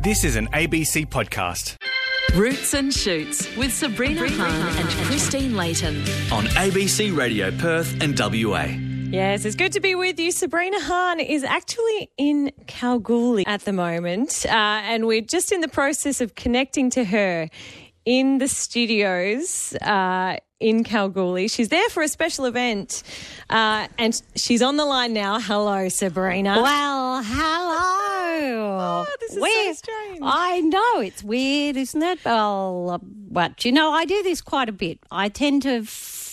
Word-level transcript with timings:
This 0.00 0.24
is 0.24 0.36
an 0.36 0.46
ABC 0.48 1.06
podcast 1.08 1.76
Roots 2.34 2.74
and 2.74 2.92
Shoots 2.92 3.54
with 3.56 3.72
Sabrina, 3.72 4.28
Hahn 4.30 4.76
and 4.78 4.88
Christine 5.06 5.56
Layton. 5.56 5.96
on 6.30 6.44
ABC 6.54 7.16
Radio 7.16 7.50
Perth 7.50 8.00
and 8.02 8.18
WA. 8.18 8.66
Yes, 9.10 9.44
it's 9.44 9.56
good 9.56 9.72
to 9.72 9.80
be 9.80 9.94
with 9.94 10.20
you. 10.20 10.30
Sabrina 10.30 10.78
Hahn 10.80 11.18
is 11.20 11.42
actually 11.42 12.10
in 12.18 12.52
Kalgoorlie 12.66 13.46
at 13.46 13.62
the 13.62 13.72
moment, 13.72 14.44
uh, 14.46 14.50
and 14.52 15.06
we're 15.06 15.22
just 15.22 15.50
in 15.52 15.60
the 15.62 15.68
process 15.68 16.20
of 16.20 16.34
connecting 16.34 16.90
to 16.90 17.04
her 17.04 17.48
in 18.04 18.38
the 18.38 18.48
studios 18.48 19.74
uh, 19.82 20.36
in 20.60 20.84
Kalgoorlie. 20.84 21.48
She's 21.48 21.70
there 21.70 21.88
for 21.88 22.02
a 22.02 22.08
special 22.08 22.44
event, 22.44 23.02
uh, 23.50 23.88
and 23.98 24.20
she's 24.36 24.62
on 24.62 24.76
the 24.76 24.84
line 24.84 25.12
now. 25.14 25.40
Hello, 25.40 25.88
Sabrina. 25.88 26.60
Well, 26.62 27.22
hello. 27.24 28.17
Oh, 28.40 29.06
this 29.20 29.36
is 29.36 29.42
so 29.42 29.72
strange. 29.72 30.20
I 30.22 30.60
know 30.60 31.00
it's 31.00 31.22
weird, 31.22 31.76
isn't 31.76 32.02
it? 32.02 32.24
Well, 32.24 32.90
uh, 32.90 32.98
but 33.02 33.64
you 33.64 33.72
know, 33.72 33.92
I 33.92 34.04
do 34.04 34.22
this 34.22 34.40
quite 34.40 34.68
a 34.68 34.72
bit. 34.72 34.98
I 35.10 35.28
tend 35.28 35.62
to 35.62 35.84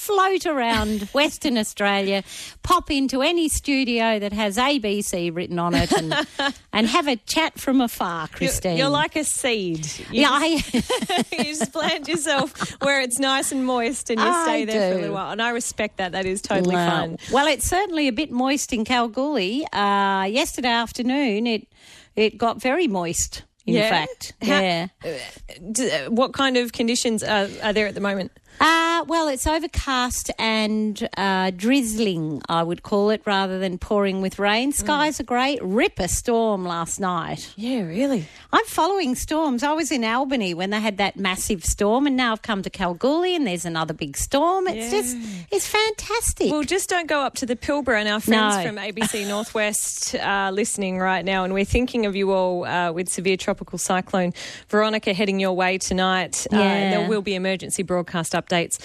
float 0.06 0.46
around 0.46 1.02
Western 1.14 1.58
Australia, 1.58 2.24
pop 2.62 2.92
into 2.92 3.22
any 3.22 3.50
studio 3.50 4.20
that 4.20 4.34
has 4.34 4.58
ABC 4.58 5.36
written 5.36 5.58
on 5.58 5.74
it, 5.74 5.92
and 5.92 6.14
and 6.74 6.88
have 6.88 7.08
a 7.08 7.16
chat 7.16 7.60
from 7.60 7.82
afar. 7.82 8.22
You're, 8.22 8.38
Christine, 8.38 8.78
you're 8.78 8.90
like 8.90 9.16
a 9.16 9.24
seed. 9.24 9.86
You 10.12 10.22
yeah, 10.22 10.30
I, 10.32 10.58
just, 10.60 11.32
you 11.32 11.44
just 11.44 11.74
plant 11.74 12.08
yourself 12.08 12.72
where 12.82 13.02
it's 13.02 13.20
nice 13.20 13.52
and 13.52 13.66
moist, 13.66 14.10
and 14.10 14.20
you 14.20 14.26
I 14.26 14.44
stay 14.44 14.66
there 14.66 14.92
for 14.92 14.98
a 14.98 15.02
little 15.02 15.16
while. 15.16 15.32
And 15.32 15.42
I 15.42 15.50
respect 15.50 15.98
that. 15.98 16.12
That 16.12 16.26
is 16.26 16.42
totally 16.42 16.76
well, 16.76 16.90
fun. 16.90 17.18
well, 17.32 17.48
it's 17.48 17.68
certainly 17.68 18.08
a 18.08 18.14
bit 18.14 18.32
moist 18.32 18.74
in 18.74 18.86
Kalgoorlie. 18.86 19.66
Uh, 19.74 20.24
yesterday 20.26 20.70
afternoon, 20.70 21.48
it 21.48 21.68
it 22.16 22.38
got 22.38 22.62
very 22.62 22.88
moist. 22.88 23.44
In 23.66 23.74
Yeah? 23.74 23.90
fact, 23.90 24.34
How- 24.44 24.60
yeah. 24.60 24.88
Uh, 25.04 26.10
what 26.12 26.34
kind 26.34 26.56
of 26.56 26.72
conditions 26.72 27.24
are, 27.24 27.48
are 27.64 27.74
there 27.74 27.88
at 27.88 27.96
the 27.96 28.00
moment? 28.02 28.32
Uh, 28.60 29.04
well, 29.08 29.28
it's 29.28 29.46
overcast 29.46 30.32
and 30.40 31.08
uh, 31.18 31.52
drizzling, 31.56 32.42
I 32.48 32.64
would 32.64 32.84
call 32.84 33.10
it, 33.10 33.22
rather 33.26 33.60
than 33.60 33.78
pouring 33.78 34.22
with 34.22 34.40
rain. 34.40 34.72
Skies 34.72 35.20
are 35.20 35.24
great. 35.24 35.60
Ripper 35.62 36.08
storm 36.08 36.64
last 36.66 37.00
night. 37.00 37.54
Yeah, 37.58 37.82
really. 37.82 38.28
I'm 38.54 38.66
following 38.66 39.16
storms. 39.16 39.62
I 39.64 39.74
was 39.74 39.92
in 39.92 40.04
Albany 40.04 40.54
when 40.54 40.70
they 40.70 40.80
had 40.80 40.98
that 40.98 41.18
massive 41.18 41.66
storm, 41.66 42.08
and 42.08 42.16
now 42.16 42.32
I've 42.32 42.42
come 42.42 42.62
to 42.64 42.70
Kalgoorlie 42.70 43.36
and 43.36 43.46
there's 43.46 43.66
another 43.66 43.94
big 43.94 44.16
storm. 44.18 44.68
It's 44.68 44.90
just, 44.92 45.18
it's 45.52 45.68
fantastic. 45.68 46.52
Well, 46.52 46.64
just 46.64 46.90
don't 46.90 47.08
go 47.08 47.20
up 47.22 47.36
to 47.36 47.46
the 47.46 47.56
Pilbara 47.58 48.00
and 48.00 48.08
our 48.10 48.20
friends 48.22 48.58
No. 48.58 48.64
from 48.66 48.78
ABC 48.78 49.28
Northwest 49.28 50.16
uh, 50.16 50.52
listening 50.54 50.98
right 51.00 51.26
now, 51.26 51.44
and 51.44 51.54
we're 51.54 51.66
thinking 51.66 52.06
of 52.06 52.16
you 52.16 52.32
all 52.32 52.64
uh, 52.66 52.92
with 52.94 53.10
severe 53.10 53.38
tropical 53.38 53.78
cyclone 53.78 54.34
Veronica 54.70 55.14
heading 55.14 55.40
your 55.40 55.54
way 55.54 55.78
tonight. 55.78 56.48
Uh, 56.52 56.58
Yeah. 56.58 56.90
there 56.98 57.10
will 57.10 57.22
be 57.22 57.36
emergency 57.36 57.84
broadcast 57.84 58.34
updates 58.46 58.80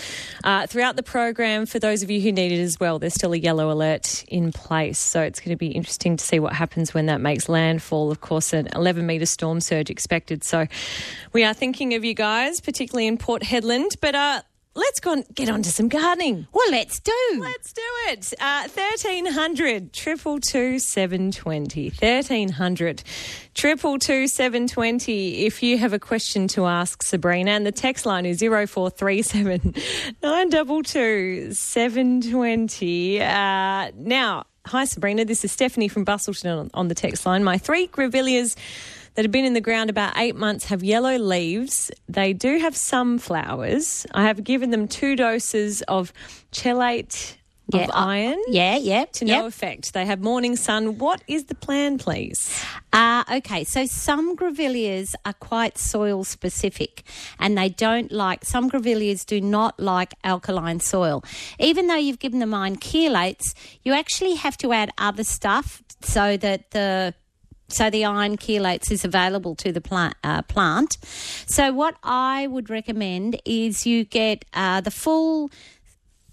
uh, 0.44 0.66
throughout 0.66 0.97
the 0.97 1.03
program 1.03 1.66
for 1.66 1.78
those 1.78 2.03
of 2.03 2.11
you 2.11 2.20
who 2.20 2.33
need 2.33 2.53
it 2.53 2.61
as 2.61 2.78
well. 2.80 2.98
There's 2.98 3.14
still 3.14 3.33
a 3.33 3.39
yellow 3.39 3.70
alert 3.70 4.25
in 4.28 4.53
place, 4.53 4.98
so 4.98 5.22
it's 5.22 5.41
going 5.41 5.50
to 5.50 5.56
be 5.56 5.69
interesting 5.69 6.16
to 6.16 6.25
see 6.25 6.39
what 6.39 6.53
happens 6.53 6.94
when 6.94 7.06
that 7.06 7.20
makes 7.20 7.48
landfall. 7.48 8.11
Of 8.11 8.20
course, 8.20 8.53
an 8.53 8.69
11 8.75 9.06
metre 9.06 9.27
storm 9.27 9.61
surge 9.61 9.91
expected. 9.91 10.44
So 10.44 10.66
we 11.33 11.44
are 11.44 11.55
thinking 11.55 11.94
of 11.94 12.05
you 12.05 12.14
guys, 12.14 12.61
particularly 12.61 13.06
in 13.06 13.19
Port 13.19 13.42
Hedland, 13.42 13.97
but. 14.00 14.14
Uh, 14.14 14.42
Let's 14.74 15.00
go 15.00 15.12
and 15.12 15.24
get 15.34 15.48
on 15.48 15.62
to 15.62 15.70
some 15.70 15.88
gardening. 15.88 16.46
well, 16.52 16.70
let's 16.70 17.00
do. 17.00 17.12
Let's 17.38 17.72
do 17.72 17.82
it. 18.08 18.32
Uh, 18.40 18.68
1300 18.68 19.92
222 19.92 20.78
720. 20.78 21.90
1300 21.90 23.02
222 23.54 24.28
720. 24.28 25.44
If 25.44 25.62
you 25.64 25.76
have 25.78 25.92
a 25.92 25.98
question 25.98 26.46
to 26.48 26.66
ask 26.66 27.02
Sabrina, 27.02 27.50
and 27.50 27.66
the 27.66 27.72
text 27.72 28.06
line 28.06 28.24
is 28.26 28.38
0437 28.41 29.74
922 30.22 31.52
720. 31.52 33.20
Uh, 33.20 33.91
now, 33.97 34.44
hi 34.66 34.84
Sabrina, 34.84 35.25
this 35.25 35.44
is 35.44 35.50
Stephanie 35.50 35.88
from 35.88 36.04
Busselton 36.04 36.60
on, 36.60 36.70
on 36.75 36.87
the 36.88 36.94
text 36.94 37.26
line. 37.26 37.42
My 37.42 37.58
three 37.58 37.88
grevilleas 37.88 38.56
that 39.15 39.25
have 39.25 39.32
been 39.32 39.44
in 39.44 39.54
the 39.54 39.60
ground 39.60 39.91
about 39.91 40.16
eight 40.16 40.37
months 40.37 40.66
have 40.66 40.82
yellow 40.82 41.16
leaves. 41.19 41.91
They 42.09 42.32
do 42.32 42.59
have 42.59 42.76
some 42.76 43.19
flowers. 43.19 44.06
I 44.12 44.25
have 44.25 44.44
given 44.44 44.71
them 44.71 44.88
two 44.88 45.16
doses 45.16 45.82
of 45.82 46.12
chelate 46.53 47.37
Yeah, 47.72 47.82
of 47.84 47.91
uh, 47.91 47.93
iron. 47.94 48.43
Yeah, 48.49 48.76
yeah. 48.76 49.04
To 49.04 49.26
yep. 49.26 49.41
no 49.41 49.47
effect. 49.47 49.93
They 49.93 50.04
have 50.06 50.20
morning 50.20 50.56
sun. 50.56 50.99
What 50.99 51.22
is 51.28 51.44
the 51.44 51.54
plan, 51.54 51.99
please? 51.99 52.65
Uh, 52.93 53.22
okay, 53.32 53.62
so 53.62 53.87
some 53.87 54.37
grevilleas 54.37 55.15
are 55.25 55.34
quite 55.34 55.78
soil 55.78 56.25
specific 56.25 57.04
and 57.38 57.56
they 57.56 57.69
don't 57.69 58.10
like, 58.10 58.44
some 58.44 58.69
grevilleas 58.70 59.25
do 59.25 59.41
not 59.41 59.78
like 59.78 60.15
alkaline 60.25 60.81
soil. 60.81 61.22
Even 61.60 61.87
though 61.87 61.94
you've 61.94 62.19
given 62.19 62.41
them 62.41 62.53
iron 62.53 62.76
chelates, 62.76 63.54
you 63.84 63.93
actually 63.93 64.34
have 64.34 64.56
to 64.59 64.72
add 64.72 64.91
other 64.99 65.22
stuff 65.25 65.82
so 66.03 66.37
that 66.37 66.72
the 66.72 67.15
so 67.72 67.91
the 67.91 68.04
iron 68.04 68.36
chelates 68.36 68.91
is 68.91 69.04
available 69.04 69.54
to 69.56 69.72
the 69.72 69.81
plant. 69.81 70.14
Uh, 70.22 70.42
plant. 70.42 70.98
So 71.47 71.72
what 71.72 71.97
I 72.03 72.47
would 72.47 72.70
recommend 72.70 73.41
is 73.44 73.86
you 73.86 74.04
get 74.04 74.44
uh, 74.54 74.81
the 74.81 74.91
full 74.91 75.50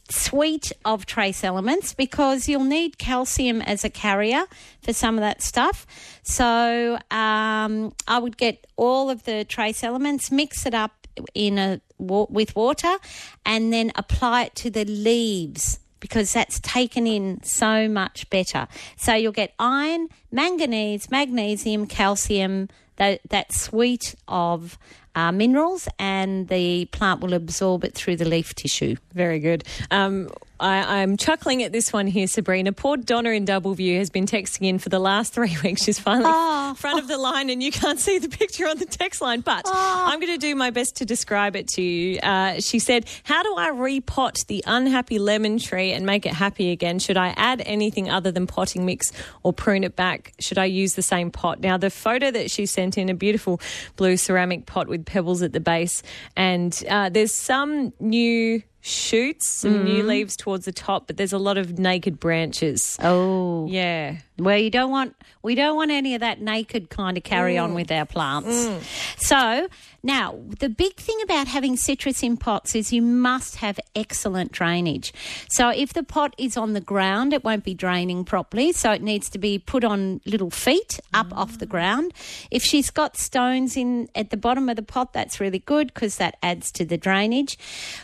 suite 0.09 0.72
of 0.86 1.06
trace 1.06 1.44
elements 1.44 1.94
because 1.94 2.48
you'll 2.48 2.64
need 2.64 2.98
calcium 2.98 3.62
as 3.62 3.84
a 3.84 3.90
carrier 3.90 4.46
for 4.81 4.94
some 4.94 5.16
of 5.16 5.22
that 5.22 5.42
stuff. 5.42 5.86
So 6.24 6.98
um, 7.12 7.94
I 8.08 8.19
would 8.19 8.38
get 8.38 8.68
all 8.75 9.09
of 9.09 9.24
the 9.24 9.44
trace 9.44 9.84
elements, 9.84 10.31
mix 10.31 10.66
it 10.66 10.74
up 10.74 11.08
in 11.34 11.58
a 11.58 11.81
with 12.00 12.56
water, 12.56 12.98
and 13.46 13.74
then 13.74 13.92
apply 13.96 14.44
it 14.44 14.56
to 14.56 14.69
the 14.69 14.86
leaves 14.86 15.80
because 16.00 16.34
that's 16.34 16.59
taken 16.59 17.08
in 17.08 17.41
so 17.44 17.88
much 17.88 18.30
better. 18.30 18.68
So 18.96 19.13
you'll 19.13 19.31
get 19.31 19.53
iron, 19.59 20.09
manganese, 20.31 21.09
magnesium, 21.12 21.88
calcium, 21.88 22.69
that, 22.97 23.22
that 23.30 23.52
suite 23.53 24.16
of 24.28 24.78
uh, 25.16 25.31
minerals, 25.31 25.88
and 25.97 26.47
the 26.47 26.85
plant 26.85 27.22
will 27.22 27.34
absorb 27.34 27.84
it 27.84 27.96
through 27.96 28.18
the 28.18 28.25
leaf 28.25 28.53
tissue. 28.53 28.96
Very 29.13 29.40
good. 29.40 29.63
Um, 29.90 30.30
I, 30.59 31.02
I'm 31.02 31.18
chuckling 31.18 31.62
at 31.62 31.72
this 31.72 31.94
one 31.94 32.07
here, 32.07 32.25
Sabrina. 32.25 32.72
Poor 32.72 32.97
Donna 32.97 33.30
in 33.30 33.46
Double 33.46 33.75
View 33.75 33.97
has 34.00 34.09
been 34.09 34.25
texting 34.25 34.68
in 34.68 34.80
for 34.80 34.90
the 34.90 34.97
last 35.00 35.34
three 35.34 35.56
weeks. 35.63 35.84
She's 35.84 36.00
finally 36.00 36.30
Oh. 36.31 36.74
front 36.75 37.00
of 37.00 37.07
the 37.07 37.18
line, 37.18 37.50
and 37.50 37.62
you 37.63 37.72
can't 37.72 38.00
see 38.00 38.18
the 38.19 38.30
picture 38.30 38.68
on 38.68 38.78
the 38.78 38.86
text 38.86 39.22
line, 39.22 39.41
but 39.41 39.63
I'm 39.68 40.19
going 40.19 40.31
to 40.31 40.38
do 40.40 40.56
my 40.56 40.69
best 40.72 40.97
to 40.97 41.06
describe 41.06 41.56
it 41.56 41.68
to 41.69 41.81
you. 41.81 42.19
Uh, 42.19 42.59
she 42.59 42.78
said, 42.80 43.06
How 43.24 43.41
do 43.44 43.56
I 43.56 43.69
repot 43.72 44.46
the 44.47 44.63
unhappy 44.68 45.18
lemon 45.19 45.57
tree 45.59 45.91
and 45.94 46.06
make 46.06 46.25
it 46.28 46.34
happy 46.34 46.72
again? 46.72 46.97
Should 47.00 47.18
I 47.18 47.30
add 47.38 47.62
anything 47.66 48.09
other 48.09 48.31
than 48.31 48.46
potting 48.47 48.86
mix 48.86 49.12
or 49.44 49.52
prune 49.53 49.84
it 49.84 49.96
back? 49.96 50.34
Should 50.40 50.57
I 50.59 50.66
use 50.66 50.94
the 50.94 51.02
same 51.03 51.30
pot? 51.31 51.59
Now, 51.59 51.78
the 51.78 51.90
photo 51.91 52.30
that 52.31 52.50
she 52.52 52.66
sent 52.68 52.87
in, 52.96 53.09
a 53.09 53.16
beautiful 53.16 53.59
blue 53.96 54.18
ceramic 54.18 54.68
pot 54.68 54.88
with 54.88 55.03
pebbles 55.03 55.42
at 55.42 55.52
the 55.52 55.59
base, 55.59 56.03
and 56.36 56.84
uh, 56.88 57.09
there's 57.09 57.34
some 57.34 57.92
new 58.00 58.62
shoots, 58.82 59.48
some 59.50 59.84
new 59.84 60.00
Mm-hmm. 60.00 60.08
leaves 60.08 60.36
towards 60.38 60.66
the 60.66 60.72
top, 60.72 61.08
but 61.08 61.18
there's 61.18 61.34
a 61.34 61.38
lot 61.40 61.58
of 61.58 61.78
naked 61.80 62.20
branches. 62.20 62.98
Oh, 63.02 63.68
Yeah. 63.68 64.18
Well, 64.40 64.58
you 64.60 64.70
don't 64.70 64.92
want 64.92 65.16
we 65.42 65.56
don't 65.56 65.76
want 65.76 65.90
any 65.90 66.14
of 66.14 66.20
that 66.22 66.40
naked 66.42 66.92
kind 66.92 67.18
of 67.18 67.24
carry 67.24 67.58
on 67.58 67.74
with 67.74 67.92
our 67.92 68.06
plants. 68.06 68.70
So 69.18 69.68
now 70.04 70.40
the 70.60 70.70
big 70.70 70.96
thing 70.98 71.18
about 71.24 71.48
having 71.48 71.76
citrus 71.76 72.22
in 72.22 72.38
pots 72.38 72.76
is 72.76 72.94
you 72.94 73.02
must 73.02 73.56
have 73.56 73.80
excellent 73.96 74.52
drainage. 74.52 75.12
So 75.50 75.70
if 75.70 75.94
the 75.94 76.04
pot 76.04 76.36
is 76.38 76.56
on 76.56 76.74
the 76.74 76.82
ground, 76.82 77.34
it 77.34 77.44
won't 77.44 77.64
be 77.64 77.74
draining 77.74 78.26
properly. 78.26 78.74
So 78.74 78.92
it 78.92 79.02
needs 79.02 79.28
to 79.32 79.40
be 79.40 79.58
put 79.58 79.84
on 79.84 80.22
little 80.28 80.52
feet 80.52 81.00
up 81.16 81.36
off 81.36 81.58
the 81.58 81.66
ground. 81.66 82.14
If 82.51 82.62
she's 82.62 82.92
got 82.92 83.18
stones 83.18 83.75
in 83.75 84.07
at 84.13 84.30
the 84.30 84.38
bottom 84.38 84.69
of 84.69 84.75
the 84.75 84.84
pot, 84.84 85.13
that's 85.13 85.40
really 85.40 85.60
good 85.60 85.88
because 85.96 86.18
that 86.18 86.38
adds 86.44 86.72
to 86.74 86.86
the 86.86 86.98
drainage. 86.98 87.57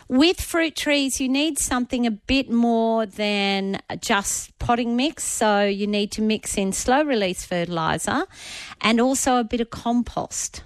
With 0.08 0.40
fruit 0.40 0.73
trees, 0.74 1.20
you 1.20 1.28
need 1.28 1.58
something 1.58 2.06
a 2.06 2.10
bit 2.10 2.50
more 2.50 3.06
than 3.06 3.80
just 4.00 4.58
potting 4.58 4.96
mix. 4.96 5.24
So 5.24 5.64
you 5.64 5.86
need 5.86 6.12
to 6.12 6.22
mix 6.22 6.56
in 6.56 6.72
slow 6.72 7.02
release 7.02 7.44
fertilizer 7.44 8.26
and 8.80 9.00
also 9.00 9.36
a 9.36 9.44
bit 9.44 9.60
of 9.60 9.70
compost. 9.70 10.62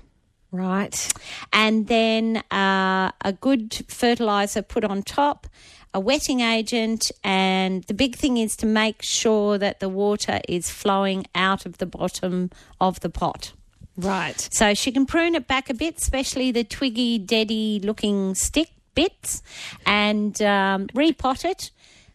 Right. 0.50 1.12
And 1.52 1.88
then 1.88 2.38
uh, 2.50 3.12
a 3.22 3.32
good 3.38 3.84
fertilizer 3.88 4.62
put 4.62 4.84
on 4.84 5.02
top, 5.02 5.46
a 5.92 6.00
wetting 6.00 6.40
agent, 6.40 7.12
and 7.22 7.84
the 7.84 7.94
big 7.94 8.16
thing 8.16 8.38
is 8.38 8.56
to 8.56 8.66
make 8.66 9.02
sure 9.02 9.58
that 9.58 9.80
the 9.80 9.88
water 9.88 10.40
is 10.48 10.70
flowing 10.70 11.26
out 11.34 11.66
of 11.66 11.78
the 11.78 11.86
bottom 11.86 12.50
of 12.80 13.00
the 13.00 13.10
pot. 13.10 13.52
Right. 13.96 14.48
So 14.52 14.74
she 14.74 14.92
can 14.92 15.06
prune 15.06 15.34
it 15.34 15.48
back 15.48 15.68
a 15.68 15.74
bit, 15.74 15.98
especially 15.98 16.52
the 16.52 16.64
twiggy, 16.64 17.18
deady 17.18 17.80
looking 17.82 18.34
stick 18.34 18.70
bits, 19.02 19.42
and 19.86 20.40
um, 20.42 20.86
repot 20.88 21.44
it. 21.44 21.70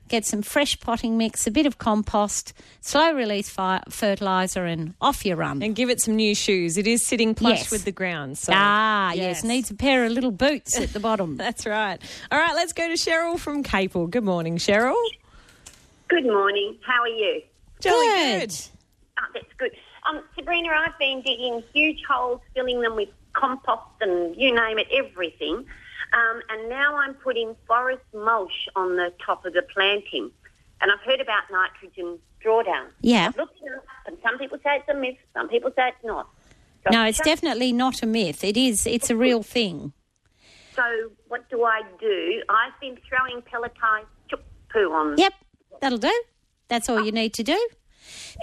get 0.10 0.26
some 0.26 0.42
fresh 0.44 0.80
potting 0.80 1.18
mix, 1.18 1.48
a 1.48 1.52
bit 1.52 1.66
of 1.66 1.78
compost, 1.78 2.54
slow 2.82 3.14
release 3.14 3.50
fi- 3.50 3.82
fertiliser, 3.90 4.66
and 4.66 4.94
off 5.00 5.26
you 5.26 5.34
run. 5.36 5.64
And 5.64 5.76
give 5.76 5.90
it 5.90 6.00
some 6.02 6.16
new 6.16 6.36
shoes. 6.36 6.78
It 6.78 6.86
is 6.88 7.04
sitting 7.06 7.34
plush 7.34 7.62
Yes. 7.62 7.72
with 7.72 7.86
the 7.86 7.92
ground. 7.92 8.38
So. 8.38 8.52
ah, 8.56 9.14
yes. 9.14 9.44
needs 9.44 9.72
a 9.72 9.76
pair 9.76 10.06
of 10.06 10.12
little 10.12 10.32
boots 10.32 10.78
at 10.78 10.94
the 10.94 11.00
bottom. 11.00 11.38
That's 11.46 11.66
right. 11.66 12.00
All 12.32 12.38
right, 12.40 12.54
let's 12.54 12.74
go 12.74 12.88
to 12.88 12.94
Cheryl 12.96 13.40
from 13.40 13.64
Capel. 13.64 14.08
Good 14.08 14.24
morning, 14.26 14.58
Cheryl. 14.58 15.02
Good 16.10 16.26
morning. 16.26 16.78
How 16.86 17.02
are 17.02 17.08
you? 17.08 17.42
Jolly 17.80 18.08
Good. 18.08 18.50
good. 18.50 18.56
Oh, 19.20 19.26
that's 19.34 19.54
good. 19.58 19.72
Um, 20.10 20.22
Sabrina, 20.36 20.70
I've 20.70 20.98
been 21.00 21.22
digging 21.22 21.64
huge 21.74 22.02
holes, 22.10 22.42
filling 22.54 22.82
them 22.82 22.96
with 22.96 23.10
compost 23.34 23.82
and 24.02 24.36
you 24.36 24.54
name 24.54 24.78
it, 24.80 24.88
everything. 24.92 25.66
Um, 26.14 26.42
and 26.50 26.70
now 26.70 26.96
I'm 26.96 27.16
putting 27.16 27.56
forest 27.68 28.04
mulch 28.14 28.70
on 28.76 28.96
the 28.96 29.12
top 29.26 29.46
of 29.46 29.54
the 29.54 29.64
planting. 29.64 30.32
And 30.82 30.92
I've 30.92 31.00
heard 31.00 31.20
about 31.20 31.44
nitrogen 31.52 32.20
drawdown. 32.44 32.88
Yeah. 33.02 33.28
I've 33.28 33.38
looked 33.38 33.58
it 33.62 33.72
up, 33.74 33.84
and 34.06 34.18
some 34.22 34.38
people 34.38 34.58
say 34.64 34.78
it's 34.78 34.90
a 34.90 34.94
myth, 34.94 35.18
some 35.34 35.50
people 35.50 35.72
say 35.76 35.90
it's 35.90 36.04
not. 36.04 36.30
So 36.84 36.92
No, 36.92 37.06
it's 37.06 37.22
definitely 37.22 37.72
not 37.72 38.04
a 38.04 38.06
myth. 38.06 38.44
It 38.44 38.58
is. 38.58 38.86
It's 38.86 39.10
a 39.10 39.16
real 39.16 39.42
thing. 39.42 39.94
So 40.76 40.84
what 41.28 41.50
do 41.50 41.64
I 41.64 41.82
do? 42.00 42.44
I've 42.50 42.78
been 42.82 42.98
throwing 43.08 43.42
pelletized 43.44 44.06
chook 44.30 44.44
poo 44.72 44.92
on. 44.92 45.18
Yep, 45.18 45.34
that'll 45.82 45.98
do. 45.98 46.24
That's 46.68 46.90
all 46.90 47.04
you 47.04 47.12
need 47.12 47.34
to 47.36 47.44
do. 47.44 47.70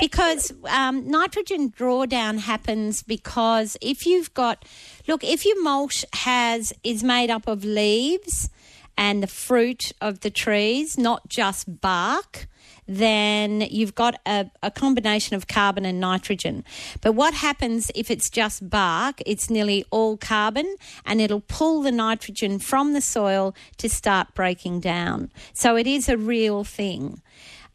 Because 0.00 0.52
um, 0.68 1.08
nitrogen 1.10 1.70
drawdown 1.70 2.38
happens 2.38 3.02
because 3.02 3.76
if 3.80 4.06
you've 4.06 4.32
got, 4.34 4.64
look, 5.06 5.24
if 5.24 5.44
your 5.44 5.62
mulch 5.62 6.04
has 6.14 6.72
is 6.82 7.02
made 7.02 7.30
up 7.30 7.46
of 7.46 7.64
leaves 7.64 8.50
and 8.96 9.22
the 9.22 9.26
fruit 9.26 9.92
of 10.00 10.20
the 10.20 10.30
trees, 10.30 10.98
not 10.98 11.28
just 11.28 11.80
bark, 11.80 12.48
then 12.90 13.60
you've 13.60 13.94
got 13.94 14.20
a, 14.26 14.50
a 14.64 14.70
combination 14.70 15.36
of 15.36 15.46
carbon 15.46 15.86
and 15.86 16.00
nitrogen. 16.00 16.64
But 17.00 17.12
what 17.12 17.34
happens 17.34 17.92
if 17.94 18.10
it's 18.10 18.28
just 18.28 18.68
bark? 18.68 19.22
It's 19.24 19.48
nearly 19.48 19.84
all 19.90 20.16
carbon 20.16 20.74
and 21.06 21.20
it'll 21.20 21.40
pull 21.42 21.82
the 21.82 21.92
nitrogen 21.92 22.58
from 22.58 22.92
the 22.92 23.00
soil 23.00 23.54
to 23.78 23.88
start 23.88 24.34
breaking 24.34 24.80
down. 24.80 25.30
So 25.52 25.76
it 25.76 25.86
is 25.86 26.08
a 26.08 26.18
real 26.18 26.64
thing. 26.64 27.22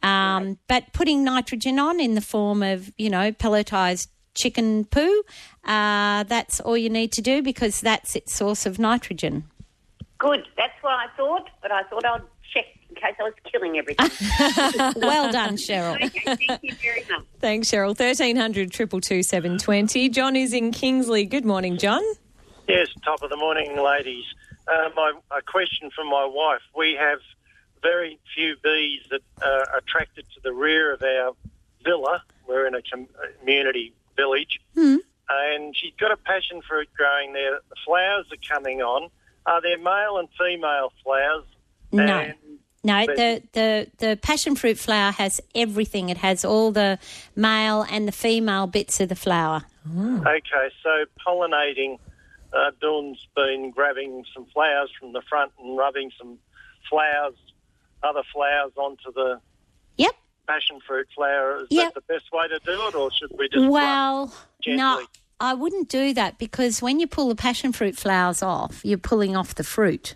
Um, 0.05 0.59
but 0.67 0.93
putting 0.93 1.23
nitrogen 1.23 1.79
on 1.79 1.99
in 1.99 2.13
the 2.13 2.21
form 2.21 2.61
of, 2.61 2.91
you 2.97 3.09
know, 3.09 3.31
pelletized 3.31 4.07
chicken 4.35 4.85
poo, 4.85 5.23
uh, 5.63 6.23
that's 6.23 6.59
all 6.59 6.77
you 6.77 6.89
need 6.89 7.11
to 7.13 7.21
do 7.21 7.41
because 7.41 7.81
that's 7.81 8.15
its 8.15 8.33
source 8.33 8.65
of 8.65 8.77
nitrogen. 8.77 9.45
Good. 10.19 10.45
That's 10.57 10.73
what 10.81 10.93
I 10.93 11.07
thought, 11.17 11.49
but 11.61 11.71
I 11.71 11.83
thought 11.83 12.05
I'd 12.05 12.21
check 12.53 12.65
in 12.89 12.95
case 12.95 13.15
I 13.19 13.23
was 13.23 13.33
killing 13.51 13.77
everything. 13.77 15.01
well 15.01 15.31
done, 15.31 15.55
Cheryl. 15.55 15.95
okay, 15.95 16.35
thank 16.35 16.63
you 16.63 16.75
very 16.75 17.03
much. 17.09 17.25
Thanks, 17.39 17.69
Cheryl. 17.69 17.89
1300 17.89 18.71
222 18.71 19.23
720. 19.23 20.09
John 20.09 20.35
is 20.35 20.53
in 20.53 20.71
Kingsley. 20.71 21.25
Good 21.25 21.45
morning, 21.45 21.77
John. 21.77 22.03
Yes, 22.67 22.87
top 23.03 23.21
of 23.23 23.29
the 23.29 23.37
morning, 23.37 23.77
ladies. 23.77 24.25
Uh, 24.67 24.89
my 24.95 25.13
a 25.31 25.41
question 25.41 25.89
from 25.95 26.09
my 26.09 26.25
wife. 26.25 26.61
We 26.75 26.97
have 26.99 27.19
very 27.85 28.19
few 28.33 28.55
bees 28.63 29.01
that 29.11 29.21
are 29.43 29.77
attracted 29.77 30.25
to 30.33 30.39
the 30.43 30.51
rear 30.51 30.93
of 30.93 31.03
our 31.03 31.33
villa. 31.83 32.23
We're 32.47 32.65
in 32.67 32.73
a 32.73 32.79
uh, 32.79 32.81
community 33.39 33.93
village, 34.15 34.59
hmm. 34.73 34.97
and 35.29 35.75
she's 35.77 35.93
got 35.99 36.11
a 36.11 36.17
passion 36.17 36.61
fruit 36.67 36.89
growing 36.97 37.33
there. 37.33 37.59
The 37.69 37.75
flowers 37.85 38.25
are 38.31 38.55
coming 38.55 38.81
on. 38.81 39.09
Are 39.45 39.61
there 39.61 39.77
male 39.77 40.17
and 40.17 40.27
female 40.39 40.91
flowers? 41.03 41.45
No. 41.91 42.03
And 42.03 42.35
No, 42.83 43.05
the, 43.05 43.41
the, 43.53 43.87
the 43.97 44.19
passion 44.21 44.55
fruit 44.55 44.77
flower 44.77 45.11
has 45.11 45.41
everything. 45.53 46.09
It 46.09 46.17
has 46.17 46.43
all 46.43 46.71
the 46.71 46.97
male 47.35 47.85
and 47.89 48.07
the 48.07 48.11
female 48.11 48.67
bits 48.67 48.99
of 48.99 49.09
the 49.09 49.15
flower. 49.15 49.63
Oh. 49.95 50.21
Okay, 50.21 50.67
so 50.83 51.05
pollinating, 51.25 51.99
uh, 52.53 52.71
Dawn's 52.81 53.27
been 53.35 53.71
grabbing 53.71 54.23
some 54.33 54.45
flowers 54.53 54.91
from 54.99 55.13
the 55.13 55.21
front 55.29 55.51
and 55.59 55.77
rubbing 55.77 56.11
some 56.17 56.39
flowers, 56.89 57.35
other 58.03 58.23
flowers 58.33 58.71
onto 58.75 59.11
the 59.13 59.39
Yep. 59.97 60.13
passion 60.47 60.79
fruit 60.85 61.07
flower. 61.15 61.61
Is 61.63 61.67
Yep. 61.69 61.93
that 61.93 62.05
the 62.07 62.13
best 62.13 62.31
way 62.31 62.47
to 62.47 62.59
do 62.59 62.87
it, 62.87 62.95
or 62.95 63.11
should 63.11 63.31
we 63.37 63.49
just 63.49 63.67
Well, 63.69 64.33
no. 64.67 65.05
I 65.39 65.53
wouldn't 65.53 65.89
do 65.89 66.13
that 66.13 66.37
because 66.37 66.81
when 66.81 66.99
you 66.99 67.07
pull 67.07 67.27
the 67.27 67.35
passion 67.35 67.73
fruit 67.73 67.97
flowers 67.97 68.41
off, 68.41 68.81
you're 68.85 68.97
pulling 68.97 69.35
off 69.35 69.53
the 69.55 69.63
fruit. 69.65 70.15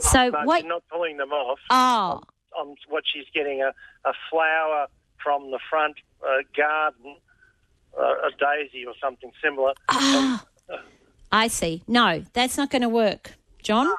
So 0.00 0.30
But 0.30 0.44
what? 0.46 0.60
you're 0.62 0.68
not 0.68 0.82
pulling 0.90 1.16
them 1.16 1.32
off. 1.32 1.58
Oh, 1.70 2.20
On 2.58 2.76
what 2.88 3.04
she's 3.10 3.24
getting 3.32 3.62
a, 3.62 3.72
a 4.04 4.12
flower 4.30 4.86
from 5.22 5.50
the 5.50 5.58
front 5.70 5.96
uh, 6.22 6.42
garden, 6.56 7.16
uh, 7.98 8.02
a 8.02 8.30
daisy 8.38 8.84
or 8.84 8.94
something 9.00 9.30
similar. 9.42 9.72
I 11.30 11.48
see. 11.48 11.82
No, 11.86 12.24
that's 12.32 12.56
not 12.56 12.70
going 12.70 12.82
to 12.82 12.88
work, 12.88 13.32
John. 13.68 13.94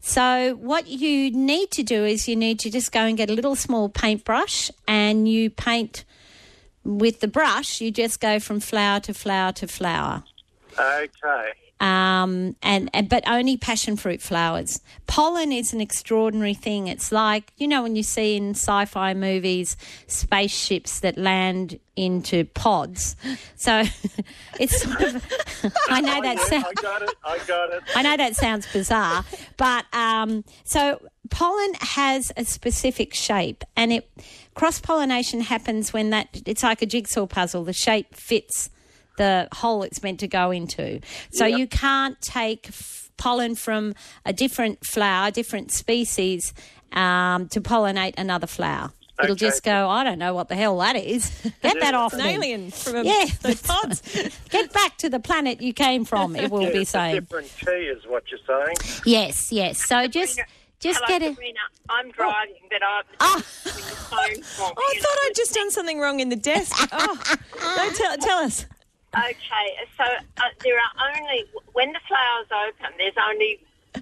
So, 0.00 0.54
what 0.54 0.86
you 0.86 1.30
need 1.30 1.70
to 1.72 1.82
do 1.82 2.02
is 2.02 2.26
you 2.26 2.34
need 2.34 2.58
to 2.60 2.70
just 2.70 2.92
go 2.92 3.00
and 3.00 3.14
get 3.14 3.28
a 3.28 3.34
little 3.34 3.54
small 3.54 3.90
paintbrush 3.90 4.70
and 4.88 5.28
you 5.28 5.50
paint 5.50 6.06
with 6.82 7.20
the 7.20 7.28
brush, 7.28 7.82
you 7.82 7.90
just 7.90 8.20
go 8.20 8.40
from 8.40 8.58
flower 8.58 9.00
to 9.00 9.12
flower 9.12 9.52
to 9.52 9.66
flower. 9.68 10.24
Okay. 10.78 11.52
Um, 11.82 12.54
and, 12.62 12.88
and 12.94 13.08
but 13.08 13.24
only 13.26 13.56
passion 13.56 13.96
fruit 13.96 14.22
flowers. 14.22 14.80
Pollen 15.08 15.50
is 15.50 15.72
an 15.72 15.80
extraordinary 15.80 16.54
thing. 16.54 16.86
It's 16.86 17.10
like 17.10 17.52
you 17.56 17.66
know 17.66 17.82
when 17.82 17.96
you 17.96 18.04
see 18.04 18.36
in 18.36 18.50
sci-fi 18.50 19.14
movies 19.14 19.76
spaceships 20.06 21.00
that 21.00 21.18
land 21.18 21.80
into 21.96 22.44
pods. 22.44 23.16
So 23.56 23.82
it's 24.60 24.80
sort 24.80 25.00
of. 25.00 25.26
I 25.88 26.00
know 26.00 26.22
that 26.22 26.38
sounds. 26.38 26.66
I 26.68 26.72
got 26.80 27.02
it. 27.02 27.14
I 27.24 27.38
got 27.48 27.72
it. 27.72 27.82
I 27.96 28.02
know 28.02 28.16
that 28.16 28.36
sounds 28.36 28.72
bizarre, 28.72 29.24
but 29.56 29.84
um, 29.92 30.44
so 30.62 31.04
pollen 31.30 31.74
has 31.80 32.30
a 32.36 32.44
specific 32.44 33.12
shape, 33.12 33.64
and 33.74 33.92
it 33.92 34.08
cross 34.54 34.80
pollination 34.80 35.40
happens 35.40 35.92
when 35.92 36.10
that 36.10 36.42
it's 36.46 36.62
like 36.62 36.80
a 36.80 36.86
jigsaw 36.86 37.26
puzzle. 37.26 37.64
The 37.64 37.72
shape 37.72 38.14
fits 38.14 38.70
the 39.18 39.48
hole 39.52 39.82
it's 39.82 40.02
meant 40.02 40.20
to 40.20 40.28
go 40.28 40.50
into. 40.50 41.00
So 41.30 41.46
you 41.46 41.66
can't 41.66 42.20
take 42.20 42.68
f- 42.68 43.10
pollen 43.16 43.54
from 43.54 43.94
a 44.24 44.32
different 44.32 44.84
flower, 44.86 45.30
different 45.30 45.70
species, 45.72 46.54
um, 46.92 47.48
to 47.48 47.60
pollinate 47.60 48.14
another 48.18 48.46
flower. 48.46 48.92
It'll 49.22 49.36
just 49.36 49.62
go. 49.62 49.88
I 49.88 50.02
don't 50.02 50.18
know 50.18 50.34
what 50.34 50.48
the 50.48 50.56
hell 50.56 50.78
that 50.78 50.96
is. 50.96 51.30
Get 51.62 51.78
that 51.80 51.94
off 51.94 52.12
An 52.12 52.20
me. 52.24 52.30
alien 52.34 52.70
from 52.72 52.96
a, 52.96 53.02
Yeah. 53.04 53.26
those 53.42 53.62
pods. 53.62 54.02
Get 54.50 54.72
back 54.72 54.96
to 54.98 55.08
the 55.08 55.20
planet 55.20 55.60
you 55.60 55.72
came 55.72 56.04
from. 56.04 56.34
It 56.34 56.50
will 56.50 56.62
Yeah, 56.62 56.70
be 56.70 56.78
it's 56.80 56.90
a 56.90 56.92
saying. 56.92 57.14
different 57.20 57.52
key, 57.64 57.70
is 57.70 58.04
what 58.06 58.24
you're 58.32 58.40
saying. 58.46 58.76
Yes, 59.06 59.52
yes. 59.52 59.84
So 59.86 60.08
just 60.08 60.40
just 60.80 60.98
Hello, 61.04 61.06
get 61.06 61.22
it. 61.22 61.34
Sabrina. 61.34 61.58
I'm 61.88 62.10
driving, 62.10 62.54
but 62.68 62.80
I'm 63.20 63.38
the 63.38 63.44
phone 63.44 64.42
Oh, 64.58 64.72
I 64.76 64.98
thought 64.98 65.18
I'd 65.26 65.32
just 65.36 65.54
done 65.54 65.70
something 65.70 66.00
wrong 66.00 66.18
in 66.18 66.28
the 66.28 66.34
desk. 66.36 66.74
Oh, 66.90 67.22
no, 67.76 67.90
tell, 67.92 68.16
tell 68.16 68.38
us. 68.38 68.66
Okay, 69.14 69.76
so 69.96 70.04
uh, 70.04 70.42
there 70.64 70.76
are 70.78 71.10
only 71.14 71.44
when 71.72 71.92
the 71.92 72.00
flowers 72.08 72.46
open. 72.68 72.92
There's 72.96 73.14
only 73.28 73.60
uh, 73.94 74.00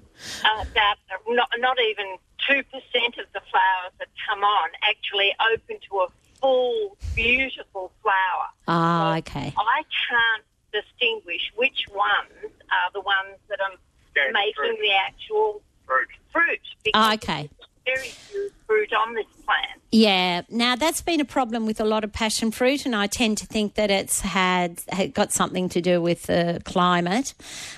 about 0.71 0.99
not 1.29 1.49
not 1.59 1.79
even 1.81 2.17
two 2.47 2.63
percent 2.65 3.19
of 3.19 3.27
the 3.35 3.41
flowers 3.51 3.93
that 3.99 4.09
come 4.29 4.45
on 4.45 4.69
actually 4.89 5.35
open 5.53 5.79
to 5.89 5.97
a 5.99 6.07
full, 6.41 6.97
beautiful 7.17 7.91
flower. 8.03 8.47
Ah, 8.69 9.17
okay. 9.19 9.53
I 9.57 9.83
can't 10.09 10.45
distinguish 10.73 11.51
which 11.57 11.87
ones 11.93 12.53
are 12.71 12.91
the 12.93 13.01
ones 13.01 13.37
that 13.49 13.61
are 13.61 13.73
Scared 14.13 14.33
making 14.33 14.55
fruit. 14.55 14.79
the 14.81 14.93
actual 14.93 15.63
Fruit. 15.87 16.09
fruit. 16.33 16.61
Because 16.85 16.93
Ah, 16.95 17.15
okay. 17.15 17.51
Very 17.95 18.09
few 18.09 18.51
fruit 18.67 18.93
on 18.93 19.15
this 19.15 19.27
plant. 19.45 19.81
Yeah. 19.93 20.43
Now 20.49 20.77
that's 20.77 21.03
been 21.03 21.21
a 21.21 21.25
problem 21.25 21.67
with 21.67 21.81
a 21.81 21.85
lot 21.85 22.05
of 22.05 22.13
passion 22.13 22.51
fruit, 22.51 22.87
and 22.87 22.95
I 22.95 23.07
tend 23.07 23.39
to 23.39 23.47
think 23.47 23.75
that 23.75 23.91
it's 23.91 24.21
had, 24.21 24.81
had 24.89 25.15
got 25.15 25.33
something 25.33 25.69
to 25.71 25.81
do 25.81 26.01
with 26.01 26.25
the 26.25 26.61
climate. 26.65 27.35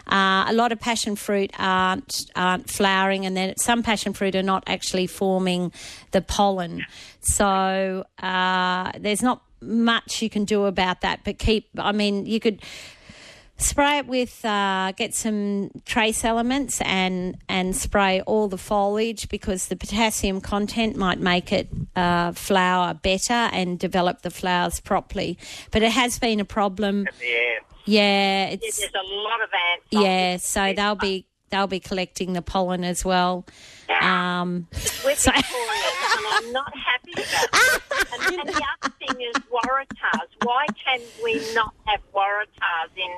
Uh, 0.06 0.44
a 0.48 0.52
lot 0.52 0.72
of 0.72 0.80
passion 0.80 1.16
fruit 1.16 1.50
aren't 1.58 2.30
aren't 2.36 2.68
flowering, 2.68 3.24
and 3.26 3.36
then 3.36 3.54
some 3.56 3.82
passion 3.82 4.12
fruit 4.12 4.34
are 4.34 4.42
not 4.42 4.62
actually 4.66 5.06
forming 5.06 5.72
the 6.10 6.20
pollen. 6.20 6.84
So 7.20 8.04
uh, 8.22 8.92
there's 8.98 9.22
not 9.22 9.42
much 9.62 10.22
you 10.22 10.28
can 10.28 10.44
do 10.44 10.64
about 10.64 11.00
that. 11.00 11.20
But 11.24 11.38
keep. 11.38 11.68
I 11.78 11.92
mean, 11.92 12.26
you 12.26 12.40
could. 12.40 12.62
Spray 13.58 13.98
it 13.98 14.06
with 14.06 14.44
uh, 14.44 14.92
get 14.96 15.14
some 15.14 15.70
trace 15.84 16.24
elements 16.24 16.80
and 16.80 17.36
and 17.48 17.76
spray 17.76 18.20
all 18.22 18.48
the 18.48 18.58
foliage 18.58 19.28
because 19.28 19.68
the 19.68 19.76
potassium 19.76 20.40
content 20.40 20.96
might 20.96 21.20
make 21.20 21.52
it 21.52 21.68
uh, 21.94 22.32
flower 22.32 22.92
better 22.94 23.32
and 23.32 23.78
develop 23.78 24.22
the 24.22 24.30
flowers 24.30 24.80
properly. 24.80 25.38
But 25.70 25.82
it 25.82 25.92
has 25.92 26.18
been 26.18 26.40
a 26.40 26.44
problem. 26.44 27.06
Yeah, 27.22 27.58
Yeah, 27.84 28.46
it's 28.48 28.80
there's 28.80 28.90
a 28.94 29.14
lot 29.14 29.40
of 29.42 29.48
ants. 29.70 29.86
yeah. 29.90 30.36
So 30.38 30.72
they'll 30.74 30.96
be 30.96 31.26
they'll 31.50 31.68
be 31.68 31.80
collecting 31.80 32.32
the 32.32 32.42
pollen 32.42 32.82
as 32.82 33.04
well. 33.04 33.44
Um, 34.00 34.66
We're 35.04 35.14
So- 35.14 35.30
and 35.34 35.44
I'm 36.32 36.52
not 36.52 36.72
happy 36.76 37.12
about 37.12 37.44
it. 37.52 37.82
And, 38.28 38.40
and 38.40 38.48
the 38.48 38.62
other 38.82 38.94
thing 38.98 39.20
is 39.20 39.34
Waratahs. 39.52 40.28
Why 40.42 40.66
can 40.84 41.00
we 41.22 41.34
not 41.54 41.74
have 41.84 42.00
Waratahs 42.12 42.96
in 42.96 43.10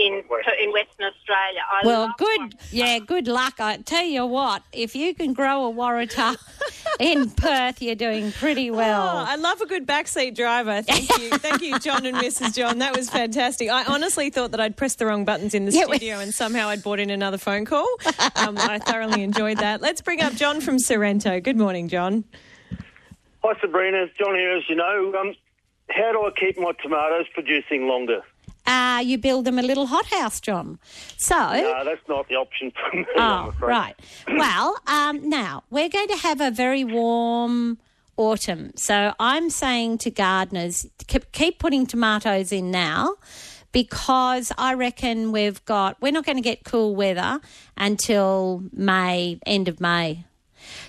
in 0.00 0.22
in 0.62 0.72
Western 0.72 1.06
Australia? 1.06 1.60
I 1.70 1.80
well, 1.86 2.14
good, 2.18 2.40
Waratahs. 2.40 2.68
yeah, 2.72 2.98
good 2.98 3.28
luck. 3.28 3.54
I 3.60 3.76
tell 3.78 4.04
you 4.04 4.24
what, 4.26 4.62
if 4.72 4.96
you 4.96 5.14
can 5.14 5.32
grow 5.32 5.68
a 5.68 5.72
Waratah 5.72 6.36
in 7.00 7.30
Perth, 7.30 7.80
you're 7.82 7.94
doing 7.94 8.32
pretty 8.32 8.70
well. 8.70 9.02
Oh, 9.02 9.24
I 9.28 9.36
love 9.36 9.60
a 9.60 9.66
good 9.66 9.86
backseat 9.86 10.34
driver. 10.34 10.82
Thank 10.82 11.08
you. 11.18 11.30
Thank 11.38 11.62
you, 11.62 11.78
John 11.78 12.06
and 12.06 12.16
Mrs. 12.16 12.54
John. 12.56 12.78
That 12.78 12.96
was 12.96 13.10
fantastic. 13.10 13.68
I 13.68 13.84
honestly 13.84 14.30
thought 14.30 14.50
that 14.52 14.60
I'd 14.60 14.76
pressed 14.76 14.98
the 14.98 15.06
wrong 15.06 15.24
buttons 15.24 15.54
in 15.54 15.64
the 15.66 15.72
Yeah, 15.72 15.86
we- 15.86 15.96
studio 15.98 16.18
and 16.20 16.32
somehow 16.34 16.68
I'd 16.68 16.82
brought 16.82 16.98
in 17.00 17.10
another 17.10 17.38
phone 17.38 17.64
call. 17.64 17.86
Um, 18.36 18.56
I 18.58 18.78
thoroughly 18.78 19.22
enjoyed 19.22 19.58
that. 19.58 19.80
Let's 19.80 20.00
bring 20.00 20.20
up 20.22 20.32
John 20.34 20.60
from 20.60 20.78
Sorrento. 20.78 21.40
Good 21.40 21.56
morning, 21.58 21.88
John. 21.88 22.24
Hi 23.42 23.54
Sabrina, 23.60 24.02
it's 24.04 24.16
John 24.18 24.34
here. 24.34 24.54
As 24.56 24.62
you 24.68 24.76
know, 24.76 25.14
um, 25.18 25.34
how 25.88 26.12
do 26.12 26.20
I 26.26 26.30
keep 26.38 26.58
my 26.58 26.72
tomatoes 26.82 27.26
producing 27.32 27.86
longer? 27.88 28.20
Uh, 28.70 29.00
you 29.00 29.18
build 29.18 29.44
them 29.46 29.58
a 29.58 29.62
little 29.62 29.86
hothouse, 29.86 30.40
John. 30.40 30.78
So. 31.16 31.34
No, 31.34 31.82
that's 31.84 32.08
not 32.08 32.28
the 32.28 32.36
option 32.36 32.70
for 32.70 32.96
me. 32.96 33.04
Oh, 33.16 33.52
right. 33.58 33.96
Well, 34.28 34.76
um, 34.86 35.28
now 35.28 35.64
we're 35.70 35.88
going 35.88 36.06
to 36.06 36.16
have 36.18 36.40
a 36.40 36.52
very 36.52 36.84
warm 36.84 37.78
autumn. 38.16 38.70
So 38.76 39.12
I'm 39.18 39.50
saying 39.50 39.98
to 39.98 40.10
gardeners, 40.10 40.86
keep, 41.08 41.32
keep 41.32 41.58
putting 41.58 41.84
tomatoes 41.84 42.52
in 42.52 42.70
now 42.70 43.16
because 43.72 44.52
I 44.56 44.74
reckon 44.74 45.32
we've 45.32 45.64
got, 45.64 46.00
we're 46.00 46.12
not 46.12 46.24
going 46.24 46.36
to 46.36 46.42
get 46.42 46.62
cool 46.64 46.94
weather 46.94 47.40
until 47.76 48.62
May, 48.72 49.40
end 49.46 49.66
of 49.66 49.80
May. 49.80 50.24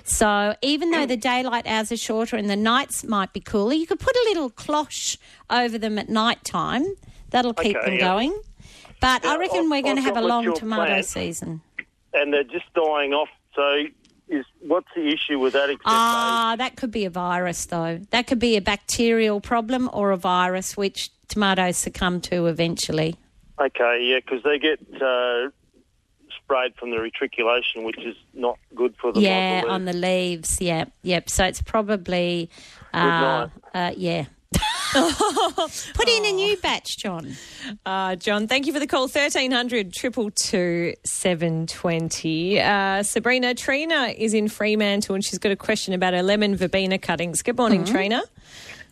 So 0.03 0.55
even 0.61 0.91
though 0.91 1.07
the 1.07 1.17
daylight 1.17 1.65
hours 1.65 1.91
are 1.91 1.97
shorter 1.97 2.35
and 2.35 2.47
the 2.49 2.55
nights 2.55 3.03
might 3.03 3.33
be 3.33 3.39
cooler, 3.39 3.73
you 3.73 3.87
could 3.87 3.99
put 3.99 4.15
a 4.15 4.25
little 4.27 4.51
cloche 4.51 5.17
over 5.49 5.79
them 5.79 5.97
at 5.97 6.09
night 6.09 6.43
time. 6.43 6.85
That'll 7.31 7.53
keep 7.53 7.75
Okay, 7.75 7.85
them 7.85 7.95
yeah. 7.95 8.07
going. 8.07 8.39
But 9.01 9.25
I 9.25 9.37
reckon 9.37 9.59
I've- 9.61 9.67
we're 9.69 9.81
going 9.81 9.95
to 9.95 10.01
have 10.03 10.17
a 10.17 10.21
long 10.21 10.53
tomato 10.53 10.85
plants. 10.85 11.09
season. 11.09 11.61
And 12.13 12.31
they're 12.33 12.43
just 12.43 12.71
dying 12.75 13.13
off. 13.13 13.29
So, 13.55 13.85
is 14.29 14.45
what's 14.59 14.87
the 14.95 15.07
issue 15.07 15.39
with 15.39 15.53
that? 15.53 15.75
Ah, 15.85 16.55
that 16.57 16.75
could 16.77 16.91
be 16.91 17.05
a 17.05 17.09
virus, 17.09 17.65
though. 17.65 17.99
That 18.11 18.27
could 18.27 18.39
be 18.39 18.55
a 18.57 18.61
bacterial 18.61 19.41
problem 19.41 19.89
or 19.91 20.11
a 20.11 20.17
virus 20.17 20.77
which 20.77 21.09
tomatoes 21.27 21.77
succumb 21.77 22.21
to 22.21 22.45
eventually. 22.47 23.15
okay, 23.59 23.99
yeah, 24.03 24.19
because 24.19 24.41
they 24.43 24.57
get 24.59 24.79
uh, 25.01 25.49
sprayed 26.43 26.73
from 26.75 26.91
the 26.91 26.97
retriculation, 26.99 27.83
which 27.83 27.99
is 27.99 28.15
not 28.33 28.57
good 28.75 28.95
for 28.99 29.11
them. 29.13 29.21
Yeah, 29.23 29.63
on 29.67 29.85
the 29.85 29.93
leaves. 29.93 30.59
Yeah, 30.61 30.85
yep. 31.03 31.29
So 31.29 31.45
it's 31.45 31.61
probably, 31.61 32.49
uh, 32.93 33.47
uh, 33.73 33.91
yeah. 33.97 34.25
Put 35.93 36.09
in 36.09 36.25
a 36.25 36.31
new 36.31 36.57
batch, 36.57 36.97
John. 36.97 37.35
Uh, 37.85 38.15
John, 38.15 38.47
thank 38.47 38.65
you 38.67 38.73
for 38.73 38.79
the 38.79 38.87
call. 38.87 39.03
1300 39.03 39.93
222 39.93 40.95
720. 41.03 42.59
Uh, 42.59 43.03
Sabrina, 43.03 43.53
Trina 43.53 44.13
is 44.17 44.33
in 44.33 44.47
Fremantle 44.49 45.15
and 45.15 45.23
she's 45.23 45.39
got 45.39 45.51
a 45.51 45.55
question 45.55 45.93
about 45.93 46.13
her 46.13 46.23
lemon 46.23 46.55
verbena 46.55 46.97
cuttings. 46.97 47.41
Good 47.41 47.57
morning, 47.57 47.83
Mm-hmm. 47.83 47.93
Trina. 47.93 48.21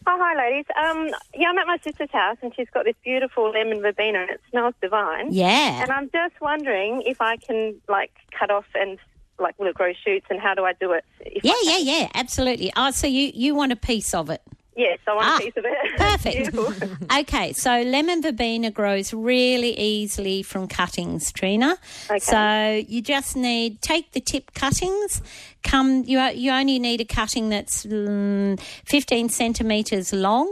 Oh, 0.07 0.17
hi, 0.19 0.35
ladies. 0.37 0.65
Um, 0.81 1.09
yeah, 1.35 1.49
I'm 1.49 1.57
at 1.59 1.67
my 1.67 1.77
sister's 1.83 2.09
house, 2.11 2.37
and 2.41 2.51
she's 2.55 2.69
got 2.73 2.85
this 2.85 2.95
beautiful 3.03 3.51
lemon 3.51 3.81
verbena, 3.81 4.19
and 4.21 4.29
it 4.31 4.41
smells 4.49 4.73
divine. 4.81 5.31
Yeah. 5.33 5.83
And 5.83 5.91
I'm 5.91 6.09
just 6.11 6.39
wondering 6.41 7.03
if 7.05 7.21
I 7.21 7.35
can, 7.37 7.75
like, 7.87 8.11
cut 8.31 8.49
off 8.49 8.65
and, 8.73 8.97
like, 9.37 9.59
will 9.59 9.67
it 9.67 9.75
grow 9.75 9.91
shoots, 9.93 10.25
and 10.31 10.39
how 10.39 10.55
do 10.55 10.63
I 10.65 10.73
do 10.73 10.93
it? 10.93 11.03
Yeah, 11.43 11.51
I 11.51 11.61
yeah, 11.63 11.77
yeah, 11.99 12.07
absolutely. 12.15 12.71
Oh, 12.75 12.89
so 12.89 13.05
you, 13.05 13.29
you 13.35 13.53
want 13.53 13.71
a 13.71 13.75
piece 13.75 14.13
of 14.15 14.31
it? 14.31 14.41
Yes, 14.79 14.99
I 15.07 15.13
want 15.13 15.27
Ah, 15.27 15.35
a 15.35 15.39
piece 15.41 15.57
of 15.57 15.65
it. 15.67 15.97
perfect. 16.55 17.09
Okay, 17.19 17.51
so 17.53 17.81
lemon 17.81 18.21
verbena 18.21 18.71
grows 18.71 19.13
really 19.13 19.77
easily 19.77 20.41
from 20.41 20.67
cuttings, 20.67 21.33
Trina. 21.33 21.75
Okay. 22.09 22.19
So 22.19 22.85
you 22.87 23.01
just 23.01 23.35
need 23.35 23.81
take 23.81 24.13
the 24.13 24.21
tip 24.21 24.53
cuttings. 24.53 25.21
Come, 25.63 26.03
you 26.05 26.19
you 26.29 26.51
only 26.51 26.79
need 26.79 27.01
a 27.01 27.05
cutting 27.05 27.49
that's 27.49 27.85
mm, 27.85 28.57
fifteen 28.85 29.27
centimeters 29.27 30.13
long. 30.13 30.47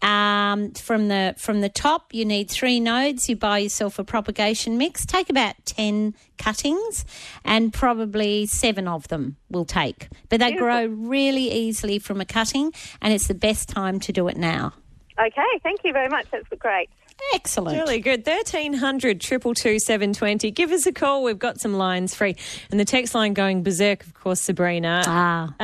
Um, 0.00 0.72
from 0.72 1.08
the 1.08 1.34
from 1.38 1.60
the 1.60 1.68
top, 1.68 2.12
you 2.12 2.24
need 2.24 2.50
three 2.50 2.80
nodes. 2.80 3.28
You 3.28 3.36
buy 3.36 3.58
yourself 3.58 3.98
a 3.98 4.04
propagation 4.04 4.78
mix. 4.78 5.06
Take 5.06 5.30
about 5.30 5.54
ten 5.64 6.14
cuttings, 6.38 7.04
and 7.44 7.72
probably 7.72 8.46
seven 8.46 8.88
of 8.88 9.08
them 9.08 9.36
will 9.50 9.64
take. 9.64 10.08
But 10.28 10.40
they 10.40 10.52
grow 10.52 10.86
really 10.86 11.50
easily 11.52 11.98
from 11.98 12.20
a 12.20 12.24
cutting, 12.24 12.72
and 13.00 13.12
it's 13.12 13.28
the 13.28 13.34
best 13.34 13.68
time 13.68 14.00
to 14.00 14.12
do 14.12 14.28
it 14.28 14.36
now. 14.36 14.72
okay, 15.18 15.58
thank 15.62 15.80
you 15.84 15.92
very 15.92 16.08
much. 16.08 16.26
That's 16.30 16.48
great. 16.58 16.88
Excellent. 17.34 17.76
Really 17.78 18.00
good. 18.00 18.26
1300 18.26 19.20
222 19.20 19.78
720. 19.78 20.50
Give 20.50 20.70
us 20.70 20.86
a 20.86 20.92
call. 20.92 21.22
We've 21.22 21.38
got 21.38 21.60
some 21.60 21.74
lines 21.74 22.14
free. 22.14 22.36
And 22.70 22.78
the 22.78 22.84
text 22.84 23.14
line 23.14 23.32
going 23.32 23.62
berserk, 23.62 24.04
of 24.04 24.14
course, 24.14 24.40
Sabrina. 24.40 25.02
Ah. 25.06 25.54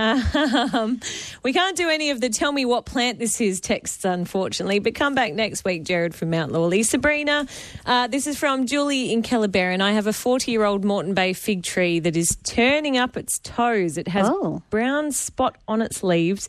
Um, 0.75 1.01
we 1.43 1.53
can't 1.53 1.77
do 1.77 1.89
any 1.89 2.11
of 2.11 2.21
the 2.21 2.29
tell 2.29 2.53
me 2.53 2.65
what 2.65 2.85
plant 2.87 3.19
this 3.19 3.41
is 3.41 3.61
texts, 3.61 4.05
unfortunately, 4.05 4.79
but 4.79 4.95
come 4.95 5.15
back 5.15 5.35
next 5.35 5.65
week, 5.65 5.85
Jared 5.85 6.15
from 6.15 6.31
Mount 6.31 6.53
Lawley. 6.53 6.83
Sabrina, 6.83 7.47
uh, 7.87 8.07
this 8.07 8.27
is 8.27 8.39
from 8.39 8.67
Julie 8.67 9.13
in 9.13 9.23
Kellerberrin. 9.23 9.81
I 9.81 9.93
have 9.93 10.07
a 10.07 10.13
40 10.13 10.51
year 10.51 10.65
old 10.65 10.85
Moreton 10.85 11.15
Bay 11.15 11.33
fig 11.33 11.63
tree 11.63 11.99
that 12.01 12.17
is 12.17 12.37
turning 12.45 12.97
up 12.97 13.17
its 13.17 13.39
toes. 13.41 13.97
It 13.99 14.09
has 14.09 14.29
Oh. 14.29 14.63
brown 14.71 15.13
spot 15.13 15.57
on 15.67 15.83
its 15.83 16.03
leaves. 16.03 16.49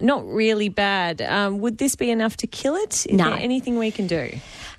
Not 0.00 0.26
really 0.28 0.68
bad. 0.68 1.22
Um, 1.22 1.60
would 1.60 1.78
this 1.78 1.96
be 1.96 2.10
enough 2.10 2.36
to 2.38 2.46
kill 2.46 2.74
it? 2.76 3.06
Is 3.06 3.12
No. 3.12 3.30
there 3.30 3.38
anything 3.38 3.78
we 3.78 3.90
can 3.90 4.06
do? 4.06 4.30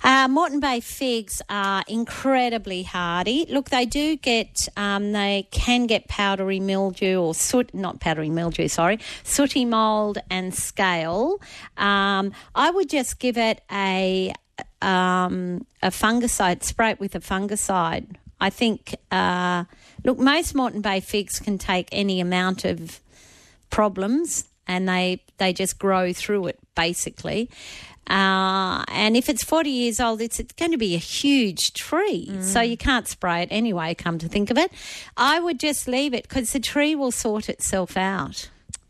Uh, 0.04 0.28
Moreton 0.28 0.60
Bay 0.60 0.78
figs 0.78 1.42
are 1.48 1.82
incredibly 1.88 2.84
hardy. 2.84 3.46
Look, 3.50 3.70
they 3.70 3.84
do 3.84 4.14
get, 4.16 4.68
um, 4.76 5.10
they 5.10 5.48
can 5.50 5.86
get 5.88 6.06
powdery 6.06 6.60
mildew 6.60 7.20
or 7.20 7.34
soot, 7.34 7.74
not 7.74 7.98
powdery 7.98 8.30
mildew, 8.30 8.68
sorry, 8.68 9.00
sooty 9.24 9.64
mould 9.64 10.18
and 10.30 10.54
scale. 10.54 11.40
Um, 11.76 12.32
I 12.54 12.70
would 12.70 12.88
just 12.88 13.18
give 13.18 13.36
it 13.36 13.60
a, 13.72 14.32
um, 14.80 15.66
a 15.82 15.88
fungicide, 15.88 16.62
spray 16.62 16.90
it 16.92 17.00
with 17.00 17.16
a 17.16 17.20
fungicide. 17.20 18.06
I 18.40 18.50
think, 18.50 18.94
uh, 19.10 19.64
look, 20.04 20.18
most 20.20 20.54
Moreton 20.54 20.80
Bay 20.80 21.00
figs 21.00 21.40
can 21.40 21.58
take 21.58 21.88
any 21.90 22.20
amount 22.20 22.64
of 22.64 23.00
problems 23.70 24.44
and 24.68 24.88
they 24.88 25.22
they 25.38 25.52
just 25.52 25.78
grow 25.78 26.12
through 26.12 26.46
it 26.46 26.58
basically. 26.76 27.50
Uh, 28.08 28.84
and 28.88 29.18
if 29.18 29.28
it's 29.28 29.44
40 29.44 29.68
years 29.68 30.00
old, 30.00 30.22
it's, 30.22 30.40
it's 30.40 30.54
going 30.54 30.70
to 30.70 30.78
be 30.78 30.94
a 30.94 30.98
huge 30.98 31.74
tree. 31.74 32.30
So 32.40 32.62
you 32.62 32.78
can't 32.78 33.06
spray 33.06 33.42
it 33.42 33.48
anyway, 33.50 33.94
come 33.94 34.16
to 34.18 34.28
think 34.28 34.50
of 34.50 34.56
it. 34.56 34.72
I 35.16 35.40
would 35.40 35.60
just 35.60 35.86
leave 35.86 36.14
it 36.14 36.22
because 36.22 36.52
the 36.54 36.60
tree 36.60 36.94
will 36.94 37.12
sort 37.12 37.50
itself 37.50 37.98
out. 37.98 38.48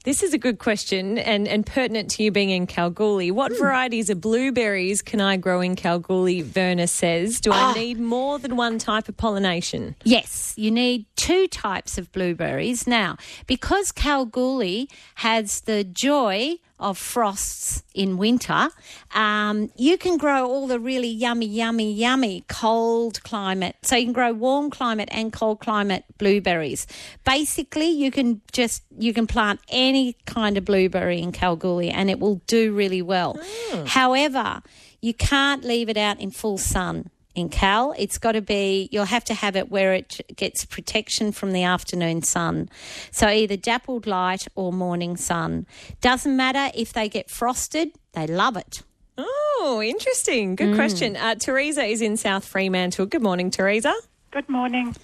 This 0.08 0.22
is 0.22 0.32
a 0.32 0.38
good 0.38 0.58
question 0.58 1.18
and, 1.18 1.46
and 1.46 1.66
pertinent 1.66 2.10
to 2.12 2.22
you 2.22 2.30
being 2.32 2.48
in 2.48 2.66
Kalgoorlie. 2.66 3.30
What 3.30 3.52
Hmm. 3.52 3.58
varieties 3.58 4.08
of 4.08 4.22
blueberries 4.22 5.02
can 5.02 5.20
I 5.20 5.36
grow 5.36 5.60
in 5.60 5.76
Kalgoorlie? 5.76 6.40
Verna 6.40 6.86
says. 6.86 7.42
Do 7.42 7.50
Ah. 7.52 7.72
I 7.72 7.78
need 7.78 8.00
more 8.00 8.38
than 8.38 8.56
one 8.56 8.78
type 8.78 9.10
of 9.10 9.18
pollination? 9.18 9.96
Yes, 10.04 10.54
you 10.56 10.70
need 10.70 11.04
two 11.16 11.46
types 11.46 11.98
of 11.98 12.10
blueberries. 12.10 12.86
Now, 12.86 13.18
because 13.46 13.92
Kalgoorlie 13.92 14.88
has 15.16 15.60
the 15.60 15.84
joy 15.84 16.54
of 16.80 16.96
frosts 16.96 17.82
in 17.94 18.16
winter, 18.16 18.68
um, 19.14 19.70
you 19.76 19.98
can 19.98 20.16
grow 20.16 20.46
all 20.46 20.66
the 20.66 20.78
really 20.78 21.08
yummy, 21.08 21.46
yummy, 21.46 21.92
yummy 21.92 22.44
cold 22.48 23.22
climate. 23.22 23.76
So 23.82 23.96
you 23.96 24.06
can 24.06 24.12
grow 24.12 24.32
warm 24.32 24.70
climate 24.70 25.08
and 25.12 25.32
cold 25.32 25.60
climate 25.60 26.04
blueberries. 26.18 26.86
Basically, 27.24 27.90
you 27.90 28.10
can 28.10 28.40
just 28.52 28.82
you 28.98 29.12
can 29.12 29.26
plant 29.26 29.60
any 29.68 30.16
kind 30.26 30.56
of 30.56 30.64
blueberry 30.64 31.20
in 31.20 31.32
Kalgoorlie 31.32 31.90
and 31.90 32.10
it 32.10 32.18
will 32.18 32.36
do 32.46 32.72
really 32.72 33.02
well. 33.02 33.38
However, 33.86 34.62
you 35.00 35.14
can't 35.14 35.64
leave 35.64 35.88
it 35.88 35.96
out 35.96 36.20
in 36.20 36.30
full 36.30 36.58
sun 36.58 37.10
in 37.38 37.48
Cal. 37.48 37.94
It's 37.96 38.18
got 38.18 38.32
to 38.32 38.42
be, 38.42 38.88
you'll 38.92 39.04
have 39.04 39.24
to 39.24 39.34
have 39.34 39.56
it 39.56 39.70
where 39.70 39.94
it 39.94 40.20
gets 40.36 40.64
protection 40.64 41.32
from 41.32 41.52
the 41.52 41.62
afternoon 41.62 42.22
sun. 42.22 42.68
So 43.10 43.28
either 43.28 43.56
dappled 43.56 44.06
light 44.06 44.46
or 44.54 44.72
morning 44.72 45.16
sun. 45.16 45.66
Doesn't 46.00 46.36
matter 46.36 46.70
if 46.74 46.92
they 46.92 47.08
get 47.08 47.30
frosted, 47.30 47.92
they 48.12 48.26
love 48.26 48.56
it. 48.56 48.82
Oh, 49.16 49.82
interesting. 49.84 50.54
Good 50.54 50.74
question. 50.76 51.16
Uh, 51.16 51.34
Teresa 51.34 51.82
is 51.84 52.02
in 52.02 52.16
South 52.16 52.44
Fremantle. 52.44 53.06
Good 53.06 53.22
morning, 53.22 53.50
Teresa. 53.50 53.94
Good 54.30 54.48
morning. 54.48 54.94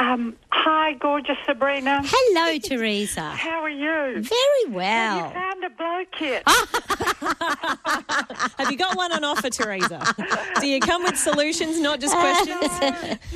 Um, 0.00 0.34
hi, 0.50 0.94
gorgeous 0.94 1.36
Sabrina. 1.44 2.00
Hello, 2.02 2.58
Teresa. 2.58 3.20
How 3.20 3.60
are 3.62 3.68
you? 3.68 4.22
Very 4.22 4.74
well. 4.74 5.26
You 5.28 5.34
found 5.34 5.62
a 5.62 5.68
bloke 5.68 6.18
yet? 6.22 6.42
Have 8.58 8.70
you 8.70 8.78
got 8.78 8.96
one 8.96 9.12
on 9.12 9.24
offer, 9.24 9.50
Teresa? 9.50 10.02
Do 10.58 10.66
you 10.66 10.80
come 10.80 11.02
with 11.04 11.18
solutions, 11.18 11.78
not 11.80 12.00
just 12.00 12.14
questions? 12.16 12.80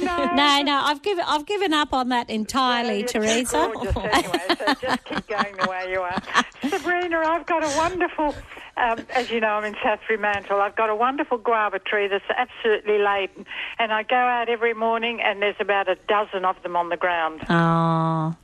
no. 0.03 0.25
No, 0.35 0.63
no, 0.63 0.81
I've 0.85 1.03
given 1.03 1.25
I've 1.29 1.45
given 1.47 1.73
up 1.75 1.93
on 1.93 2.09
that 2.09 2.31
entirely, 2.31 3.03
too 3.03 3.21
Teresa. 3.21 3.71
gorgeous 3.75 3.95
anyway, 3.97 4.41
so 4.59 4.75
just 4.75 5.05
keep 5.05 5.27
going 5.27 5.55
the 5.57 5.67
way 5.69 5.91
you 5.93 6.01
are. 6.01 6.23
Sabrina, 6.69 7.19
I've 7.19 7.45
got 7.47 7.63
a 7.63 7.69
wonderful, 7.77 8.35
um, 8.77 9.07
as 9.15 9.31
you 9.31 9.41
know, 9.41 9.49
I'm 9.49 9.65
in 9.65 9.77
South 9.83 10.01
Fremantle. 10.07 10.61
I've 10.61 10.77
got 10.77 10.91
a 10.91 10.97
wonderful 10.97 11.39
guava 11.39 11.79
tree 11.79 12.09
that's 12.09 12.25
absolutely 12.37 12.99
laden. 12.99 13.47
And 13.79 13.93
I 13.93 14.03
go 14.03 14.17
out 14.17 14.49
every 14.49 14.75
morning 14.75 15.21
and 15.23 15.41
there's 15.41 15.57
about 15.61 15.89
a 15.89 15.97
dozen 16.09 16.45
of 16.45 16.63
them 16.63 16.77
on 16.77 16.89
the 16.89 16.97
ground. 16.97 17.43
Oh. 17.49 18.35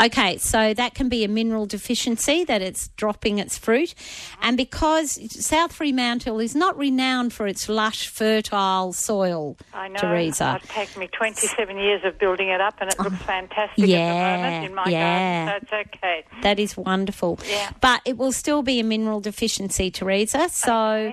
Okay, 0.00 0.38
so 0.38 0.74
that 0.74 0.94
can 0.94 1.08
be 1.08 1.24
a 1.24 1.28
mineral 1.28 1.66
deficiency 1.66 2.44
that 2.44 2.62
it's 2.62 2.88
dropping 2.96 3.38
its 3.38 3.58
fruit. 3.58 3.94
And 4.42 4.56
because 4.56 5.18
South 5.44 5.72
Fremantle 5.72 6.40
is 6.40 6.54
not 6.54 6.76
renowned 6.78 7.32
for 7.32 7.46
its 7.46 7.68
lush, 7.68 8.08
fertile 8.08 8.92
soil, 8.92 9.56
I 9.72 9.88
know. 9.88 9.96
Teresa. 9.96 10.60
It's 10.62 10.72
taken 10.72 11.00
me 11.00 11.08
27 11.08 11.78
years 11.78 12.04
of 12.04 12.18
building 12.18 12.48
it 12.48 12.60
up 12.60 12.74
and 12.80 12.90
it 12.90 12.98
looks 12.98 13.16
oh, 13.20 13.24
fantastic 13.24 13.84
at 13.84 13.86
the 13.86 14.42
moment 14.42 14.64
in 14.66 14.74
my 14.74 14.84
yeah. 14.86 15.46
garden, 15.46 15.68
so 15.70 15.76
okay. 15.76 16.24
That 16.42 16.58
is 16.58 16.76
wonderful. 16.76 17.38
Yeah. 17.48 17.70
But 17.80 18.02
it 18.04 18.16
will 18.16 18.32
still 18.32 18.62
be 18.62 18.80
a 18.80 18.84
mineral 18.84 19.20
deficiency, 19.20 19.90
Teresa. 19.90 20.48
So. 20.48 21.12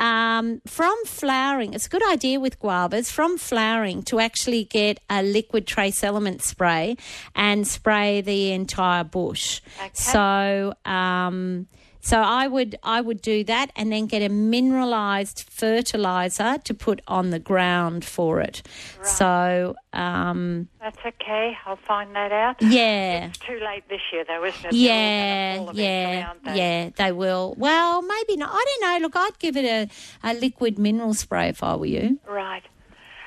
Um, 0.00 0.62
from 0.66 0.96
flowering, 1.04 1.74
it's 1.74 1.86
a 1.86 1.88
good 1.90 2.02
idea 2.10 2.40
with 2.40 2.58
guavas. 2.58 3.12
From 3.12 3.36
flowering 3.38 4.02
to 4.04 4.18
actually 4.18 4.64
get 4.64 4.98
a 5.10 5.22
liquid 5.22 5.66
trace 5.66 6.02
element 6.02 6.42
spray 6.42 6.96
and 7.36 7.68
spray 7.68 8.22
the 8.22 8.52
entire 8.52 9.04
bush. 9.04 9.60
So, 9.92 10.74
um, 10.86 11.68
so 12.00 12.18
I 12.20 12.46
would 12.46 12.76
I 12.82 13.00
would 13.00 13.20
do 13.22 13.44
that 13.44 13.70
and 13.76 13.92
then 13.92 14.06
get 14.06 14.22
a 14.22 14.28
mineralized 14.28 15.44
fertilizer 15.48 16.58
to 16.64 16.74
put 16.74 17.00
on 17.06 17.30
the 17.30 17.38
ground 17.38 18.04
for 18.04 18.40
it. 18.40 18.62
So, 19.02 19.74
um, 19.92 20.68
That's 20.80 20.98
okay. 21.04 21.56
I'll 21.66 21.76
find 21.76 22.14
that 22.14 22.32
out. 22.32 22.56
yeah. 22.62 23.26
It's 23.26 23.38
too 23.38 23.58
late 23.64 23.88
this 23.88 24.00
year, 24.12 24.24
though, 24.26 24.44
isn't 24.44 24.66
it? 24.66 24.72
Yeah, 24.72 25.52
They're 25.52 25.60
all 25.60 25.66
gonna 25.66 25.76
fall 25.76 25.84
yeah, 25.84 26.30
eventually, 26.32 26.58
yeah, 26.58 26.90
they 26.96 27.12
will. 27.12 27.54
Well, 27.56 28.02
maybe 28.02 28.36
not. 28.36 28.50
I 28.52 28.64
don't 28.64 28.82
know. 28.92 29.06
Look, 29.06 29.16
I'd 29.16 29.38
give 29.38 29.56
it 29.56 29.64
a, 29.64 29.88
a 30.28 30.34
liquid 30.34 30.78
mineral 30.78 31.14
spray 31.14 31.48
if 31.48 31.62
I 31.62 31.76
were 31.76 31.86
you. 31.86 32.18
Right. 32.28 32.62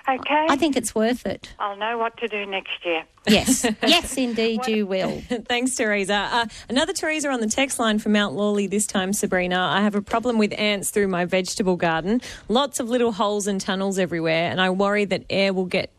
Okay. 0.08 0.48
I 0.50 0.56
think 0.58 0.76
it's 0.76 0.94
worth 0.94 1.26
it. 1.26 1.54
I'll 1.60 1.78
know 1.78 1.98
what 1.98 2.18
to 2.18 2.28
do 2.28 2.46
next 2.46 2.86
year. 2.86 3.04
Yes, 3.26 3.66
yes, 3.82 4.18
indeed, 4.18 4.68
you 4.68 4.86
will. 4.86 5.22
Thanks, 5.48 5.76
Teresa. 5.76 6.14
Uh, 6.14 6.46
another 6.68 6.92
Teresa 6.92 7.30
on 7.30 7.40
the 7.40 7.48
text 7.48 7.80
line 7.80 8.00
from 8.00 8.12
Mount 8.12 8.36
Lawley 8.36 8.68
this 8.68 8.86
time, 8.86 9.14
Sabrina. 9.14 9.58
I 9.58 9.82
have 9.82 9.96
a 9.96 10.02
problem 10.02 10.38
with 10.38 10.54
ants 10.58 10.90
through 10.90 11.08
my 11.08 11.24
vegetable 11.24 11.78
garden. 11.78 12.22
Lots 12.50 12.82
of 12.82 12.90
little 12.90 13.14
holes 13.14 13.48
and 13.48 13.62
tunnels 13.62 13.98
everywhere, 13.98 14.52
and 14.52 14.60
I 14.60 14.72
worry 14.72 15.06
that 15.06 15.24
air 15.30 15.54
will 15.54 15.66
get 15.66 15.90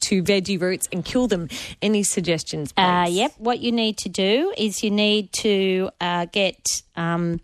to 0.00 0.22
veggie 0.22 0.60
roots 0.60 0.88
and 0.92 1.04
kill 1.04 1.26
them. 1.26 1.48
Any 1.82 2.02
suggestions, 2.02 2.72
please? 2.72 2.82
Uh, 2.82 3.06
yep. 3.08 3.32
What 3.38 3.60
you 3.60 3.72
need 3.72 3.98
to 3.98 4.08
do 4.08 4.52
is 4.56 4.82
you 4.82 4.90
need 4.90 5.32
to 5.34 5.90
uh, 6.00 6.26
get 6.26 6.82
um, 6.96 7.40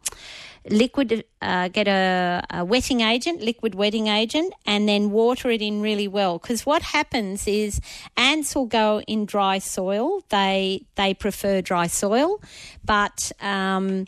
liquid, 0.70 1.24
uh, 1.42 1.68
get 1.68 1.88
a, 1.88 2.44
a 2.50 2.64
wetting 2.64 3.00
agent, 3.00 3.42
liquid 3.42 3.74
wetting 3.74 4.08
agent, 4.08 4.52
and 4.66 4.88
then 4.88 5.10
water 5.10 5.50
it 5.50 5.62
in 5.62 5.82
really 5.82 6.08
well. 6.08 6.38
Because 6.38 6.64
what 6.64 6.82
happens 6.82 7.46
is 7.46 7.80
ants 8.16 8.54
will 8.54 8.66
go 8.66 9.00
in 9.02 9.26
dry 9.26 9.58
soil. 9.58 10.22
They 10.30 10.86
they 10.96 11.14
prefer 11.14 11.60
dry 11.60 11.86
soil, 11.86 12.40
but 12.84 13.32
um, 13.40 14.06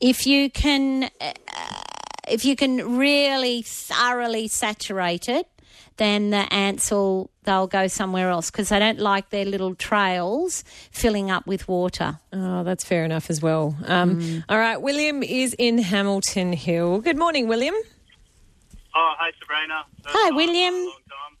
if 0.00 0.26
you 0.26 0.50
can. 0.50 1.10
Uh, 1.20 1.32
if 2.30 2.44
you 2.44 2.56
can 2.56 2.98
really 2.98 3.62
thoroughly 3.62 4.48
saturate 4.48 5.30
it, 5.30 5.48
then 5.98 6.30
the 6.30 6.52
ants 6.52 6.90
will 6.90 7.30
they'll 7.44 7.66
go 7.66 7.86
somewhere 7.86 8.30
else 8.30 8.50
because 8.50 8.68
they 8.70 8.78
don't 8.78 8.98
like 8.98 9.30
their 9.30 9.44
little 9.44 9.74
trails 9.74 10.64
filling 10.90 11.30
up 11.30 11.46
with 11.46 11.68
water. 11.68 12.18
Oh, 12.32 12.62
that's 12.64 12.84
fair 12.84 13.04
enough 13.04 13.30
as 13.30 13.40
well. 13.42 13.76
Um, 13.86 14.44
All 14.48 14.58
right, 14.58 14.80
William 14.80 15.22
is 15.22 15.54
in 15.58 15.78
Hamilton 15.78 16.52
Hill. 16.52 17.00
Good 17.00 17.16
morning, 17.18 17.46
William. 17.48 17.74
Oh, 18.94 19.14
hey 19.20 19.32
Sabrina. 19.40 19.84
First 20.02 20.16
Hi, 20.18 20.28
time, 20.28 20.36
William. 20.36 20.74
long 20.74 20.92
time. 21.08 21.36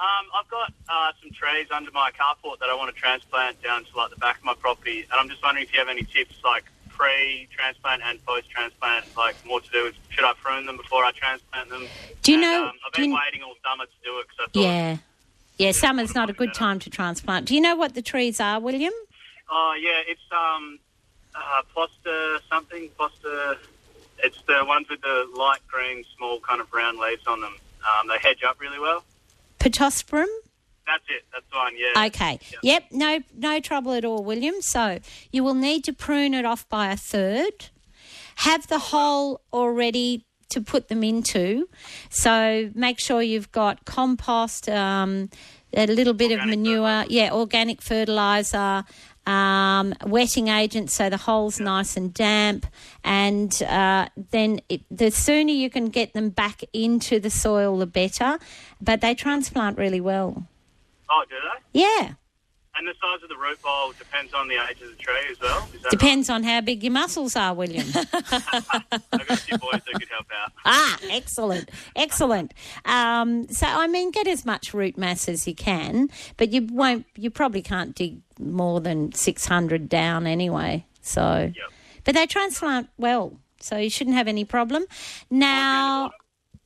Um, 0.00 0.26
I've 0.38 0.48
got 0.48 0.72
uh, 0.88 1.12
some 1.20 1.30
trees 1.32 1.66
under 1.72 1.90
my 1.90 2.10
carport 2.12 2.60
that 2.60 2.68
I 2.70 2.74
want 2.74 2.94
to 2.94 3.00
transplant 3.00 3.60
down 3.62 3.84
to 3.84 3.96
like 3.96 4.10
the 4.10 4.16
back 4.16 4.38
of 4.38 4.44
my 4.44 4.54
property, 4.54 5.00
and 5.10 5.12
I'm 5.20 5.28
just 5.28 5.42
wondering 5.42 5.66
if 5.66 5.72
you 5.72 5.80
have 5.80 5.88
any 5.88 6.04
tips, 6.04 6.36
like 6.44 6.64
pre-transplant 6.98 8.02
and 8.04 8.24
post-transplant, 8.26 9.04
like 9.16 9.36
more 9.46 9.60
to 9.60 9.70
do 9.70 9.84
with 9.84 9.94
should 10.10 10.24
I 10.24 10.32
prune 10.42 10.66
them 10.66 10.76
before 10.76 11.04
I 11.04 11.12
transplant 11.12 11.68
them? 11.70 11.86
Do 12.22 12.32
you 12.32 12.38
And, 12.38 12.42
know- 12.42 12.64
Um, 12.66 12.72
I've 12.86 12.92
been 12.92 13.12
waiting 13.12 13.42
all 13.42 13.54
summer 13.64 13.84
to 13.86 13.92
do 14.04 14.18
it 14.18 14.26
because 14.28 14.38
I 14.40 14.50
thought, 14.52 14.60
Yeah. 14.62 14.96
Yeah, 15.58 15.72
summer's 15.72 16.14
not 16.14 16.30
a 16.30 16.32
good 16.32 16.54
time 16.54 16.78
to 16.80 16.88
transplant. 16.90 17.46
Do 17.46 17.54
you 17.54 17.60
know 17.60 17.74
what 17.74 17.94
the 17.94 18.02
trees 18.02 18.40
are, 18.40 18.60
William? 18.60 18.92
oh 19.50 19.74
yeah, 19.80 20.02
it's 20.06 20.20
um, 20.30 20.78
uh, 21.34 21.62
Ploster 21.72 22.38
something, 22.50 22.88
Ploster. 22.96 23.56
It's 24.22 24.40
the 24.46 24.64
ones 24.64 24.88
with 24.90 25.00
the 25.00 25.26
light 25.34 25.60
green, 25.66 26.04
small 26.16 26.38
kind 26.40 26.60
of 26.60 26.70
brown 26.70 26.98
leaves 26.98 27.26
on 27.26 27.40
them. 27.40 27.54
Um, 27.82 28.08
they 28.08 28.18
hedge 28.18 28.42
up 28.44 28.60
really 28.60 28.78
well. 28.78 29.04
Pittosporum? 29.58 30.26
That's 30.88 31.04
it. 31.08 31.24
That's 31.32 31.44
one. 31.52 31.74
Yeah. 31.76 32.06
Okay. 32.06 32.40
Yep, 32.62 32.84
no 32.92 33.20
no 33.36 33.60
trouble 33.60 33.92
at 33.92 34.04
all, 34.04 34.24
William. 34.24 34.54
So 34.60 34.98
you 35.30 35.44
will 35.44 35.54
need 35.54 35.84
to 35.84 35.92
prune 35.92 36.32
it 36.32 36.46
off 36.46 36.68
by 36.68 36.90
a 36.90 36.96
third. 36.96 37.66
Have 38.36 38.68
the 38.68 38.78
hole 38.78 39.42
already 39.52 40.24
to 40.50 40.62
put 40.62 40.88
them 40.88 41.04
into. 41.04 41.68
So 42.08 42.70
make 42.74 42.98
sure 42.98 43.20
you've 43.20 43.52
got 43.52 43.84
compost, 43.84 44.68
um, 44.68 45.28
a 45.74 45.86
little 45.86 46.14
bit 46.14 46.32
of 46.32 46.46
manure, 46.46 47.04
yeah, 47.08 47.30
organic 47.32 47.82
fertilizer, 47.82 48.84
um, 49.26 49.92
wetting 50.06 50.48
agent 50.48 50.90
so 50.90 51.10
the 51.10 51.18
hole's 51.18 51.60
nice 51.60 51.98
and 51.98 52.14
damp, 52.14 52.66
and 53.04 53.62
uh, 53.64 54.08
then 54.30 54.60
it, 54.70 54.80
the 54.90 55.10
sooner 55.10 55.52
you 55.52 55.68
can 55.68 55.90
get 55.90 56.14
them 56.14 56.30
back 56.30 56.62
into 56.72 57.20
the 57.20 57.28
soil, 57.28 57.76
the 57.76 57.86
better. 57.86 58.38
But 58.80 59.02
they 59.02 59.14
transplant 59.14 59.76
really 59.76 60.00
well. 60.00 60.46
Oh, 61.10 61.24
do 61.28 61.34
they? 61.72 61.80
Yeah. 61.80 62.12
And 62.76 62.86
the 62.86 62.94
size 63.02 63.22
of 63.24 63.28
the 63.28 63.36
root 63.36 63.60
ball 63.60 63.92
depends 63.98 64.32
on 64.34 64.46
the 64.46 64.54
age 64.54 64.80
of 64.82 64.90
the 64.90 64.96
tree 64.96 65.14
as 65.32 65.40
well. 65.40 65.68
Depends 65.90 66.30
on 66.30 66.44
how 66.44 66.60
big 66.60 66.84
your 66.84 66.92
muscles 66.92 67.34
are, 67.34 67.52
William. 67.52 67.86
I've 67.94 69.10
got 69.10 69.30
a 69.30 69.36
few 69.36 69.58
boys 69.58 69.80
that 69.84 69.94
could 69.94 70.08
help 70.08 70.26
out. 70.40 70.52
ah, 70.64 70.98
excellent, 71.10 71.70
excellent. 71.96 72.54
Um, 72.84 73.48
so, 73.48 73.66
I 73.66 73.88
mean, 73.88 74.12
get 74.12 74.28
as 74.28 74.46
much 74.46 74.74
root 74.74 74.96
mass 74.96 75.28
as 75.28 75.48
you 75.48 75.56
can, 75.56 76.08
but 76.36 76.52
you 76.52 76.68
won't. 76.70 77.06
You 77.16 77.30
probably 77.30 77.62
can't 77.62 77.96
dig 77.96 78.20
more 78.38 78.80
than 78.80 79.12
six 79.12 79.46
hundred 79.46 79.88
down 79.88 80.28
anyway. 80.28 80.86
So, 81.00 81.52
but 82.04 82.14
they 82.14 82.26
transplant 82.26 82.90
well, 82.96 83.32
so 83.60 83.76
you 83.76 83.90
shouldn't 83.90 84.14
have 84.14 84.28
any 84.28 84.44
problem. 84.44 84.84
Now, 85.30 86.12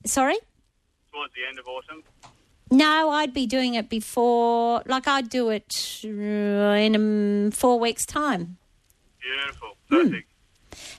sorry. 0.04 0.36
Towards 1.10 1.32
the 1.32 1.48
end 1.48 1.58
of 1.58 1.66
autumn. 1.66 2.02
No, 2.72 3.10
I'd 3.10 3.34
be 3.34 3.46
doing 3.46 3.74
it 3.74 3.90
before, 3.90 4.82
like 4.86 5.06
I'd 5.06 5.28
do 5.28 5.50
it 5.50 6.00
uh, 6.04 6.08
in 6.08 6.96
um, 6.96 7.50
four 7.50 7.78
weeks' 7.78 8.06
time. 8.06 8.56
Beautiful. 9.20 9.76
Hmm. 9.90 9.96
Perfect. 9.96 10.28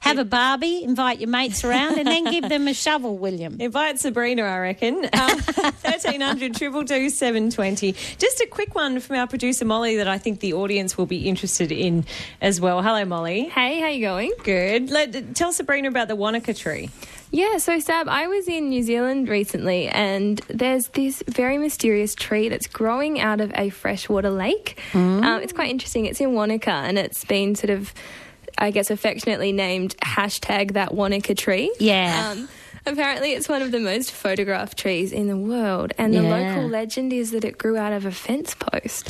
Have 0.02 0.20
a 0.20 0.26
barbie, 0.26 0.84
invite 0.84 1.20
your 1.20 1.30
mates 1.30 1.64
around, 1.64 1.98
and 1.98 2.08
then 2.08 2.26
give 2.26 2.48
them 2.48 2.68
a 2.68 2.74
shovel, 2.74 3.18
William. 3.18 3.56
Invite 3.60 4.00
Sabrina, 4.00 4.44
I 4.44 4.60
reckon. 4.60 4.96
Um, 4.98 5.40
1300 5.82 6.54
222 6.54 7.10
720. 7.10 7.94
Just 8.18 8.42
a 8.42 8.46
quick 8.46 8.76
one 8.76 9.00
from 9.00 9.16
our 9.16 9.28
producer 9.28 9.66
Molly 9.66 9.96
that 9.96 10.08
I 10.08 10.18
think 10.18 10.42
the 10.42 10.54
audience 10.54 10.98
will 10.98 11.06
be 11.06 11.28
interested 11.28 11.72
in 11.72 12.06
as 12.42 12.62
well. 12.62 12.82
Hello, 12.82 13.04
Molly. 13.06 13.46
Hey, 13.46 13.80
how 13.80 13.88
you 13.88 14.02
going? 14.02 14.32
Good. 14.44 14.92
Let, 14.92 15.36
tell 15.36 15.54
Sabrina 15.54 15.88
about 15.88 16.08
the 16.08 16.16
Wanaka 16.16 16.54
tree. 16.54 16.90
Yeah, 17.36 17.58
so 17.58 17.80
Sab, 17.80 18.08
I 18.08 18.28
was 18.28 18.48
in 18.48 18.70
New 18.70 18.84
Zealand 18.84 19.28
recently 19.28 19.88
and 19.88 20.38
there's 20.50 20.90
this 20.90 21.24
very 21.28 21.58
mysterious 21.58 22.14
tree 22.14 22.48
that's 22.48 22.68
growing 22.68 23.20
out 23.20 23.42
of 23.42 23.52
a 23.56 23.72
freshwater 23.72 24.30
lake. 24.30 24.80
Um, 24.94 25.24
it's 25.42 25.52
quite 25.52 25.72
interesting. 25.72 26.06
It's 26.06 26.22
in 26.22 26.34
Wanaka 26.36 26.70
and 26.72 27.00
it's 27.00 27.26
been 27.26 27.56
sort 27.56 27.72
of, 27.72 27.92
I 28.60 28.70
guess, 28.70 28.92
affectionately 28.92 29.52
named 29.52 29.96
hashtag 30.04 30.74
that 30.74 30.94
Wanaka 30.94 31.34
tree. 31.34 31.74
Yeah. 31.80 32.34
Um, 32.34 32.50
apparently, 32.86 33.32
it's 33.34 33.50
one 33.50 33.64
of 33.64 33.72
the 33.72 33.80
most 33.80 34.12
photographed 34.12 34.78
trees 34.78 35.12
in 35.12 35.28
the 35.28 35.36
world. 35.38 35.92
And 35.98 36.14
the 36.14 36.22
Yeah. 36.22 36.38
local 36.56 36.70
legend 36.70 37.12
is 37.14 37.32
that 37.32 37.44
it 37.44 37.58
grew 37.58 37.78
out 37.78 37.94
of 37.94 38.06
a 38.06 38.12
fence 38.12 38.54
post. 38.54 39.10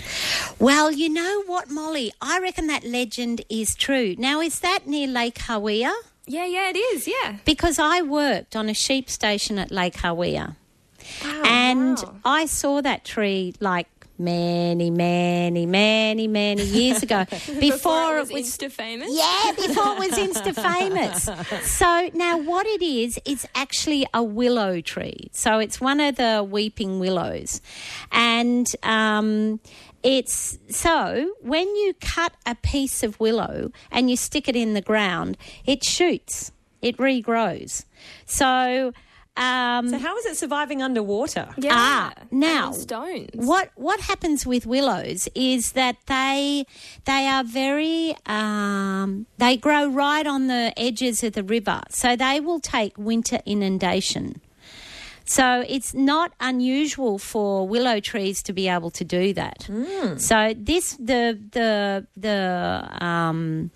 Well, 0.60 0.94
you 0.94 1.10
know 1.10 1.44
what, 1.46 1.70
Molly? 1.70 2.14
I 2.22 2.40
reckon 2.40 2.68
that 2.68 2.86
legend 2.86 3.42
is 3.50 3.76
true. 3.76 4.16
Now, 4.18 4.40
is 4.40 4.60
that 4.62 4.88
near 4.88 5.08
Lake 5.10 5.40
Hawea? 5.40 5.92
Yeah, 6.26 6.46
yeah, 6.46 6.70
it 6.70 6.78
is, 6.78 7.08
yeah. 7.08 7.38
Because 7.46 7.80
I 7.80 8.02
worked 8.02 8.56
on 8.56 8.70
a 8.70 8.74
sheep 8.74 9.10
station 9.10 9.60
at 9.60 9.72
Lake 9.72 9.96
Hawea. 9.96 10.56
and 11.44 11.98
I 12.24 12.46
saw 12.46 12.82
that 12.82 13.04
tree 13.04 13.54
like 13.60 13.88
many, 14.18 14.90
many, 14.90 15.66
many, 15.66 16.28
many 16.28 16.64
years 16.64 17.04
ago. 17.04 17.26
Before, 17.60 18.20
it 18.20 18.32
was, 18.32 18.58
Insta 18.58 18.72
famous. 18.72 19.10
Yeah, 19.12 19.52
before 19.56 19.94
it 19.94 20.00
was 20.00 20.12
Insta 20.12 20.56
famous. 20.56 21.30
So 21.64 22.10
now 22.14 22.38
what 22.38 22.66
it 22.68 22.82
is, 22.82 23.20
it's 23.26 23.46
actually 23.56 24.06
a 24.14 24.24
willow 24.24 24.82
tree. 24.82 25.30
So 25.34 25.60
it's 25.60 25.82
one 25.82 26.00
of 26.00 26.16
the 26.16 26.46
weeping 26.48 27.00
willows. 27.00 27.62
And 28.12 28.68
um, 28.84 29.60
it's 30.04 30.58
so 30.70 31.34
when 31.42 31.68
you 31.76 31.94
cut 32.02 32.34
a 32.46 32.56
piece 32.56 33.04
of 33.04 33.20
willow 33.20 33.72
and 33.92 34.10
you 34.10 34.16
stick 34.18 34.48
it 34.48 34.56
in 34.56 34.74
the 34.74 34.82
ground, 34.82 35.38
it 35.66 35.84
shoots, 35.84 36.52
it 36.82 36.98
regrows. 36.98 37.86
So 38.26 38.92
um, 39.36 39.90
So 39.90 39.98
how 39.98 40.16
is 40.20 40.26
it 40.28 40.38
surviving 40.38 40.84
underwater? 40.84 41.50
Yeah. 41.58 41.72
Ah, 41.74 42.14
now 42.30 42.68
And 42.68 42.76
stones. 42.76 43.30
what 43.34 43.72
what 43.76 44.00
happens 44.02 44.46
with 44.46 44.68
willows 44.68 45.28
is 45.34 45.72
that 45.72 45.96
they 46.06 46.66
they 47.06 47.26
are 47.26 47.44
very 47.44 48.16
um, 48.28 49.26
they 49.40 49.58
grow 49.58 49.88
right 49.88 50.28
on 50.28 50.46
the 50.48 50.72
edges 50.78 51.24
of 51.24 51.34
the 51.34 51.44
river, 51.44 51.82
so 51.90 52.16
they 52.16 52.40
will 52.42 52.60
take 52.60 52.96
winter 52.96 53.40
inundation. 53.44 54.40
So 55.26 55.64
it's 55.68 55.94
not 55.94 56.34
unusual 56.40 57.18
for 57.18 57.68
willow 57.68 58.00
trees 58.00 58.44
to 58.44 58.54
be 58.54 58.68
able 58.68 58.92
to 58.92 59.06
do 59.06 59.34
that. 59.34 59.68
So 60.18 60.54
this 60.58 60.94
the 61.00 61.40
the 61.52 62.06
the 62.18 63.06
um, 63.06 63.72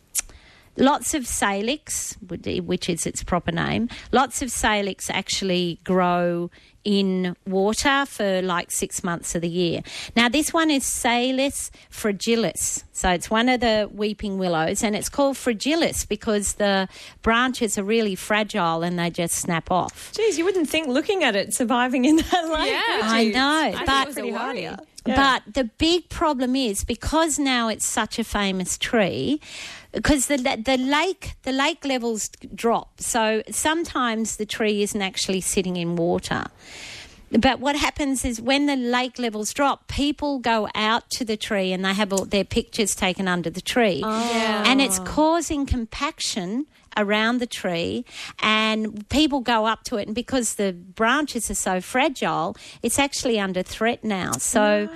Lots 0.80 1.16
of 1.16 1.26
salix, 1.26 2.16
which 2.22 2.88
is 2.88 3.08
its 3.08 3.24
proper 3.24 3.52
name, 3.52 3.90
lots 4.12 4.44
of 4.44 4.52
salix 4.52 5.10
actually 5.10 5.80
grow 5.84 6.52
in 6.88 7.36
water 7.46 8.06
for 8.06 8.42
like 8.42 8.72
six 8.72 9.04
months 9.04 9.36
of 9.36 9.42
the 9.42 9.50
year. 9.50 9.82
Now, 10.16 10.30
this 10.30 10.54
one 10.54 10.72
is 10.72 10.86
Salix 10.86 11.70
fragilis. 11.92 12.84
So 12.94 13.10
it's 13.10 13.30
one 13.30 13.50
of 13.50 13.60
the 13.60 13.90
weeping 13.94 14.38
willows, 14.38 14.82
and 14.84 14.96
it's 14.96 15.10
called 15.10 15.36
fragilis 15.36 16.08
because 16.08 16.54
the 16.54 16.88
branches 17.24 17.78
are 17.78 17.84
really 17.84 18.16
fragile 18.16 18.84
and 18.84 18.98
they 18.98 19.10
just 19.10 19.36
snap 19.36 19.70
off. 19.70 20.14
Geez, 20.16 20.38
you 20.38 20.46
wouldn't 20.46 20.70
think 20.70 20.88
looking 20.88 21.26
at 21.26 21.36
it 21.36 21.54
surviving 21.54 22.06
in 22.06 22.16
that 22.16 22.50
lake. 22.50 22.72
Yeah. 22.72 23.02
I 23.04 23.26
know, 23.26 23.72
think 23.76 23.86
but- 23.86 24.18
it 24.18 24.32
was. 24.32 24.80
Yeah. 25.06 25.16
But 25.46 25.54
the 25.54 25.64
big 25.78 26.10
problem 26.10 26.54
is 26.56 26.84
because 26.84 27.40
now 27.40 27.70
it's 27.70 27.86
such 27.86 28.20
a 28.20 28.26
famous 28.26 28.78
tree, 28.78 29.40
because 29.92 30.28
the 30.28 30.38
the 30.38 30.78
lake 30.78 31.34
the 31.44 31.52
lake 31.52 31.86
levels 31.86 32.30
drop, 32.54 33.00
so 33.02 33.44
sometimes 33.50 34.38
the 34.38 34.46
tree 34.46 34.84
isn't 34.84 35.02
actually 35.02 35.42
sitting 35.42 35.78
in 35.78 35.96
water. 35.96 36.46
But 37.30 37.60
what 37.60 37.76
happens 37.76 38.24
is 38.24 38.40
when 38.40 38.68
the 38.68 38.78
lake 38.78 39.20
levels 39.20 39.54
drop, 39.54 39.88
people 39.90 40.40
go 40.40 40.70
out 40.74 41.10
to 41.12 41.26
the 41.26 41.36
tree 41.36 41.74
and 41.74 41.84
they 41.84 41.94
have 41.94 42.14
all 42.14 42.24
their 42.24 42.46
pictures 42.46 42.96
taken 42.96 43.28
under 43.28 43.50
the 43.50 43.60
tree. 43.60 44.02
Oh. 44.04 44.64
And 44.66 44.80
it's 44.80 45.00
causing 45.00 45.66
compaction 45.66 46.68
around 46.98 47.40
the 47.40 47.48
tree 47.48 48.04
and 48.40 49.08
people 49.10 49.40
go 49.40 49.66
up 49.66 49.84
to 49.86 49.98
it 49.98 50.08
and 50.08 50.16
because 50.16 50.56
the 50.56 50.74
branches 50.74 51.50
are 51.50 51.56
so 51.56 51.80
fragile 51.80 52.56
it's 52.82 53.00
actually 53.00 53.40
under 53.40 53.64
threat 53.64 54.04
now. 54.04 54.32
So 54.34 54.90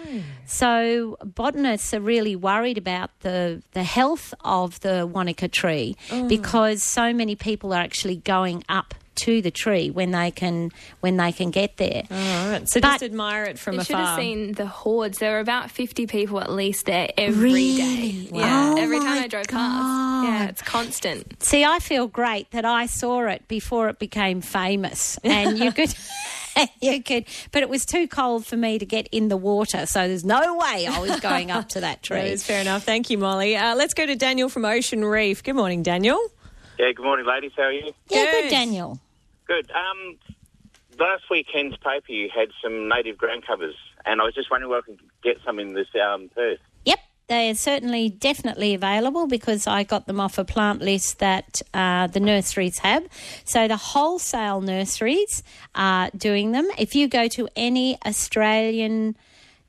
so 0.46 1.18
botanists 1.24 1.94
are 1.94 2.02
really 2.02 2.36
worried 2.36 2.78
about 2.78 3.12
the 3.22 3.62
the 3.72 3.84
health 3.84 4.34
of 4.44 4.80
the 4.82 5.08
wanaka 5.08 5.48
tree 5.48 5.96
oh. 6.12 6.28
because 6.28 6.84
so 6.84 7.14
many 7.14 7.36
people 7.36 7.74
are 7.74 7.82
actually 7.82 8.18
going 8.18 8.64
up 8.68 8.94
to 9.16 9.42
the 9.42 9.52
tree 9.52 9.90
when 9.90 10.12
they 10.12 10.32
can 10.32 10.72
when 11.02 11.18
they 11.18 11.32
can 11.32 11.52
get 11.52 11.78
there 11.78 12.04
All 12.10 12.50
right. 12.50 12.68
So 12.70 12.80
But- 12.80 12.92
just 12.94 13.04
admire 13.04 13.44
it 13.44 13.60
from 13.60 13.76
You 13.76 13.84
should 13.84 13.96
have 13.98 14.18
seen 14.18 14.54
the 14.54 14.66
hordes. 14.66 15.18
There 15.20 15.34
were 15.34 15.40
about 15.40 15.70
50 15.70 16.08
people 16.08 16.40
at 16.40 16.50
least 16.52 16.86
there 16.86 17.10
every 17.18 17.52
day. 17.76 18.28
Really? 18.30 18.30
Yeah, 18.34 18.72
Oh 18.74 18.82
every 18.82 19.00
time 19.00 19.24
I 19.24 19.28
drove 19.28 19.48
God. 19.48 19.58
past. 19.58 20.28
Yeah, 20.28 20.48
it's 20.50 20.62
constant. 20.62 21.44
See, 21.44 21.64
I 21.66 21.80
feel 21.80 22.08
great 22.08 22.50
that 22.52 22.66
I 22.66 22.86
saw 22.86 23.26
it 23.28 23.48
before 23.48 23.90
it 23.90 24.00
became 24.00 24.42
famous, 24.42 25.18
and 25.24 25.58
you 25.60 25.72
could. 25.72 25.94
You 26.82 27.02
could, 27.02 27.26
but 27.54 27.64
it 27.64 27.70
was 27.70 27.86
too 27.86 28.10
cold 28.10 28.46
for 28.46 28.58
me 28.58 28.78
to 28.78 28.86
get 28.86 29.08
in 29.14 29.30
the 29.30 29.38
water, 29.38 29.86
so 29.86 30.06
there's 30.10 30.26
no 30.26 30.58
way 30.58 30.86
I 30.86 31.00
was 31.00 31.18
going 31.22 31.50
up 31.50 31.70
to 31.70 31.80
that 31.80 31.92
That 32.02 32.04
tree. 32.04 32.20
is 32.30 32.44
fair 32.46 32.60
enough. 32.60 32.84
Thank 32.84 33.10
you, 33.10 33.18
Molly. 33.18 33.56
Uh, 33.56 33.74
let's 33.76 33.94
go 33.94 34.06
to 34.06 34.16
Daniel 34.18 34.50
from 34.50 34.66
Ocean 34.66 35.06
Reef. 35.06 35.44
Good 35.44 35.56
morning, 35.56 35.82
Daniel. 35.82 36.20
Yeah, 36.82 36.94
good 36.94 37.04
morning, 37.04 37.28
ladies. 37.28 37.52
How 37.56 37.66
are 37.66 37.72
you? 37.72 37.94
yeah, 38.10 38.26
Good. 38.26 38.42
good, 38.42 38.50
Daniel. 38.50 39.00
Good. 39.46 39.70
Um, 39.70 40.18
last 41.00 41.26
weekend's 41.30 41.78
paper, 41.78 42.12
you 42.12 42.28
had 42.34 42.48
some 42.60 42.90
native 42.90 43.20
ground 43.20 43.46
covers, 43.46 43.76
and 44.04 44.20
I 44.20 44.24
was 44.24 44.34
just 44.34 44.50
wondering 44.50 44.72
where 44.72 44.80
I 44.80 44.82
could 44.82 45.00
get 45.24 45.38
some 45.46 45.60
in 45.60 45.76
this 45.76 45.90
um, 46.04 46.32
Perth. 46.34 46.58
Yep, 46.86 46.98
they 47.28 47.52
are 47.52 47.54
certainly 47.54 48.10
definitely 48.10 48.74
available 48.74 49.28
because 49.28 49.68
I 49.68 49.84
got 49.84 50.08
them 50.08 50.20
off 50.20 50.40
a 50.40 50.44
plant 50.44 50.82
list 50.82 51.20
that 51.20 51.62
uh, 51.72 52.08
the 52.08 52.20
nurseries 52.20 52.80
have. 52.80 53.08
So 53.46 53.68
the 53.68 53.78
wholesale 53.78 54.62
nurseries 54.62 55.44
are 55.76 56.10
doing 56.18 56.52
them. 56.52 56.68
If 56.80 56.96
you 56.96 57.08
go 57.08 57.28
to 57.28 57.48
any 57.56 58.00
Australian 58.04 59.16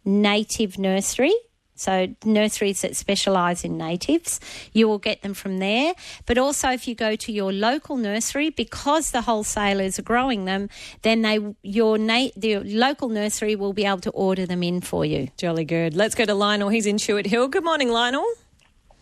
native 0.03 0.79
nursery, 0.79 1.35
so 1.83 2.09
nurseries 2.25 2.83
that 2.83 2.97
specialise 2.97 3.65
in 3.65 3.77
natives, 3.77 4.41
you 4.73 4.89
will 4.89 4.99
get 4.99 5.23
them 5.23 5.35
from 5.35 5.59
there. 5.59 5.95
But 6.27 6.39
also, 6.39 6.71
if 6.71 6.87
you 6.87 6.95
go 6.95 7.17
to 7.17 7.33
your 7.33 7.53
local 7.53 7.97
nursery, 7.97 8.51
because 8.51 9.11
the 9.11 9.23
wholesalers 9.23 9.99
are 9.99 10.03
growing 10.03 10.45
them, 10.45 10.69
then 11.03 11.23
they 11.23 11.39
your 11.63 11.99
na- 11.99 12.35
the 12.37 12.59
local 12.59 13.09
nursery 13.09 13.57
will 13.57 13.73
be 13.73 13.85
able 13.85 14.01
to 14.01 14.11
order 14.11 14.47
them 14.47 14.63
in 14.63 14.81
for 14.81 15.05
you. 15.05 15.29
Jolly 15.37 15.65
good. 15.65 15.95
Let's 15.95 16.15
go 16.15 16.25
to 16.25 16.35
Lionel. 16.35 16.69
He's 16.69 16.87
in 16.87 16.99
Chewett 16.99 17.27
Hill. 17.27 17.49
Good 17.49 17.65
morning, 17.65 17.91
Lionel. 17.91 18.27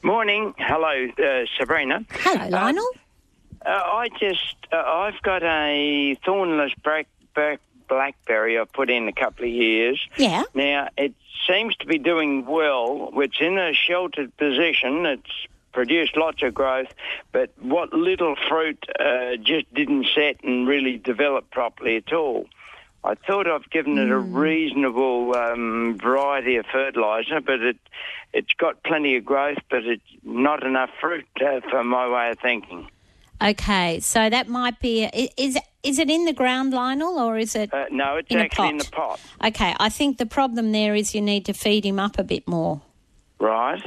Morning. 0.02 0.54
Hello, 0.56 1.08
uh, 1.18 1.44
Sabrina. 1.58 2.04
Hello, 2.10 2.48
Lionel. 2.48 2.88
Uh, 3.64 3.68
I 3.68 4.08
just, 4.18 4.56
uh, 4.72 4.76
I've 4.76 5.20
got 5.22 5.42
a 5.42 6.16
thornless 6.24 6.72
black, 6.82 7.06
black, 7.34 7.60
blackberry 7.90 8.58
I've 8.58 8.72
put 8.72 8.88
in 8.88 9.08
a 9.08 9.12
couple 9.12 9.44
of 9.44 9.50
years. 9.50 10.00
Yeah. 10.16 10.44
Now, 10.54 10.88
it 10.96 11.12
seems 11.46 11.76
to 11.76 11.86
be 11.86 11.98
doing 11.98 12.46
well. 12.46 13.10
It's 13.16 13.40
in 13.40 13.58
a 13.58 13.74
sheltered 13.74 14.34
position. 14.38 15.04
It's 15.04 15.30
produced 15.72 16.16
lots 16.16 16.42
of 16.42 16.54
growth, 16.54 16.88
but 17.32 17.50
what 17.60 17.92
little 17.92 18.36
fruit 18.48 18.84
uh, 18.98 19.36
just 19.36 19.72
didn't 19.74 20.06
set 20.14 20.42
and 20.42 20.66
really 20.66 20.96
develop 20.96 21.50
properly 21.50 21.96
at 21.96 22.12
all. 22.12 22.46
I 23.02 23.14
thought 23.14 23.46
I've 23.48 23.68
given 23.70 23.96
it 23.96 24.10
a 24.10 24.18
reasonable 24.18 25.34
um, 25.34 25.98
variety 25.98 26.56
of 26.56 26.66
fertiliser, 26.66 27.40
but 27.40 27.60
it 27.62 27.78
it's 28.32 28.52
got 28.52 28.82
plenty 28.82 29.16
of 29.16 29.24
growth, 29.24 29.58
but 29.70 29.84
it's 29.84 30.02
not 30.22 30.64
enough 30.64 30.90
fruit 31.00 31.26
uh, 31.40 31.60
for 31.68 31.82
my 31.82 32.08
way 32.08 32.30
of 32.30 32.38
thinking. 32.38 32.88
Okay, 33.42 34.00
so 34.00 34.28
that 34.28 34.48
might 34.48 34.78
be 34.80 35.04
i- 35.06 35.30
is 35.36 35.58
is 35.82 35.98
it 35.98 36.10
in 36.10 36.26
the 36.26 36.32
ground, 36.34 36.72
Lionel, 36.74 37.18
or 37.18 37.38
is 37.38 37.54
it? 37.54 37.72
Uh, 37.72 37.86
no, 37.90 38.16
it's 38.16 38.30
In 38.30 38.38
a 38.38 38.42
actually 38.42 38.68
in 38.68 38.76
the 38.78 38.84
pot, 38.84 39.18
Okay, 39.42 39.74
I 39.80 39.88
think 39.88 40.18
the 40.18 40.26
problem 40.26 40.72
there 40.72 40.94
is 40.94 41.14
you 41.14 41.22
need 41.22 41.46
to 41.46 41.54
feed 41.54 41.84
him 41.86 41.98
up 41.98 42.18
a 42.18 42.22
bit 42.24 42.46
more. 42.46 42.82
right? 43.38 43.80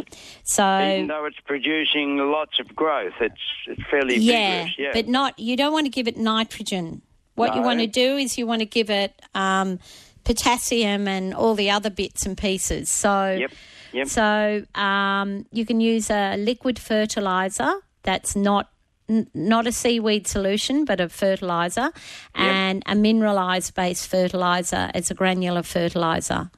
So 0.43 0.63
Even 0.63 1.07
though 1.07 1.25
it's 1.25 1.39
producing 1.45 2.17
lots 2.17 2.59
of 2.59 2.75
growth, 2.75 3.13
it's 3.21 3.41
it's 3.67 3.81
fairly 3.91 4.17
yeah, 4.17 4.63
vigorous. 4.63 4.75
Yeah, 4.79 4.91
but 4.93 5.07
not 5.07 5.37
you 5.37 5.55
don't 5.55 5.71
want 5.73 5.85
to 5.85 5.91
give 5.91 6.07
it 6.07 6.17
nitrogen. 6.17 7.01
What 7.35 7.55
you 7.55 7.61
want 7.61 7.79
to 7.79 7.87
do 7.87 8.17
is 8.17 8.37
you 8.37 8.45
want 8.47 8.59
to 8.61 8.65
give 8.79 8.89
it 8.89 9.11
um, 9.35 9.79
potassium 10.23 11.07
and 11.07 11.33
all 11.33 11.55
the 11.55 11.69
other 11.71 11.89
bits 11.89 12.25
and 12.25 12.37
pieces. 12.37 12.89
So 12.89 13.35
Yep, 13.39 13.51
yep. 13.91 14.07
so 14.07 14.63
um, 14.75 15.45
you 15.51 15.65
can 15.65 15.79
use 15.81 16.09
a 16.09 16.37
liquid 16.37 16.79
fertilizer 16.79 17.71
that's 18.03 18.35
not 18.35 18.69
n- 19.13 19.27
not 19.33 19.67
a 19.67 19.71
seaweed 19.71 20.27
solution, 20.27 20.85
but 20.85 20.99
a 20.99 21.07
fertilizer, 21.09 21.91
and 22.33 22.83
a 22.85 22.95
mineralised 22.95 23.73
based 23.75 24.07
fertilizer 24.09 24.89
as 24.93 25.11
a 25.11 25.13
granular 25.13 25.63
fertilizer. 25.63 26.49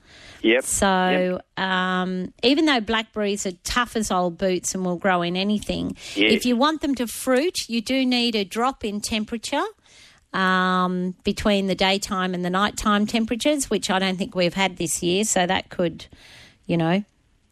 Yep. 0.42 0.64
So 0.64 1.40
um, 1.58 2.34
even 2.44 2.66
though 2.66 2.80
blackberries 2.80 3.46
are 3.48 3.58
tough 3.64 3.96
as 3.96 4.12
old 4.12 4.38
boots 4.38 4.76
and 4.76 4.86
will 4.86 4.98
grow 4.98 5.22
in 5.24 5.36
anything, 5.36 5.98
Yes. 6.16 6.34
if 6.34 6.46
you 6.46 6.56
want 6.56 6.82
them 6.82 6.94
to 6.96 7.08
fruit, 7.08 7.68
you 7.68 7.82
do 7.82 8.06
need 8.06 8.36
a 8.36 8.44
drop 8.46 8.86
in 8.86 9.02
temperature 9.02 9.66
um, 10.34 11.16
between 11.24 11.68
the 11.68 11.76
daytime 11.76 12.34
and 12.36 12.44
the 12.46 12.50
nighttime 12.50 13.08
temperatures, 13.08 13.70
which 13.70 13.90
I 13.90 14.00
don't 14.00 14.18
think 14.18 14.36
we've 14.36 14.54
had 14.54 14.78
this 14.78 15.02
year. 15.02 15.24
So 15.24 15.48
that 15.48 15.70
could, 15.70 16.06
you 16.68 16.78
know, 16.78 17.04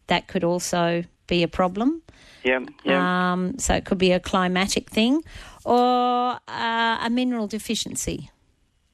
that 0.06 0.28
could 0.28 0.44
also 0.44 1.04
be 1.26 1.42
a 1.42 1.48
problem. 1.48 2.02
Yep, 2.44 2.68
yep. 2.84 3.00
Um, 3.00 3.58
so 3.58 3.74
it 3.74 3.84
could 3.84 3.98
be 3.98 4.12
a 4.12 4.20
climatic 4.20 4.90
thing 4.90 5.22
or 5.64 6.38
uh, 6.48 6.98
a 7.02 7.08
mineral 7.10 7.46
deficiency. 7.46 8.30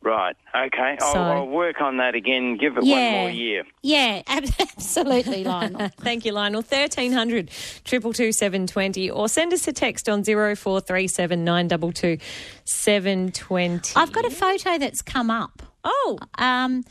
right. 0.02 0.36
Okay. 0.54 0.96
I'll, 1.00 1.12
So- 1.12 1.20
I'll 1.22 1.46
work 1.48 1.80
on 1.80 1.96
that 1.98 2.14
again. 2.14 2.56
Give 2.56 2.76
it 2.78 2.84
Yeah. 2.84 3.12
one 3.12 3.20
more 3.22 3.30
year. 3.30 3.64
Yeah, 3.82 4.22
absolutely, 4.28 5.44
Lionel. 5.44 5.88
Thank 6.00 6.24
you, 6.24 6.32
Lionel. 6.32 6.62
1300 6.62 7.48
222 7.84 8.32
720 8.32 9.10
or 9.10 9.28
send 9.28 9.52
us 9.52 9.66
a 9.68 9.72
text 9.72 10.08
on 10.08 10.22
0437 10.24 11.44
922 11.44 12.18
720. 12.64 13.92
I've 13.96 14.12
got 14.12 14.24
a 14.24 14.30
photo 14.30 14.78
that's 14.78 15.02
come 15.02 15.30
up. 15.30 15.62
Oh. 15.84 16.18
Um, 16.38 16.84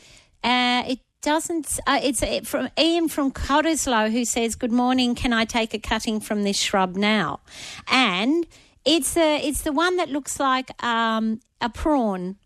uh, 0.44 0.84
it 0.86 0.98
doesn't. 1.22 1.80
Uh, 1.86 2.00
it's 2.02 2.22
from 2.48 2.68
Ian 2.78 3.08
from 3.08 3.32
Cottesloe 3.32 4.10
who 4.10 4.24
says, 4.24 4.54
"Good 4.54 4.72
morning. 4.72 5.14
Can 5.14 5.32
I 5.32 5.44
take 5.44 5.74
a 5.74 5.78
cutting 5.78 6.20
from 6.20 6.44
this 6.44 6.56
shrub 6.56 6.96
now?" 6.96 7.40
And 7.88 8.46
it's 8.84 9.14
the 9.14 9.38
it's 9.42 9.62
the 9.62 9.72
one 9.72 9.96
that 9.96 10.08
looks 10.08 10.40
like 10.40 10.82
um, 10.82 11.40
a 11.60 11.68
prawn, 11.68 12.36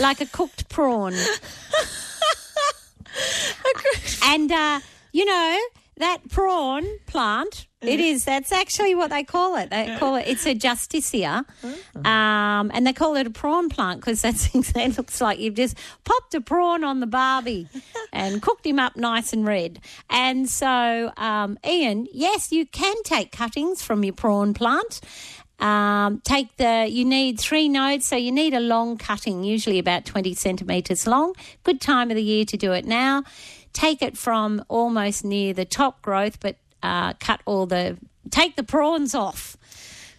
like 0.00 0.20
a 0.20 0.26
cooked 0.26 0.68
prawn. 0.68 1.14
and 4.24 4.50
uh, 4.50 4.80
you 5.12 5.24
know 5.24 5.60
that 6.02 6.28
prawn 6.28 6.84
plant. 7.06 7.66
It 7.80 7.98
is. 7.98 8.24
That's 8.24 8.52
actually 8.52 8.94
what 8.94 9.10
they 9.10 9.24
call 9.24 9.56
it. 9.56 9.70
They 9.70 9.96
call 9.98 10.14
it. 10.14 10.28
It's 10.28 10.46
a 10.46 10.54
justicia, 10.54 11.44
um, 12.04 12.70
and 12.72 12.86
they 12.86 12.92
call 12.92 13.16
it 13.16 13.26
a 13.26 13.30
prawn 13.30 13.68
plant 13.68 14.00
because 14.00 14.22
that's 14.22 14.54
it 14.54 14.96
looks 14.96 15.20
like 15.20 15.40
you've 15.40 15.54
just 15.54 15.76
popped 16.04 16.34
a 16.34 16.40
prawn 16.40 16.84
on 16.84 17.00
the 17.00 17.08
barbie 17.08 17.68
and 18.12 18.40
cooked 18.40 18.64
him 18.64 18.78
up 18.78 18.96
nice 18.96 19.32
and 19.32 19.44
red. 19.46 19.80
And 20.08 20.48
so, 20.48 21.12
um, 21.16 21.58
Ian, 21.66 22.06
yes, 22.12 22.52
you 22.52 22.66
can 22.66 22.94
take 23.02 23.32
cuttings 23.32 23.82
from 23.82 24.04
your 24.04 24.14
prawn 24.14 24.54
plant. 24.54 25.00
Um, 25.58 26.20
take 26.24 26.56
the 26.56 26.88
you 26.90 27.04
need 27.04 27.38
three 27.38 27.68
nodes, 27.68 28.06
so 28.06 28.16
you 28.16 28.32
need 28.32 28.54
a 28.54 28.60
long 28.60 28.96
cutting, 28.96 29.44
usually 29.44 29.78
about 29.78 30.04
twenty 30.04 30.34
centimeters 30.34 31.06
long. 31.06 31.34
Good 31.62 31.80
time 31.80 32.10
of 32.10 32.16
the 32.16 32.22
year 32.22 32.44
to 32.44 32.56
do 32.56 32.72
it 32.72 32.84
now. 32.84 33.24
Take 33.72 34.02
it 34.02 34.16
from 34.16 34.64
almost 34.68 35.24
near 35.24 35.54
the 35.54 35.64
top 35.64 36.02
growth, 36.02 36.40
but 36.40 36.56
uh, 36.82 37.14
cut 37.14 37.40
all 37.44 37.66
the 37.66 37.98
take 38.30 38.56
the 38.56 38.62
prawns 38.62 39.14
off. 39.14 39.56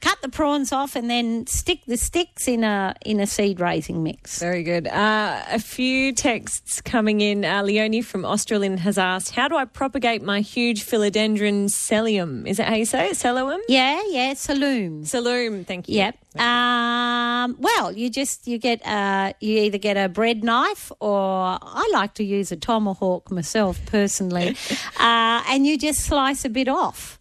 Cut 0.03 0.21
the 0.21 0.27
prawns 0.27 0.73
off 0.73 0.97
and 0.97 1.09
then 1.09 1.47
stick 1.47 1.79
the 1.87 1.95
sticks 1.95 2.45
in 2.45 2.65
a 2.65 2.93
in 3.05 3.21
a 3.21 3.25
seed 3.25 3.61
raising 3.61 4.03
mix. 4.03 4.37
Very 4.39 4.61
good. 4.61 4.85
Uh, 4.85 5.41
a 5.49 5.59
few 5.59 6.11
texts 6.11 6.81
coming 6.81 7.21
in. 7.21 7.45
Uh, 7.45 7.63
Leonie 7.63 8.01
from 8.01 8.23
Australind 8.23 8.79
has 8.79 8.97
asked, 8.97 9.31
"How 9.31 9.47
do 9.47 9.55
I 9.55 9.63
propagate 9.63 10.21
my 10.21 10.41
huge 10.41 10.85
philodendron 10.85 11.69
selloum? 11.69 12.45
Is 12.45 12.57
that 12.57 12.67
how 12.67 12.75
you 12.75 12.85
say 12.85 13.11
it? 13.11 13.13
Selloum? 13.13 13.59
Yeah, 13.69 14.01
yeah, 14.09 14.33
saloon. 14.33 15.05
Saloon. 15.05 15.63
Thank 15.63 15.87
you. 15.87 15.95
Yep. 15.95 16.17
Um, 16.41 17.55
well, 17.59 17.93
you 17.93 18.09
just 18.09 18.45
you 18.45 18.57
get 18.57 18.85
uh, 18.85 19.31
you 19.39 19.59
either 19.59 19.77
get 19.77 19.95
a 19.95 20.09
bread 20.09 20.43
knife 20.43 20.91
or 20.99 21.57
I 21.61 21.89
like 21.93 22.15
to 22.15 22.25
use 22.25 22.51
a 22.51 22.57
tomahawk 22.57 23.31
myself 23.31 23.79
personally, 23.85 24.57
uh, 24.99 25.43
and 25.47 25.65
you 25.65 25.77
just 25.77 26.01
slice 26.01 26.43
a 26.43 26.49
bit 26.49 26.67
off, 26.67 27.19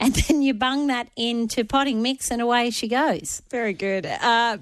and 0.00 0.12
then 0.14 0.42
you 0.42 0.54
bung 0.54 0.88
that 0.88 1.08
into 1.16 1.64
potting 1.64 2.02
mix, 2.02 2.30
and 2.32 2.40
away 2.42 2.70
she 2.70 2.88
goes. 2.88 3.42
Very 3.50 3.72
good. 3.74 4.06
Uh, 4.06 4.58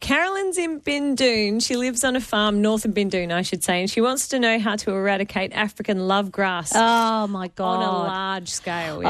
Carolyn's 0.00 0.56
in 0.58 0.80
Bindoon. 0.80 1.60
She 1.60 1.76
lives 1.76 2.04
on 2.04 2.14
a 2.14 2.20
farm 2.20 2.62
north 2.62 2.84
of 2.84 2.92
Bindoon, 2.92 3.32
I 3.32 3.42
should 3.42 3.64
say, 3.64 3.80
and 3.80 3.90
she 3.90 4.00
wants 4.00 4.28
to 4.28 4.38
know 4.38 4.60
how 4.60 4.76
to 4.76 4.92
eradicate 4.92 5.52
African 5.52 6.06
love 6.06 6.30
grass 6.30 6.70
Oh 6.72 7.26
my 7.26 7.48
god! 7.48 7.78
on 7.78 7.82
a 7.82 7.92
large 8.06 8.48
scale. 8.48 9.02
yeah. 9.02 9.08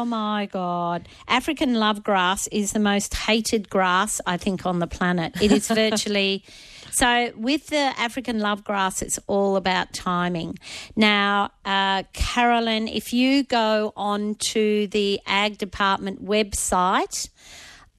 Oh 0.00 0.04
my 0.04 0.46
God. 0.46 1.08
African 1.28 1.74
love 1.74 2.02
grass 2.02 2.48
is 2.48 2.72
the 2.72 2.80
most 2.80 3.14
hated 3.14 3.70
grass, 3.70 4.20
I 4.26 4.36
think, 4.36 4.66
on 4.66 4.80
the 4.80 4.88
planet. 4.88 5.40
It 5.40 5.52
is 5.52 5.68
virtually. 5.82 6.42
So, 6.96 7.30
with 7.36 7.66
the 7.66 7.76
African 7.76 8.38
love 8.38 8.64
grass, 8.64 9.02
it's 9.02 9.18
all 9.26 9.56
about 9.56 9.92
timing. 9.92 10.58
Now, 10.96 11.50
uh, 11.62 12.04
Carolyn, 12.14 12.88
if 12.88 13.12
you 13.12 13.42
go 13.42 13.92
on 13.94 14.36
to 14.52 14.86
the 14.86 15.20
Ag 15.26 15.58
Department 15.58 16.24
website, 16.24 17.28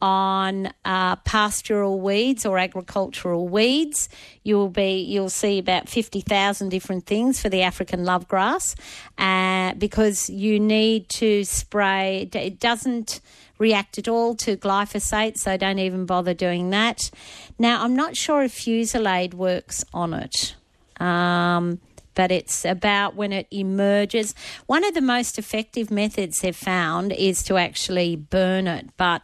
on 0.01 0.71
uh, 0.85 1.15
pastoral 1.17 1.99
weeds 1.99 2.45
or 2.45 2.59
agricultural 2.59 3.47
weeds. 3.47 4.09
You'll 4.43 4.69
be 4.69 4.99
you'll 5.01 5.31
see 5.31 5.57
about 5.57 5.89
fifty 5.89 6.21
thousand 6.21 6.69
different 6.69 7.07
things 7.07 7.41
for 7.41 7.49
the 7.49 7.63
African 7.63 8.05
love 8.05 8.27
grass, 8.27 8.75
uh, 9.17 9.73
because 9.73 10.29
you 10.29 10.59
need 10.59 11.09
to 11.09 11.43
spray. 11.45 12.29
It 12.31 12.59
doesn't 12.59 13.21
react 13.57 13.97
at 13.97 14.07
all 14.07 14.35
to 14.35 14.57
glyphosate, 14.57 15.37
so 15.37 15.57
don't 15.57 15.79
even 15.79 16.05
bother 16.05 16.33
doing 16.33 16.69
that. 16.71 17.09
Now, 17.57 17.83
I'm 17.83 17.95
not 17.95 18.15
sure 18.15 18.43
if 18.43 18.53
Fusilade 18.53 19.33
works 19.33 19.83
on 19.93 20.13
it. 20.13 20.55
Um, 20.99 21.79
but 22.17 22.31
it's 22.31 22.65
about 22.65 23.15
when 23.15 23.31
it 23.31 23.45
emerges. 23.51 24.33
One 24.65 24.83
of 24.83 24.95
the 24.95 25.01
most 25.01 25.37
effective 25.37 25.91
methods 25.91 26.39
they've 26.39 26.55
found 26.55 27.13
is 27.13 27.43
to 27.43 27.57
actually 27.57 28.15
burn 28.15 28.65
it, 28.67 28.89
but 28.97 29.21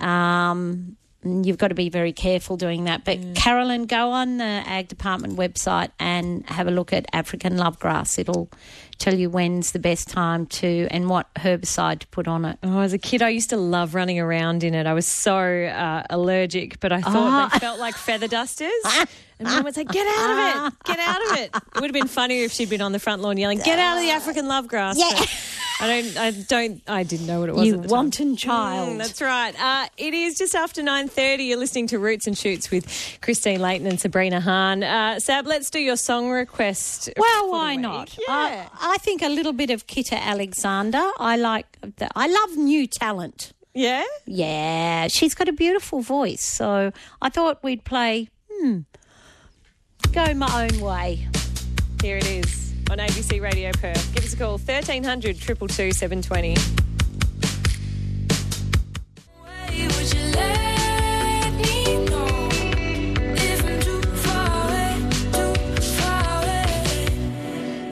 um, 0.00 0.96
you've 1.24 1.58
got 1.58 1.68
to 1.68 1.76
be 1.76 1.88
very 1.90 2.12
careful 2.12 2.56
doing 2.56 2.84
that. 2.84 3.04
But 3.04 3.36
Carolyn, 3.36 3.86
go 3.86 4.10
on 4.10 4.38
the 4.38 4.44
Ag 4.44 4.88
Department 4.88 5.36
website 5.36 5.90
and 6.00 6.44
have 6.50 6.66
a 6.66 6.72
look 6.72 6.92
at 6.92 7.06
African 7.12 7.56
lovegrass. 7.56 8.18
It'll 8.18 8.50
tell 8.98 9.14
you 9.14 9.30
when's 9.30 9.72
the 9.72 9.78
best 9.78 10.08
time 10.08 10.46
to 10.46 10.88
and 10.90 11.08
what 11.08 11.32
herbicide 11.34 12.00
to 12.00 12.06
put 12.08 12.28
on 12.28 12.44
it. 12.44 12.58
Oh, 12.62 12.80
as 12.80 12.92
a 12.92 12.98
kid, 12.98 13.22
I 13.22 13.28
used 13.30 13.50
to 13.50 13.56
love 13.56 13.94
running 13.94 14.18
around 14.18 14.64
in 14.64 14.74
it. 14.74 14.86
I 14.86 14.94
was 14.94 15.06
so 15.06 15.34
uh, 15.34 16.02
allergic, 16.10 16.80
but 16.80 16.92
I 16.92 17.00
thought 17.00 17.52
they 17.52 17.58
felt 17.58 17.78
like 17.78 17.94
feather 17.94 18.28
dusters. 18.28 18.70
And 19.38 19.48
mum 19.48 19.64
would 19.64 19.74
say, 19.74 19.84
"Get 19.84 20.06
out 20.06 20.30
of 20.30 20.38
it! 20.72 20.74
Get 20.84 20.98
out 20.98 21.26
of 21.30 21.38
it!" 21.38 21.50
It 21.54 21.74
would 21.80 21.84
have 21.84 21.92
been 21.92 22.08
funnier 22.08 22.44
if 22.44 22.52
she'd 22.52 22.70
been 22.70 22.80
on 22.80 22.92
the 22.92 22.98
front 22.98 23.22
lawn 23.22 23.36
yelling, 23.38 23.58
"Get 23.60 23.78
out 23.78 23.96
of 23.96 24.02
the 24.02 24.10
African 24.10 24.48
love 24.48 24.66
grass!" 24.68 24.98
Yeah. 24.98 25.24
I 25.80 25.86
don't. 26.02 26.16
I 26.16 26.30
don't. 26.32 26.82
I 26.88 27.02
didn't 27.04 27.26
know 27.28 27.38
what 27.38 27.48
it 27.50 27.54
was. 27.54 27.66
You 27.68 27.74
at 27.74 27.82
the 27.82 27.88
time. 27.88 27.96
wanton 27.96 28.36
child. 28.36 28.88
Mm, 28.88 28.98
that's 28.98 29.20
right. 29.22 29.54
Uh, 29.60 29.86
it 29.96 30.12
is 30.12 30.36
just 30.36 30.56
after 30.56 30.82
nine 30.82 31.06
thirty. 31.06 31.44
You're 31.44 31.58
listening 31.58 31.86
to 31.88 32.00
Roots 32.00 32.26
and 32.26 32.36
Shoots 32.36 32.68
with 32.72 32.84
Christine 33.22 33.60
Layton 33.60 33.86
and 33.86 34.00
Sabrina 34.00 34.40
Hahn. 34.40 34.82
Uh, 34.82 35.20
Sab, 35.20 35.46
let's 35.46 35.70
do 35.70 35.78
your 35.78 35.94
song 35.96 36.30
request. 36.30 37.10
Well, 37.16 37.50
why 37.52 37.76
not? 37.76 38.12
Yeah. 38.18 38.24
I, 38.28 38.94
I 38.94 38.98
think 38.98 39.22
a 39.22 39.28
little 39.28 39.52
bit 39.52 39.70
of 39.70 39.86
Kita 39.86 40.18
Alexander. 40.20 41.12
I 41.20 41.36
like. 41.36 41.78
The, 41.98 42.08
I 42.16 42.26
love 42.26 42.56
new 42.56 42.88
talent. 42.88 43.52
yeah. 43.72 44.02
Yeah, 44.26 45.06
she's 45.06 45.36
got 45.36 45.48
a 45.48 45.52
beautiful 45.52 46.00
voice. 46.00 46.42
So 46.42 46.90
I 47.22 47.28
thought 47.28 47.62
we'd 47.62 47.84
play. 47.84 48.30
Hmm. 48.52 48.80
Go 50.12 50.34
my 50.34 50.68
own 50.68 50.80
way. 50.80 51.28
Here 52.02 52.16
it 52.16 52.26
is 52.26 52.72
on 52.90 52.98
ABC 52.98 53.40
Radio 53.40 53.70
Perth. 53.72 54.14
Give 54.14 54.24
us 54.24 54.32
a 54.32 54.36
call 54.36 54.52
1300 54.52 55.40
222 55.40 55.92
720. 55.92 56.56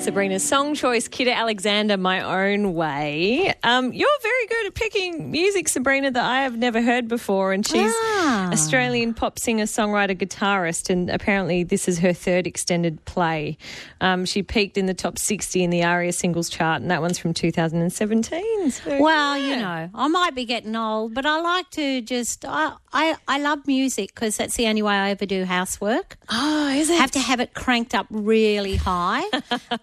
Sabrina's 0.06 0.46
song 0.46 0.76
choice, 0.76 1.08
Kita 1.08 1.34
Alexander, 1.34 1.96
My 1.96 2.20
Own 2.52 2.74
Way. 2.74 3.52
Um, 3.64 3.92
you're 3.92 4.08
very 4.22 4.46
good 4.46 4.66
at 4.68 4.74
picking 4.74 5.32
music, 5.32 5.66
Sabrina, 5.68 6.12
that 6.12 6.24
I 6.24 6.42
have 6.42 6.56
never 6.56 6.80
heard 6.80 7.08
before. 7.08 7.52
And 7.52 7.66
she's 7.66 7.92
Ah. 7.92 8.52
Australian 8.52 9.14
pop 9.14 9.36
singer, 9.40 9.64
songwriter, 9.64 10.16
guitarist, 10.16 10.90
and 10.90 11.10
apparently 11.10 11.64
this 11.64 11.88
is 11.88 11.98
her 11.98 12.12
third 12.12 12.46
extended 12.46 13.04
play. 13.04 13.58
Um, 14.00 14.24
she 14.26 14.44
peaked 14.44 14.78
in 14.78 14.86
the 14.86 14.94
top 14.94 15.18
60 15.18 15.64
in 15.64 15.70
the 15.70 15.82
ARIA 15.82 16.12
singles 16.12 16.48
chart, 16.50 16.82
and 16.82 16.90
that 16.92 17.00
one's 17.02 17.18
from 17.18 17.34
2017. 17.34 18.70
So, 18.70 19.00
Well, 19.02 19.36
yeah. 19.36 19.46
you 19.48 19.56
know, 19.56 19.90
I 19.92 20.06
might 20.06 20.36
be 20.36 20.44
getting 20.44 20.76
old, 20.76 21.14
but 21.14 21.26
I 21.26 21.40
like 21.40 21.68
to 21.72 22.00
just. 22.00 22.44
I 22.44 22.74
I, 22.92 23.16
I 23.28 23.38
love 23.40 23.66
music 23.66 24.14
because 24.14 24.36
that's 24.38 24.54
the 24.56 24.68
only 24.68 24.80
way 24.82 24.94
I 24.94 25.10
ever 25.10 25.26
do 25.26 25.44
housework. 25.44 26.16
Oh, 26.30 26.68
is 26.68 26.88
it? 26.90 26.96
Have 26.98 27.10
to 27.10 27.18
have 27.18 27.40
it 27.40 27.52
cranked 27.54 27.94
up 27.94 28.06
really 28.08 28.76
high. 28.76 29.24
uh, 29.32 29.58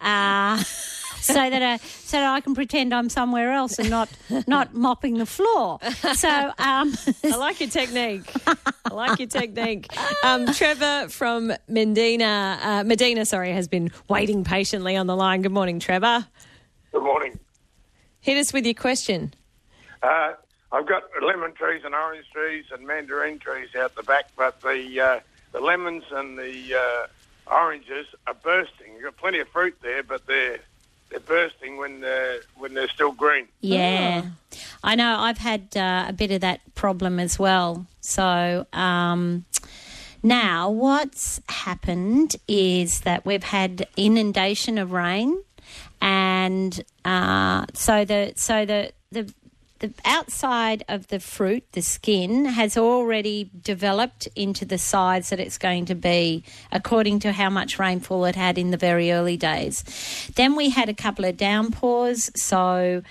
so 1.24 1.32
that 1.32 1.62
I, 1.62 1.76
so 1.78 2.18
that 2.18 2.34
I 2.34 2.40
can 2.40 2.54
pretend 2.54 2.92
I'm 2.94 3.08
somewhere 3.08 3.52
else 3.52 3.78
and 3.78 3.88
not 3.88 4.10
not 4.46 4.74
mopping 4.74 5.18
the 5.18 5.26
floor. 5.26 5.78
So 6.14 6.28
um, 6.58 6.94
I 7.24 7.36
like 7.38 7.60
your 7.60 7.70
technique. 7.70 8.30
I 8.46 8.92
like 8.92 9.18
your 9.18 9.28
technique. 9.28 9.88
Um, 10.22 10.52
Trevor 10.52 11.08
from 11.08 11.52
Medina, 11.66 12.58
uh, 12.62 12.84
Medina, 12.84 13.24
sorry, 13.24 13.52
has 13.52 13.68
been 13.68 13.90
waiting 14.08 14.44
patiently 14.44 14.96
on 14.96 15.06
the 15.06 15.16
line. 15.16 15.42
Good 15.42 15.52
morning, 15.52 15.80
Trevor. 15.80 16.26
Good 16.92 17.02
morning. 17.02 17.38
Hit 18.20 18.38
us 18.38 18.52
with 18.52 18.64
your 18.64 18.74
question. 18.74 19.34
Uh, 20.02 20.34
I've 20.72 20.86
got 20.86 21.04
lemon 21.22 21.52
trees 21.52 21.82
and 21.84 21.94
orange 21.94 22.26
trees 22.32 22.64
and 22.72 22.86
mandarin 22.86 23.38
trees 23.38 23.74
out 23.74 23.94
the 23.94 24.02
back, 24.02 24.26
but 24.36 24.60
the 24.60 25.00
uh, 25.00 25.20
the 25.52 25.60
lemons 25.60 26.04
and 26.10 26.36
the 26.36 26.74
uh, 26.74 27.06
oranges 27.50 28.06
are 28.26 28.34
bursting. 28.34 28.94
You've 28.94 29.04
got 29.04 29.16
plenty 29.16 29.38
of 29.40 29.48
fruit 29.48 29.76
there, 29.82 30.02
but 30.02 30.26
they're 30.26 30.58
they're 31.10 31.20
bursting 31.20 31.76
when 31.76 32.00
they're 32.00 32.40
when 32.56 32.74
they're 32.74 32.88
still 32.88 33.12
green. 33.12 33.48
Yeah, 33.60 34.26
I 34.82 34.94
know. 34.94 35.18
I've 35.18 35.38
had 35.38 35.76
uh, 35.76 36.06
a 36.08 36.12
bit 36.12 36.30
of 36.30 36.40
that 36.40 36.60
problem 36.74 37.20
as 37.20 37.38
well. 37.38 37.86
So 38.00 38.66
um, 38.72 39.44
now, 40.22 40.70
what's 40.70 41.40
happened 41.48 42.36
is 42.48 43.02
that 43.02 43.26
we've 43.26 43.44
had 43.44 43.86
inundation 43.96 44.78
of 44.78 44.92
rain, 44.92 45.42
and 46.00 46.82
uh, 47.04 47.66
so 47.74 48.04
the 48.04 48.32
so 48.36 48.64
the 48.64 48.92
the 49.12 49.32
outside 50.04 50.84
of 50.88 51.08
the 51.08 51.20
fruit, 51.20 51.64
the 51.72 51.82
skin, 51.82 52.44
has 52.44 52.76
already 52.76 53.50
developed 53.62 54.28
into 54.36 54.64
the 54.64 54.78
size 54.78 55.30
that 55.30 55.40
it's 55.40 55.58
going 55.58 55.86
to 55.86 55.94
be, 55.94 56.44
according 56.72 57.20
to 57.20 57.32
how 57.32 57.50
much 57.50 57.78
rainfall 57.78 58.24
it 58.24 58.36
had 58.36 58.58
in 58.58 58.70
the 58.70 58.76
very 58.76 59.12
early 59.12 59.36
days. 59.36 59.82
Then 60.36 60.56
we 60.56 60.70
had 60.70 60.88
a 60.88 60.94
couple 60.94 61.24
of 61.24 61.36
downpours, 61.36 62.30
so 62.36 63.02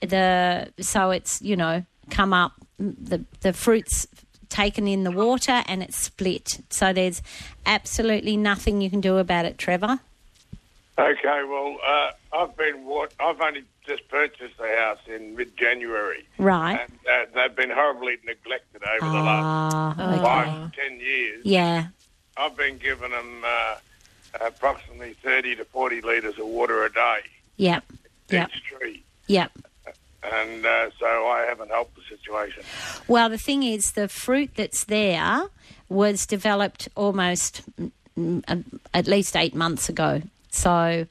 the 0.00 0.72
so 0.80 1.10
it's 1.10 1.40
you 1.42 1.56
know 1.56 1.84
come 2.10 2.32
up 2.32 2.52
the 2.78 3.24
the 3.40 3.52
fruits 3.52 4.06
taken 4.48 4.86
in 4.86 5.02
the 5.02 5.10
water 5.10 5.62
and 5.66 5.82
it's 5.82 5.96
split. 5.96 6.60
So 6.68 6.92
there's 6.92 7.22
absolutely 7.64 8.36
nothing 8.36 8.80
you 8.80 8.90
can 8.90 9.00
do 9.00 9.16
about 9.16 9.46
it, 9.46 9.56
Trevor. 9.58 10.00
Okay, 10.98 11.42
well, 11.48 11.76
uh, 11.86 12.10
I've 12.34 12.56
been 12.56 12.84
what 12.84 13.12
I've 13.18 13.40
only 13.40 13.64
just 13.86 14.06
purchased 14.08 14.58
the 14.58 14.68
house 14.78 14.98
in 15.08 15.34
mid-January, 15.34 16.26
Right. 16.38 16.78
and 16.80 16.92
uh, 17.10 17.24
they've 17.34 17.56
been 17.56 17.70
horribly 17.70 18.18
neglected 18.26 18.82
over 18.84 19.10
the 19.10 19.18
Ah, 19.18 19.94
last 19.98 20.10
okay. 20.12 20.22
five 20.22 20.72
ten 20.74 21.00
years. 21.00 21.44
Yeah. 21.44 21.86
I've 22.36 22.56
been 22.56 22.76
giving 22.78 23.10
them 23.10 23.42
uh, 23.44 23.76
approximately 24.40 25.14
thirty 25.14 25.56
to 25.56 25.64
forty 25.64 26.00
litres 26.02 26.38
of 26.38 26.46
water 26.46 26.84
a 26.84 26.92
day 26.92 27.20
Yep. 27.56 27.84
Yep. 28.30 28.50
each 28.54 28.62
tree, 28.64 29.02
Yep. 29.28 29.50
and 30.30 30.66
uh, 30.66 30.90
so 30.98 31.06
I 31.26 31.46
haven't 31.48 31.70
helped 31.70 31.96
the 31.96 32.02
situation. 32.16 32.64
Well, 33.08 33.28
the 33.30 33.38
thing 33.38 33.62
is, 33.62 33.92
the 33.92 34.08
fruit 34.08 34.50
that's 34.56 34.84
there 34.84 35.44
was 35.88 36.26
developed 36.26 36.88
almost 36.96 37.62
mm, 37.80 37.90
mm, 38.16 38.64
at 38.94 39.06
least 39.06 39.36
eight 39.36 39.54
months 39.54 39.88
ago. 39.88 40.22
So, 40.52 41.06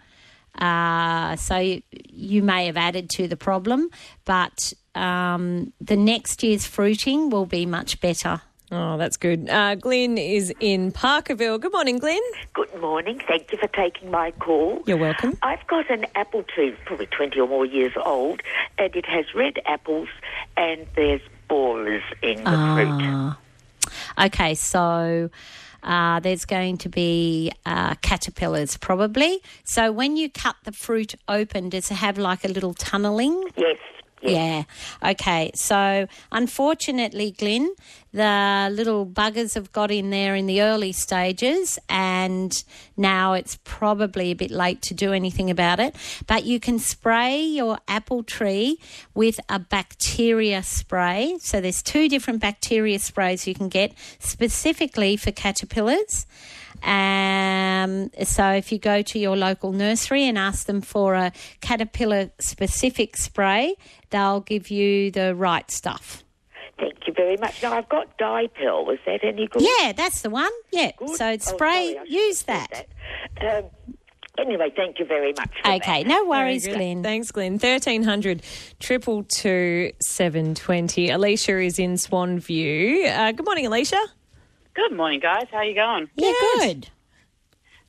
uh, 0.58 1.36
so 1.36 1.58
you, 1.58 1.82
you 1.92 2.44
may 2.44 2.68
have 2.68 2.78
added 2.78 3.10
to 3.12 3.28
the 3.28 3.38
problem, 3.38 3.90
but 4.26 4.74
um, 4.96 5.74
the 5.82 5.98
next 5.98 6.44
year's 6.44 6.66
fruiting 6.66 7.30
will 7.30 7.46
be 7.46 7.66
much 7.66 8.00
better. 8.02 8.42
Oh, 8.74 8.98
that's 8.98 9.18
good. 9.18 9.50
Uh, 9.50 9.76
Glenn 9.76 10.18
is 10.18 10.54
in 10.62 10.94
Parkerville. 10.94 11.60
Good 11.60 11.74
morning, 11.74 12.00
Glenn. 12.00 12.22
Good 12.54 12.74
morning. 12.80 13.22
Thank 13.28 13.52
you 13.52 13.58
for 13.58 13.68
taking 13.68 14.10
my 14.10 14.32
call. 14.32 14.82
You're 14.88 14.96
welcome. 14.96 15.38
I've 15.42 15.66
got 15.68 15.90
an 15.90 16.06
apple 16.16 16.44
tree, 16.44 16.74
probably 16.86 17.08
20 17.08 17.38
or 17.38 17.50
more 17.50 17.66
years 17.66 17.92
old, 18.02 18.42
and 18.78 18.96
it 18.96 19.06
has 19.08 19.26
red 19.36 19.60
apples 19.66 20.08
and 20.56 20.88
there's 20.96 21.22
borers 21.50 22.04
in 22.22 22.38
the 22.38 22.50
fruit. 22.50 22.88
Ah. 23.02 23.38
Okay, 24.18 24.56
so 24.56 25.30
uh, 25.84 26.20
there's 26.20 26.46
going 26.46 26.78
to 26.78 26.90
be 26.90 27.52
uh, 27.66 27.96
caterpillars 27.96 28.78
probably. 28.78 29.42
So 29.64 29.92
when 29.92 30.18
you 30.18 30.30
cut 30.30 30.56
the 30.64 30.72
fruit 30.72 31.16
open, 31.28 31.70
does 31.70 31.92
it 31.92 31.96
have 31.96 32.18
like 32.18 32.44
a 32.44 32.50
little 32.50 32.74
tunnelling? 32.74 33.44
Yes. 33.58 33.78
Yeah. 34.22 34.64
Okay. 35.04 35.52
So 35.56 36.08
unfortunately, 36.32 37.32
Glenn, 37.32 37.74
the 38.14 38.70
little 38.72 39.06
buggers 39.06 39.56
have 39.56 39.72
got 39.72 39.90
in 39.90 40.10
there 40.10 40.36
in 40.36 40.46
the 40.46 40.62
early 40.62 40.92
stages, 40.92 41.80
and 41.90 42.64
now 42.98 43.34
it's 43.34 43.58
probably 43.64 44.32
a 44.32 44.36
bit 44.36 44.52
late 44.52 44.82
to 44.84 44.94
do 44.94 45.14
anything 45.14 45.50
about 45.50 45.80
it. 45.80 45.96
But 46.28 46.44
you 46.44 46.60
can 46.60 46.78
spray 46.78 47.42
your 47.42 47.80
apple 47.88 48.24
tree 48.24 48.80
with 49.14 49.40
a 49.50 49.60
bacteria 49.60 50.62
spray. 50.62 51.38
So 51.40 51.62
there's 51.62 51.82
two 51.82 52.08
different 52.10 52.42
bacteria 52.42 53.00
sprays 53.00 53.48
you 53.48 53.56
can 53.56 53.70
get 53.70 53.94
specifically 54.20 55.18
for 55.18 55.32
caterpillars. 55.32 56.28
Um, 56.84 58.10
so 58.24 58.50
if 58.52 58.72
you 58.72 58.80
go 58.80 59.02
to 59.02 59.20
your 59.20 59.36
local 59.38 59.72
nursery 59.72 60.28
and 60.28 60.38
ask 60.38 60.66
them 60.68 60.82
for 60.82 61.14
a 61.16 61.32
caterpillar 61.62 62.32
specific 62.40 63.18
spray, 63.18 63.76
they'll 64.10 64.42
give 64.42 64.70
you 64.70 65.12
the 65.12 65.36
right 65.36 65.70
stuff. 65.72 66.24
Thank 66.80 67.06
you 67.08 67.14
very 67.14 67.38
much. 67.38 67.62
Now, 67.62 67.74
I've 67.74 67.90
got 67.90 68.18
Dipel. 68.18 68.92
Is 68.94 69.00
that 69.06 69.24
any 69.24 69.48
good? 69.48 69.62
Yeah, 69.62 69.92
that's 69.94 70.22
the 70.22 70.30
one. 70.32 70.52
Yeah. 70.72 70.92
So 71.16 71.28
it's 71.30 71.52
Oh, 71.52 71.56
spray, 71.56 71.94
sorry, 71.94 72.10
use 72.10 72.44
that. 72.44 72.88
Um, 73.40 73.66
anyway, 74.40 74.72
thank 74.76 74.98
you 74.98 75.06
very 75.06 75.34
much. 75.38 75.52
for 75.64 75.72
Okay, 75.74 76.04
that. 76.04 76.10
no 76.10 76.26
worries, 76.26 76.66
Glenn. 76.68 77.04
Thanks, 77.04 77.30
Glenn. 77.32 77.54
1300 77.54 78.42
triple 78.80 79.24
two 79.24 79.92
seven 80.02 80.56
twenty. 80.56 81.10
Alicia 81.12 81.60
is 81.60 81.78
in 81.78 81.98
Swan 81.98 82.40
View. 82.40 83.06
Uh, 83.06 83.32
good 83.32 83.46
morning, 83.46 83.68
Alicia. 83.68 84.02
Good 84.74 84.94
morning, 84.94 85.20
guys. 85.20 85.48
How 85.52 85.58
are 85.58 85.66
you 85.66 85.76
going? 85.76 86.10
Yeah, 86.16 86.34
good. 86.58 86.90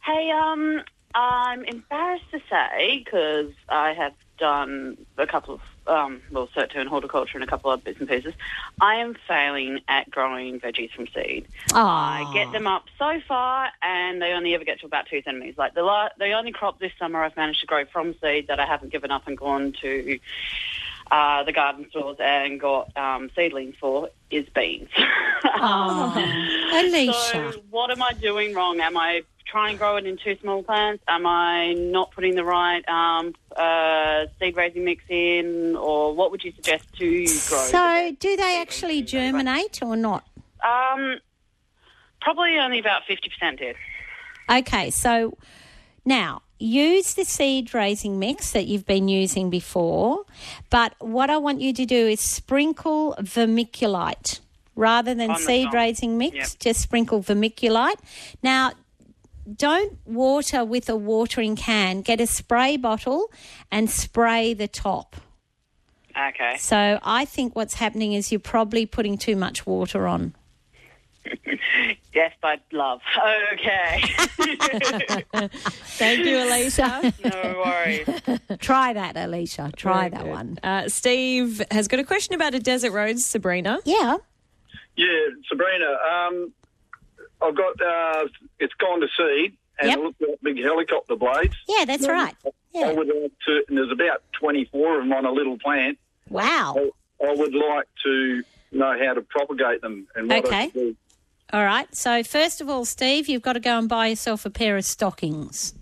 Hey, 0.04 0.30
um, 0.30 0.82
I'm 1.14 1.64
embarrassed 1.64 2.30
to 2.32 2.40
say 2.50 3.02
because 3.04 3.52
I 3.68 3.92
have 3.92 4.14
done 4.38 4.96
a 5.16 5.26
couple 5.26 5.54
of 5.54 5.60
um, 5.86 6.20
well, 6.30 6.48
cert 6.56 6.70
two 6.72 6.80
in 6.80 6.86
horticulture 6.86 7.36
and 7.36 7.44
a 7.44 7.46
couple 7.46 7.70
of 7.70 7.82
bits 7.84 7.98
and 8.00 8.08
pieces. 8.08 8.34
I 8.80 8.96
am 8.96 9.16
failing 9.28 9.80
at 9.88 10.10
growing 10.10 10.60
veggies 10.60 10.92
from 10.92 11.06
seed. 11.08 11.46
I 11.72 12.28
get 12.32 12.52
them 12.52 12.66
up 12.66 12.84
so 12.98 13.20
far, 13.26 13.68
and 13.82 14.22
they 14.22 14.32
only 14.32 14.54
ever 14.54 14.64
get 14.64 14.80
to 14.80 14.86
about 14.86 15.06
two 15.06 15.22
centimeters. 15.22 15.58
Like 15.58 15.74
the 15.74 15.82
la- 15.82 16.08
the 16.18 16.32
only 16.32 16.52
crop 16.52 16.78
this 16.80 16.92
summer 16.98 17.22
I've 17.22 17.36
managed 17.36 17.60
to 17.60 17.66
grow 17.66 17.84
from 17.84 18.14
seed 18.20 18.46
that 18.48 18.58
I 18.60 18.66
haven't 18.66 18.92
given 18.92 19.10
up 19.10 19.26
and 19.26 19.36
gone 19.36 19.72
to 19.82 20.18
uh, 21.10 21.42
the 21.44 21.52
garden 21.52 21.86
stores 21.90 22.16
and 22.20 22.60
got 22.60 22.96
um, 22.96 23.30
seedlings 23.36 23.74
for 23.80 24.10
is 24.30 24.46
beans. 24.54 24.88
Oh, 25.64 26.70
Alicia. 26.74 27.52
So 27.52 27.62
what 27.70 27.90
am 27.90 28.02
I 28.02 28.12
doing 28.12 28.54
wrong? 28.54 28.80
Am 28.80 28.96
I 28.96 29.22
trying 29.44 29.74
to 29.74 29.78
grow 29.78 29.96
it 29.96 30.06
in 30.06 30.16
two 30.16 30.36
small 30.40 30.62
plants? 30.62 31.04
Am 31.06 31.26
I 31.26 31.74
not 31.74 32.10
putting 32.12 32.34
the 32.34 32.44
right 32.44 32.88
um, 32.88 33.34
uh, 33.56 34.26
seed 34.40 34.56
raising 34.56 34.84
mix 34.84 35.04
in, 35.08 35.76
or 35.76 36.14
what 36.14 36.30
would 36.30 36.42
you 36.42 36.52
suggest 36.52 36.84
to 36.98 37.24
grow? 37.48 37.58
So 37.58 38.16
do 38.18 38.36
they 38.36 38.60
actually 38.60 39.02
germinate 39.02 39.82
or 39.82 39.96
not? 39.96 40.24
um, 40.64 41.18
probably 42.20 42.58
only 42.58 42.78
about 42.78 43.02
fifty 43.06 43.28
percent 43.28 43.58
did. 43.58 43.76
Okay, 44.50 44.90
so 44.90 45.36
now 46.04 46.41
use 46.62 47.14
the 47.14 47.24
seed 47.24 47.74
raising 47.74 48.18
mix 48.18 48.52
that 48.52 48.66
you've 48.66 48.86
been 48.86 49.08
using 49.08 49.50
before, 49.50 50.24
but 50.70 50.94
what 51.00 51.28
I 51.30 51.38
want 51.38 51.60
you 51.60 51.72
to 51.74 51.84
do 51.84 52.06
is 52.06 52.20
sprinkle 52.20 53.14
vermiculite 53.20 54.40
rather 54.74 55.14
than 55.14 55.36
seed 55.36 55.66
top. 55.66 55.74
raising 55.74 56.16
mix, 56.18 56.36
Yep. 56.36 56.48
just 56.60 56.80
sprinkle 56.80 57.20
vermiculite. 57.22 57.98
Now, 58.42 58.72
don't 59.56 59.98
water 60.06 60.64
with 60.64 60.88
a 60.88 60.96
watering 60.96 61.56
can. 61.56 62.00
Get 62.00 62.20
a 62.20 62.26
spray 62.26 62.76
bottle 62.76 63.30
and 63.70 63.90
spray 63.90 64.54
the 64.54 64.68
top. 64.68 65.16
Okay. 66.16 66.56
So 66.58 66.98
I 67.02 67.24
think 67.24 67.56
what's 67.56 67.74
happening 67.74 68.12
is 68.12 68.30
you're 68.30 68.38
probably 68.38 68.86
putting 68.86 69.18
too 69.18 69.34
much 69.34 69.66
water 69.66 70.06
on. 70.06 70.34
Yes, 72.12 72.32
but 72.42 72.60
love. 72.72 73.00
Okay. 73.54 74.02
Thank 75.98 76.24
you, 76.26 76.38
Alicia. 76.38 77.12
no 77.24 77.62
worries. 77.64 78.08
Try 78.58 78.92
that, 78.92 79.16
Alicia. 79.16 79.70
Try 79.76 80.08
Very 80.08 80.10
that 80.10 80.22
good. 80.24 80.30
one. 80.30 80.58
Uh, 80.62 80.88
Steve 80.88 81.62
has 81.70 81.88
got 81.88 82.00
a 82.00 82.04
question 82.04 82.34
about 82.34 82.54
a 82.54 82.58
desert 82.60 82.92
rose, 82.92 83.24
Sabrina. 83.24 83.78
Yeah. 83.84 84.16
Yeah, 84.96 85.06
Sabrina. 85.48 85.86
Um, 86.12 86.52
I've 87.40 87.56
got 87.56 87.80
uh, 87.80 88.26
it's 88.58 88.74
gone 88.74 89.00
to 89.00 89.08
seed, 89.16 89.56
and 89.78 89.88
Yep. 89.90 89.98
it 89.98 90.02
looks 90.02 90.20
like 90.20 90.40
big 90.42 90.62
helicopter 90.62 91.16
blades. 91.16 91.54
Yeah, 91.68 91.84
that's 91.84 92.04
Um, 92.04 92.10
right. 92.12 92.34
I 92.76 92.92
would 92.92 93.06
like 93.08 93.32
to, 93.46 93.64
and 93.68 93.76
there's 93.78 93.90
about 93.92 94.22
24 94.40 94.98
of 94.98 95.04
them 95.04 95.12
on 95.12 95.24
a 95.26 95.30
little 95.32 95.58
plant. 95.58 95.98
Wow. 96.28 96.74
I, 96.76 97.26
I 97.26 97.34
would 97.34 97.54
like 97.54 97.86
to 98.04 98.42
know 98.72 98.96
how 99.04 99.12
to 99.14 99.20
propagate 99.22 99.82
them 99.82 100.06
and 100.14 100.28
what 100.28 100.46
Okay. 100.46 100.64
should 100.66 100.72
do. 100.74 100.96
All 101.52 101.64
right. 101.64 101.92
So 101.94 102.22
first 102.22 102.60
of 102.60 102.68
all, 102.68 102.84
Steve, 102.84 103.28
you've 103.28 103.42
got 103.42 103.54
to 103.54 103.60
go 103.60 103.78
and 103.78 103.88
buy 103.88 104.08
yourself 104.08 104.46
a 104.46 104.50
pair 104.50 104.76
of 104.76 104.84
stockings. 104.84 105.74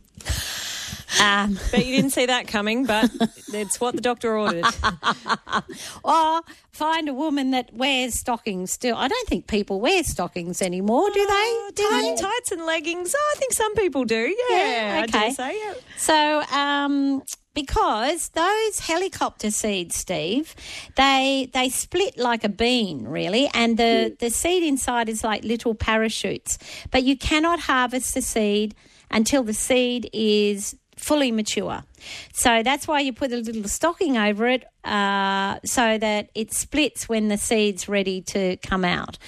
Um, 1.21 1.59
Bet 1.73 1.87
you 1.87 1.97
didn't 1.97 2.11
see 2.11 2.27
that 2.27 2.49
coming, 2.49 2.87
but 2.87 3.11
it's 3.53 3.81
what 3.81 3.95
the 3.95 4.01
doctor 4.01 4.37
ordered. 4.37 4.65
or 6.05 6.41
find 6.73 7.09
a 7.09 7.15
woman 7.15 7.53
that 7.53 7.73
wears 7.73 8.15
stockings 8.15 8.73
still. 8.73 8.97
I 8.97 9.09
don't 9.09 9.29
think 9.29 9.47
people 9.47 9.81
wear 9.81 10.03
stockings 10.03 10.61
anymore, 10.63 11.09
do 11.11 11.25
they? 11.27 11.61
Do 11.75 11.89
Tight- 11.89 12.01
they? 12.03 12.11
Oh, 12.13 12.17
tights 12.17 12.53
and 12.53 12.65
leggings. 12.65 13.15
Oh, 13.17 13.33
I 13.37 13.39
think 13.39 13.53
some 13.53 13.75
people 13.75 14.05
do. 14.05 14.35
Yeah, 14.51 15.01
I 15.01 15.05
okay. 15.05 15.07
dare 15.21 15.31
say. 15.33 15.59
Yeah. 15.59 15.75
So, 15.97 16.41
um, 16.57 17.23
because 17.55 18.29
those 18.31 18.81
helicopter 18.81 19.51
seeds, 19.51 19.97
Steve, 19.97 20.55
they 20.97 21.51
they 21.53 21.69
split 21.69 22.19
like 22.19 22.45
a 22.45 22.49
bean, 22.49 23.05
really, 23.05 23.49
and 23.55 23.77
the 23.77 24.17
the 24.19 24.31
seed 24.31 24.63
inside 24.63 25.09
is 25.09 25.25
like 25.25 25.45
little 25.45 25.75
parachutes. 25.75 26.59
But 26.91 27.03
you 27.03 27.17
cannot 27.17 27.61
harvest 27.61 28.15
the 28.15 28.23
seed 28.23 28.75
until 29.11 29.43
the 29.43 29.55
seed 29.55 30.09
is 30.13 30.77
fully 30.97 31.33
mature. 31.33 31.83
So 32.33 32.63
that's 32.63 32.87
why 32.87 33.01
you 33.01 33.13
put 33.13 33.33
a 33.33 33.37
little 33.37 33.65
stocking 33.69 34.17
over 34.17 34.47
it, 34.47 34.65
uh, 34.85 35.59
so 35.65 35.99
that 35.99 36.31
it 36.35 36.53
splits 36.53 37.09
when 37.09 37.29
the 37.29 37.39
seed's 37.39 37.89
ready 37.89 38.21
to 38.23 38.57
come 38.59 38.85
out 38.85 39.19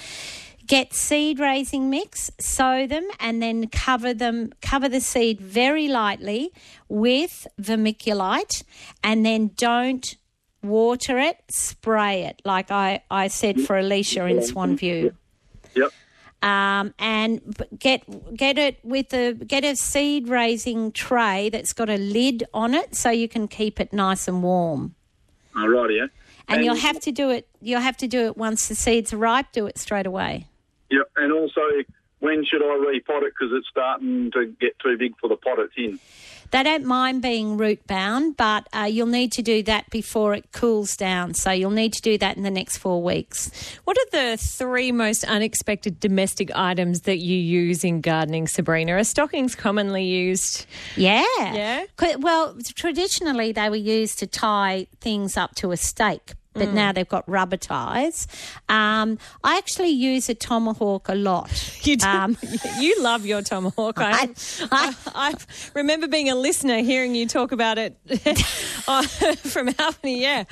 get 0.73 0.91
seed 0.91 1.37
raising 1.37 1.87
mix, 1.91 2.31
sow 2.39 2.87
them, 2.87 3.07
and 3.19 3.43
then 3.43 3.67
cover 3.67 4.11
them, 4.11 4.51
cover 4.59 4.89
the 4.89 4.99
seed 4.99 5.39
very 5.39 5.87
lightly 5.87 6.51
with 6.89 7.45
vermiculite, 7.61 8.63
and 9.03 9.23
then 9.23 9.51
don't 9.55 10.15
water 10.63 11.19
it, 11.19 11.37
spray 11.47 12.23
it, 12.23 12.41
like 12.43 12.71
I, 12.71 13.03
I 13.11 13.27
said 13.27 13.61
for 13.61 13.77
Alicia 13.77 14.25
in 14.25 14.37
Swanview. 14.39 15.13
Yep. 15.75 15.91
Um, 16.41 16.95
and 16.97 17.55
get 17.77 18.35
get 18.35 18.57
it 18.57 18.79
with 18.83 19.13
a 19.13 19.33
get 19.33 19.63
a 19.63 19.75
seed 19.75 20.27
raising 20.27 20.91
tray 20.91 21.49
that's 21.49 21.71
got 21.71 21.87
a 21.87 21.97
lid 21.97 22.45
on 22.51 22.73
it, 22.73 22.95
so 22.95 23.11
you 23.11 23.29
can 23.29 23.47
keep 23.47 23.79
it 23.79 23.93
nice 23.93 24.27
and 24.27 24.41
warm. 24.41 24.95
All 25.55 25.69
righty, 25.69 25.97
yeah. 25.97 26.07
And, 26.47 26.65
you'll 26.65 26.75
have 26.75 26.99
to 27.01 27.11
do 27.11 27.29
it. 27.29 27.47
You'll 27.61 27.81
have 27.81 27.97
to 27.97 28.07
do 28.07 28.25
it 28.25 28.37
once 28.37 28.67
the 28.67 28.75
seeds 28.75 29.13
are 29.13 29.17
ripe. 29.17 29.51
Do 29.51 29.67
it 29.67 29.77
straight 29.77 30.07
away. 30.07 30.47
Yep. 30.93 31.09
And 31.17 31.31
also, 31.31 31.61
when 32.19 32.45
should 32.45 32.61
I 32.61 32.65
repot 32.77 33.23
it 33.23 33.33
because 33.37 33.51
it's 33.57 33.67
starting 33.69 34.29
to 34.31 34.45
get 34.61 34.77
too 34.79 34.95
big 34.97 35.13
for 35.19 35.27
the 35.27 35.35
pot 35.37 35.57
it's 35.59 35.73
in? 35.75 35.99
They 36.51 36.61
don't 36.61 36.85
mind 36.85 37.23
being 37.23 37.57
root 37.57 37.87
bound, 37.87 38.37
but 38.37 38.67
uh, 38.71 38.83
you'll 38.83 39.07
need 39.07 39.31
to 39.31 39.41
do 39.41 39.63
that 39.63 39.89
before 39.89 40.35
it 40.35 40.51
cools 40.51 40.95
down. 40.95 41.33
So 41.33 41.49
you'll 41.49 41.71
need 41.71 41.93
to 41.93 42.01
do 42.03 42.15
that 42.19 42.37
in 42.37 42.43
the 42.43 42.51
next 42.51 42.77
four 42.77 43.01
weeks. 43.01 43.49
What 43.85 43.97
are 43.97 44.05
the 44.11 44.37
three 44.37 44.91
most 44.91 45.23
unexpected 45.23 45.99
domestic 45.99 46.51
items 46.55 47.01
that 47.01 47.17
you 47.17 47.35
use 47.35 47.83
in 47.83 48.01
gardening, 48.01 48.47
Sabrina? 48.47 48.93
Are 48.97 49.03
stockings 49.03 49.55
commonly 49.55 50.03
used? 50.03 50.67
Yeah. 50.95 51.23
Yeah? 51.39 51.85
Co- 51.95 52.19
Well, 52.19 52.55
traditionally 52.75 53.51
they 53.51 53.71
were 53.71 53.75
used 53.75 54.19
to 54.19 54.27
tie 54.27 54.85
things 55.01 55.35
up 55.37 55.55
to 55.55 55.71
a 55.71 55.77
stake. 55.77 56.33
But 56.53 56.69
Mm. 56.69 56.73
now 56.73 56.91
they've 56.91 57.07
got 57.09 57.27
rubber 57.27 57.57
ties. 57.57 58.27
Um, 58.69 59.17
I 59.43 59.57
actually 59.57 59.89
use 59.89 60.29
a 60.29 60.35
tomahawk 60.35 61.09
a 61.09 61.15
lot. 61.15 61.49
You 61.83 61.97
do. 61.97 62.07
Um, 62.07 62.37
you 62.79 62.95
love 63.01 63.25
your 63.25 63.41
tomahawk. 63.41 63.95
I, 63.99 64.29
I, 64.71 64.93
I 65.13 65.33
remember 65.73 66.07
being 66.07 66.29
a 66.29 66.35
listener 66.35 66.77
hearing 66.81 67.13
you 67.13 67.27
talk 67.27 67.51
about 67.51 67.77
it 67.77 67.97
from 69.51 69.69
Albany. 69.79 70.21
Yeah, 70.21 70.45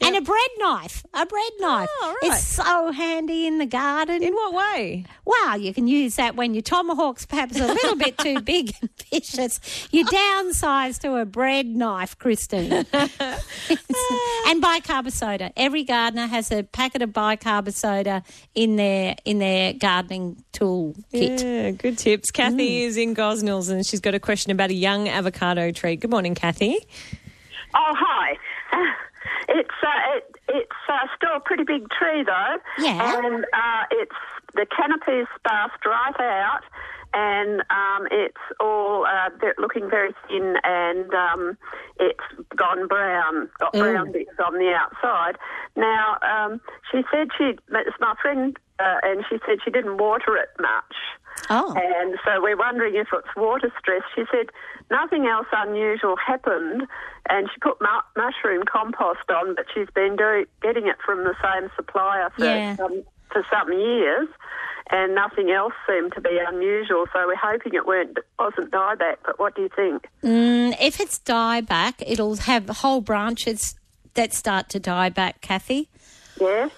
and 0.00 0.16
a 0.16 0.20
bread 0.20 0.50
knife. 0.58 1.04
A 1.14 1.24
bread 1.24 1.52
knife. 1.60 1.88
Oh, 2.02 2.16
right. 2.22 2.32
It's 2.32 2.46
so 2.48 2.90
handy 2.90 3.46
in 3.46 3.58
the 3.58 3.66
garden. 3.66 4.22
In 4.24 4.32
what 4.34 4.54
way? 4.54 5.04
Well, 5.24 5.58
you 5.58 5.72
can 5.72 5.86
use 5.86 6.16
that 6.16 6.34
when 6.34 6.52
your 6.54 6.62
tomahawk's 6.62 7.26
perhaps 7.26 7.60
a 7.60 7.66
little 7.66 7.94
bit 7.96 8.18
too 8.18 8.40
big 8.40 8.74
and 8.80 8.90
vicious. 9.12 9.60
You 9.92 10.04
downsize 10.06 10.98
to 11.02 11.14
a 11.16 11.24
bread 11.24 11.66
knife, 11.66 12.18
Christine. 12.18 12.86
And 14.72 14.84
bicarb 14.84 15.10
soda. 15.12 15.52
Every 15.56 15.84
gardener 15.84 16.26
has 16.26 16.50
a 16.50 16.62
packet 16.62 17.02
of 17.02 17.10
bicarb 17.10 17.72
soda 17.72 18.22
in 18.54 18.76
their 18.76 19.16
in 19.24 19.38
their 19.38 19.72
gardening 19.72 20.42
tool 20.52 20.94
kit. 21.10 21.42
Yeah, 21.42 21.70
good 21.70 21.98
tips. 21.98 22.30
Kathy 22.30 22.82
is 22.82 22.96
in 22.96 23.14
Gosnells 23.14 23.70
and 23.70 23.84
she's 23.84 24.00
got 24.00 24.14
a 24.14 24.20
question 24.20 24.52
about 24.52 24.70
a 24.70 24.74
young 24.74 25.08
avocado 25.08 25.70
tree. 25.70 25.96
Good 25.96 26.10
morning, 26.10 26.34
Kathy. 26.34 26.76
Oh, 27.74 27.94
hi. 27.96 28.36
It's 29.48 29.70
uh, 29.82 30.16
it, 30.16 30.36
it's 30.48 30.70
uh, 30.88 31.06
still 31.16 31.36
a 31.36 31.40
pretty 31.40 31.64
big 31.64 31.88
tree 31.90 32.22
though. 32.22 32.56
Yeah. 32.78 33.18
And 33.18 33.44
uh, 33.44 33.84
it's 33.90 34.14
the 34.54 34.66
canopy 34.66 35.22
is 35.22 35.28
sparse 35.36 35.72
right 35.84 36.20
out, 36.20 36.62
and 37.14 37.60
um, 37.70 38.06
it's 38.10 38.36
all 38.60 39.06
uh, 39.06 39.30
looking 39.58 39.88
very 39.88 40.14
thin, 40.28 40.56
and 40.64 41.12
um, 41.14 41.58
it's 41.98 42.20
gone 42.56 42.88
brown, 42.88 43.48
got 43.58 43.74
Ooh. 43.74 43.80
brown 43.80 44.12
bits 44.12 44.30
on 44.44 44.54
the 44.54 44.72
outside. 44.72 45.36
Now 45.76 46.18
um, 46.22 46.60
she 46.90 47.02
said 47.12 47.28
she, 47.36 47.56
it's 47.70 47.96
my 48.00 48.14
friend, 48.20 48.56
uh, 48.78 48.98
and 49.02 49.24
she 49.28 49.38
said 49.46 49.58
she 49.64 49.70
didn't 49.70 49.98
water 49.98 50.36
it 50.36 50.48
much. 50.60 50.94
Oh. 51.50 51.74
And 51.76 52.18
so 52.24 52.42
we're 52.42 52.56
wondering 52.58 52.94
if 52.94 53.08
it's 53.12 53.36
water 53.36 53.72
stress. 53.78 54.02
She 54.14 54.24
said 54.30 54.46
nothing 54.90 55.26
else 55.26 55.46
unusual 55.52 56.16
happened, 56.16 56.86
and 57.28 57.48
she 57.52 57.58
put 57.60 57.80
mu- 57.80 58.22
mushroom 58.22 58.64
compost 58.70 59.28
on, 59.30 59.54
but 59.54 59.66
she's 59.74 59.88
been 59.94 60.16
do- 60.16 60.46
getting 60.62 60.86
it 60.86 60.96
from 61.04 61.24
the 61.24 61.34
same 61.42 61.70
supplier 61.76 62.30
for, 62.36 62.44
Yeah. 62.44 62.76
some, 62.76 63.02
for 63.32 63.44
some 63.50 63.72
years, 63.72 64.28
and 64.90 65.14
nothing 65.14 65.50
else 65.50 65.72
seemed 65.88 66.12
to 66.14 66.20
be 66.20 66.38
unusual. 66.46 67.06
So 67.12 67.26
we're 67.26 67.36
hoping 67.36 67.74
it 67.74 67.86
weren't 67.86 68.18
wasn't 68.38 68.70
dieback. 68.70 69.16
But 69.24 69.38
what 69.38 69.54
do 69.56 69.62
you 69.62 69.70
think? 69.74 70.06
Mm, 70.22 70.76
if 70.80 71.00
it's 71.00 71.18
dieback, 71.18 71.94
it'll 72.06 72.36
have 72.36 72.68
whole 72.68 73.00
branches 73.00 73.74
that 74.14 74.34
start 74.34 74.68
to 74.70 74.78
die 74.80 75.08
back, 75.08 75.40
Kathy. 75.40 75.88
Yeah. 76.40 76.68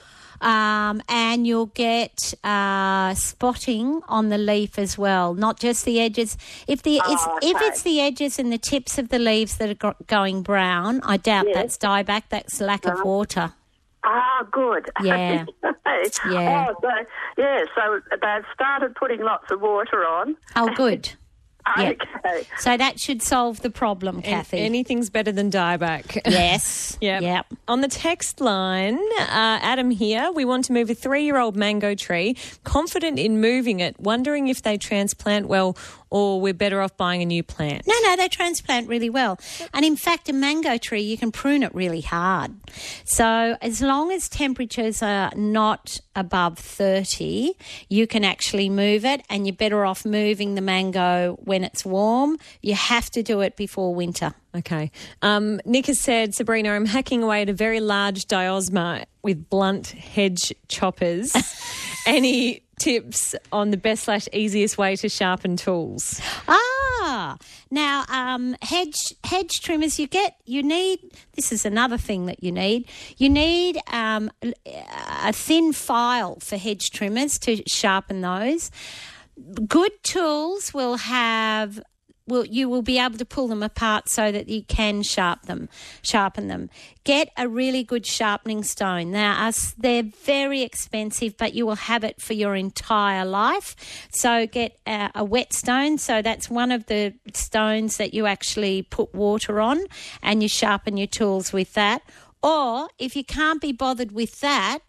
Um, 0.40 1.00
and 1.08 1.46
you'll 1.46 1.66
get 1.74 2.34
uh, 2.44 3.14
spotting 3.14 4.02
on 4.08 4.28
the 4.28 4.36
leaf 4.36 4.78
as 4.78 4.98
well, 4.98 5.32
not 5.32 5.58
just 5.58 5.86
the 5.86 6.00
edges. 6.00 6.36
If 6.68 6.82
the 6.82 6.96
it's, 6.96 7.24
Oh, 7.26 7.38
if 7.40 7.56
it's 7.62 7.82
the 7.82 8.00
edges 8.00 8.38
and 8.38 8.52
the 8.52 8.58
tips 8.58 8.98
of 8.98 9.08
the 9.08 9.18
leaves 9.18 9.56
that 9.56 9.70
are 9.70 9.74
go- 9.74 9.94
going 10.06 10.42
brown, 10.42 11.00
I 11.02 11.16
doubt 11.16 11.46
Yes. 11.48 11.54
that's 11.54 11.78
dieback. 11.78 12.24
That's 12.28 12.60
lack 12.60 12.84
of 12.84 13.02
water. 13.04 13.52
Ah, 14.04 14.46
good. 14.52 14.90
Yeah. 15.02 15.44
Yeah. 16.30 16.66
Oh, 16.68 16.74
so, 16.82 16.88
yeah. 17.38 17.64
So 17.74 18.00
they've 18.10 18.44
started 18.52 18.94
putting 18.94 19.22
lots 19.22 19.50
of 19.50 19.60
water 19.60 20.04
on. 20.06 20.36
Oh, 20.56 20.68
good. 20.74 21.10
Okay. 21.78 21.96
So 22.58 22.76
that 22.76 23.00
should 23.00 23.22
solve 23.22 23.62
the 23.62 23.70
problem, 23.70 24.22
Kathy. 24.22 24.58
Anything's 24.58 25.10
better 25.10 25.32
than 25.32 25.50
dieback. 25.50 26.20
Yes. 26.26 26.82
Yep. 27.04 27.22
Yep. 27.22 27.46
On 27.68 27.80
the 27.82 27.88
text 27.88 28.40
line, 28.40 28.98
uh, 29.18 29.58
Adam 29.60 29.90
here, 29.90 30.30
we 30.32 30.44
want 30.44 30.64
to 30.66 30.72
move 30.72 30.88
a 30.88 30.94
three 30.94 31.24
year 31.24 31.36
old 31.36 31.54
mango 31.54 31.94
tree, 31.94 32.36
confident 32.62 33.18
in 33.18 33.40
moving 33.40 33.80
it, 33.80 33.98
wondering 34.00 34.48
if 34.48 34.62
they 34.62 34.78
transplant 34.78 35.46
well 35.46 35.76
or 36.14 36.40
we're 36.40 36.54
better 36.54 36.80
off 36.80 36.96
buying 36.96 37.22
a 37.22 37.24
new 37.24 37.42
plant. 37.42 37.82
No, 37.88 37.94
no, 38.04 38.14
they 38.14 38.28
transplant 38.28 38.88
really 38.88 39.10
well. 39.10 39.36
And 39.74 39.84
in 39.84 39.96
fact, 39.96 40.28
a 40.28 40.32
mango 40.32 40.78
tree, 40.78 41.00
you 41.02 41.18
can 41.18 41.32
prune 41.32 41.64
it 41.64 41.74
really 41.74 42.02
hard. 42.02 42.52
So 43.04 43.56
as 43.60 43.82
long 43.82 44.12
as 44.12 44.28
temperatures 44.28 45.02
are 45.02 45.32
not 45.34 45.98
above 46.14 46.56
30, 46.56 47.54
you 47.88 48.06
can 48.06 48.22
actually 48.24 48.68
move 48.68 49.04
it, 49.04 49.22
and 49.28 49.44
you're 49.44 49.56
better 49.56 49.84
off 49.84 50.04
moving 50.04 50.54
the 50.54 50.60
mango 50.60 51.36
when 51.54 51.62
it's 51.62 51.84
warm. 51.84 52.36
You 52.62 52.74
have 52.74 53.10
to 53.10 53.22
do 53.22 53.40
it 53.40 53.56
before 53.56 53.94
winter. 53.94 54.34
Okay. 54.56 54.90
Um, 55.22 55.60
Nick 55.64 55.86
has 55.86 56.00
said, 56.00 56.34
Sabrina, 56.34 56.70
I'm 56.70 56.84
hacking 56.84 57.22
away 57.22 57.42
at 57.42 57.48
a 57.48 57.52
very 57.52 57.78
large 57.78 58.26
diosma 58.26 59.04
with 59.22 59.48
blunt 59.48 59.86
hedge 59.86 60.52
choppers. 60.66 61.32
Any 62.06 62.64
tips 62.80 63.36
on 63.52 63.70
the 63.70 63.76
best 63.76 64.02
slash 64.02 64.26
easiest 64.32 64.76
way 64.76 64.96
to 64.96 65.08
sharpen 65.08 65.56
tools? 65.56 66.20
Ah, 66.48 67.36
now 67.70 68.04
um, 68.08 68.56
hedge 68.60 69.14
hedge 69.22 69.60
trimmers. 69.60 70.00
You 70.00 70.08
get 70.08 70.36
you 70.44 70.60
need. 70.64 70.98
This 71.34 71.52
is 71.52 71.64
another 71.64 71.98
thing 71.98 72.26
that 72.26 72.42
you 72.42 72.50
need. 72.50 72.88
You 73.16 73.30
need 73.30 73.78
um, 73.92 74.28
a 75.22 75.32
thin 75.32 75.72
file 75.72 76.40
for 76.40 76.56
hedge 76.56 76.90
trimmers 76.90 77.38
to 77.40 77.62
sharpen 77.68 78.22
those. 78.22 78.72
Good 79.66 80.02
tools 80.02 80.72
will 80.72 80.96
have. 80.96 81.80
Will, 82.26 82.46
you 82.46 82.70
will 82.70 82.80
be 82.80 82.98
able 82.98 83.18
to 83.18 83.24
pull 83.26 83.48
them 83.48 83.62
apart 83.62 84.08
so 84.08 84.32
that 84.32 84.48
you 84.48 84.62
can 84.62 85.02
sharp 85.02 85.42
them, 85.42 85.68
sharpen 86.00 86.48
them. 86.48 86.70
Get 87.04 87.28
a 87.36 87.46
really 87.46 87.84
good 87.84 88.06
sharpening 88.06 88.64
stone. 88.64 89.10
Now, 89.10 89.46
us, 89.46 89.74
they're 89.76 90.04
very 90.24 90.62
expensive, 90.62 91.36
but 91.36 91.52
you 91.52 91.66
will 91.66 91.74
have 91.74 92.02
it 92.02 92.22
for 92.22 92.32
your 92.32 92.56
entire 92.56 93.26
life. 93.26 93.76
So, 94.10 94.46
get 94.46 94.78
a, 94.86 95.10
a 95.16 95.22
whetstone. 95.22 95.98
So, 95.98 96.22
that's 96.22 96.48
one 96.48 96.72
of 96.72 96.86
the 96.86 97.12
stones 97.34 97.98
that 97.98 98.14
you 98.14 98.24
actually 98.24 98.80
put 98.84 99.14
water 99.14 99.60
on 99.60 99.84
and 100.22 100.42
you 100.42 100.48
sharpen 100.48 100.96
your 100.96 101.08
tools 101.08 101.52
with 101.52 101.74
that. 101.74 102.00
Or 102.42 102.88
if 102.98 103.16
you 103.16 103.24
can't 103.24 103.60
be 103.60 103.72
bothered 103.72 104.12
with 104.12 104.40
that, 104.40 104.80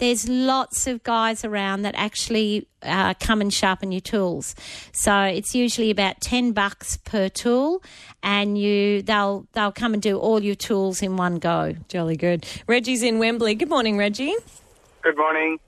there's 0.00 0.28
lots 0.28 0.86
of 0.86 1.02
guys 1.04 1.44
around 1.44 1.82
that 1.82 1.94
actually 1.96 2.66
uh, 2.82 3.14
come 3.20 3.40
and 3.40 3.52
sharpen 3.52 3.92
your 3.92 4.00
tools. 4.00 4.54
So 4.92 5.22
it's 5.22 5.54
usually 5.54 5.90
about 5.90 6.20
ten 6.20 6.52
bucks 6.52 6.96
per 6.96 7.28
tool, 7.28 7.82
and 8.22 8.58
you 8.58 9.02
they'll 9.02 9.46
they'll 9.52 9.72
come 9.72 9.92
and 9.92 10.02
do 10.02 10.18
all 10.18 10.42
your 10.42 10.56
tools 10.56 11.02
in 11.02 11.16
one 11.16 11.38
go. 11.38 11.74
Jolly 11.88 12.16
good. 12.16 12.46
Reggie's 12.66 13.02
in 13.02 13.18
Wembley. 13.18 13.54
Good 13.54 13.68
morning, 13.68 13.96
Reggie. 13.96 14.34
Good 15.02 15.16
morning. 15.16 15.58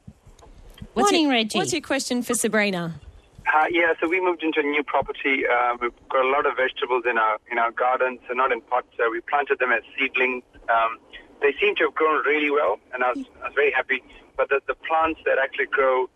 What's 0.95 1.12
Morning, 1.12 1.22
your, 1.28 1.33
Reggie. 1.33 1.59
What's 1.59 1.72
your 1.72 1.80
question 1.80 2.22
for 2.22 2.35
Sabrina? 2.35 3.01
Uh, 3.47 3.64
yeah, 3.70 3.95
so 4.01 4.09
we 4.09 4.20
moved 4.20 4.43
into 4.43 4.61
a 4.61 4.62
new 4.62 4.83
property. 4.83 5.45
Uh, 5.47 5.76
we've 5.80 5.91
got 6.11 6.24
a 6.24 6.28
lot 6.28 6.47
of 6.47 6.57
vegetables 6.57 7.05
in 7.09 7.18
our 7.18 7.39
in 7.51 7.59
our 7.59 7.70
gardens, 7.70 8.20
so 8.28 8.35
not 8.35 8.53
in 8.53 8.61
pots. 8.61 8.89
So 8.99 9.11
we 9.11 9.20
planted 9.20 9.59
them 9.59 9.72
as 9.72 9.83
seedlings. 9.99 10.43
Um, 10.68 10.99
they 11.41 11.55
seem 11.61 11.74
to 11.76 11.85
have 11.85 11.95
grown 11.95 12.24
really 12.24 12.51
well, 12.51 12.78
and 12.95 13.03
I 13.03 13.12
was, 13.12 13.24
I 13.43 13.47
was 13.47 13.55
very 13.55 13.72
happy. 13.72 14.03
But 14.37 14.49
the, 14.49 14.61
the 14.66 14.74
plants 14.74 15.20
that 15.26 15.39
actually 15.39 15.66
grow 15.66 16.09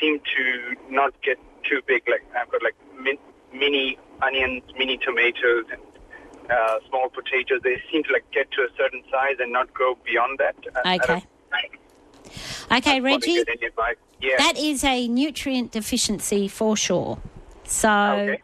seem 0.00 0.20
to 0.20 0.76
not 0.90 1.12
get 1.22 1.38
too 1.68 1.80
big. 1.86 2.02
Like 2.08 2.24
I've 2.36 2.50
got 2.50 2.62
like 2.62 2.76
min, 3.00 3.16
mini 3.52 3.98
onions, 4.22 4.62
mini 4.76 4.96
tomatoes, 4.98 5.64
and 5.70 5.80
uh, 6.50 6.78
small 6.88 7.08
potatoes. 7.08 7.60
They 7.62 7.82
seem 7.90 8.02
to 8.04 8.12
like 8.12 8.30
get 8.32 8.50
to 8.52 8.62
a 8.62 8.68
certain 8.76 9.02
size 9.10 9.36
and 9.38 9.52
not 9.52 9.72
grow 9.72 9.96
beyond 10.04 10.38
that. 10.38 10.56
Uh, 10.74 10.80
I 10.84 10.94
Okay. 10.96 11.26
Okay, 12.72 13.00
Reggie. 13.00 13.34
get 13.34 13.48
any 13.48 13.66
advice. 13.66 13.96
Yeah. 14.20 14.36
That 14.38 14.56
is 14.56 14.84
a 14.84 15.08
nutrient 15.08 15.72
deficiency 15.72 16.46
for 16.46 16.76
sure. 16.76 17.18
So, 17.64 18.36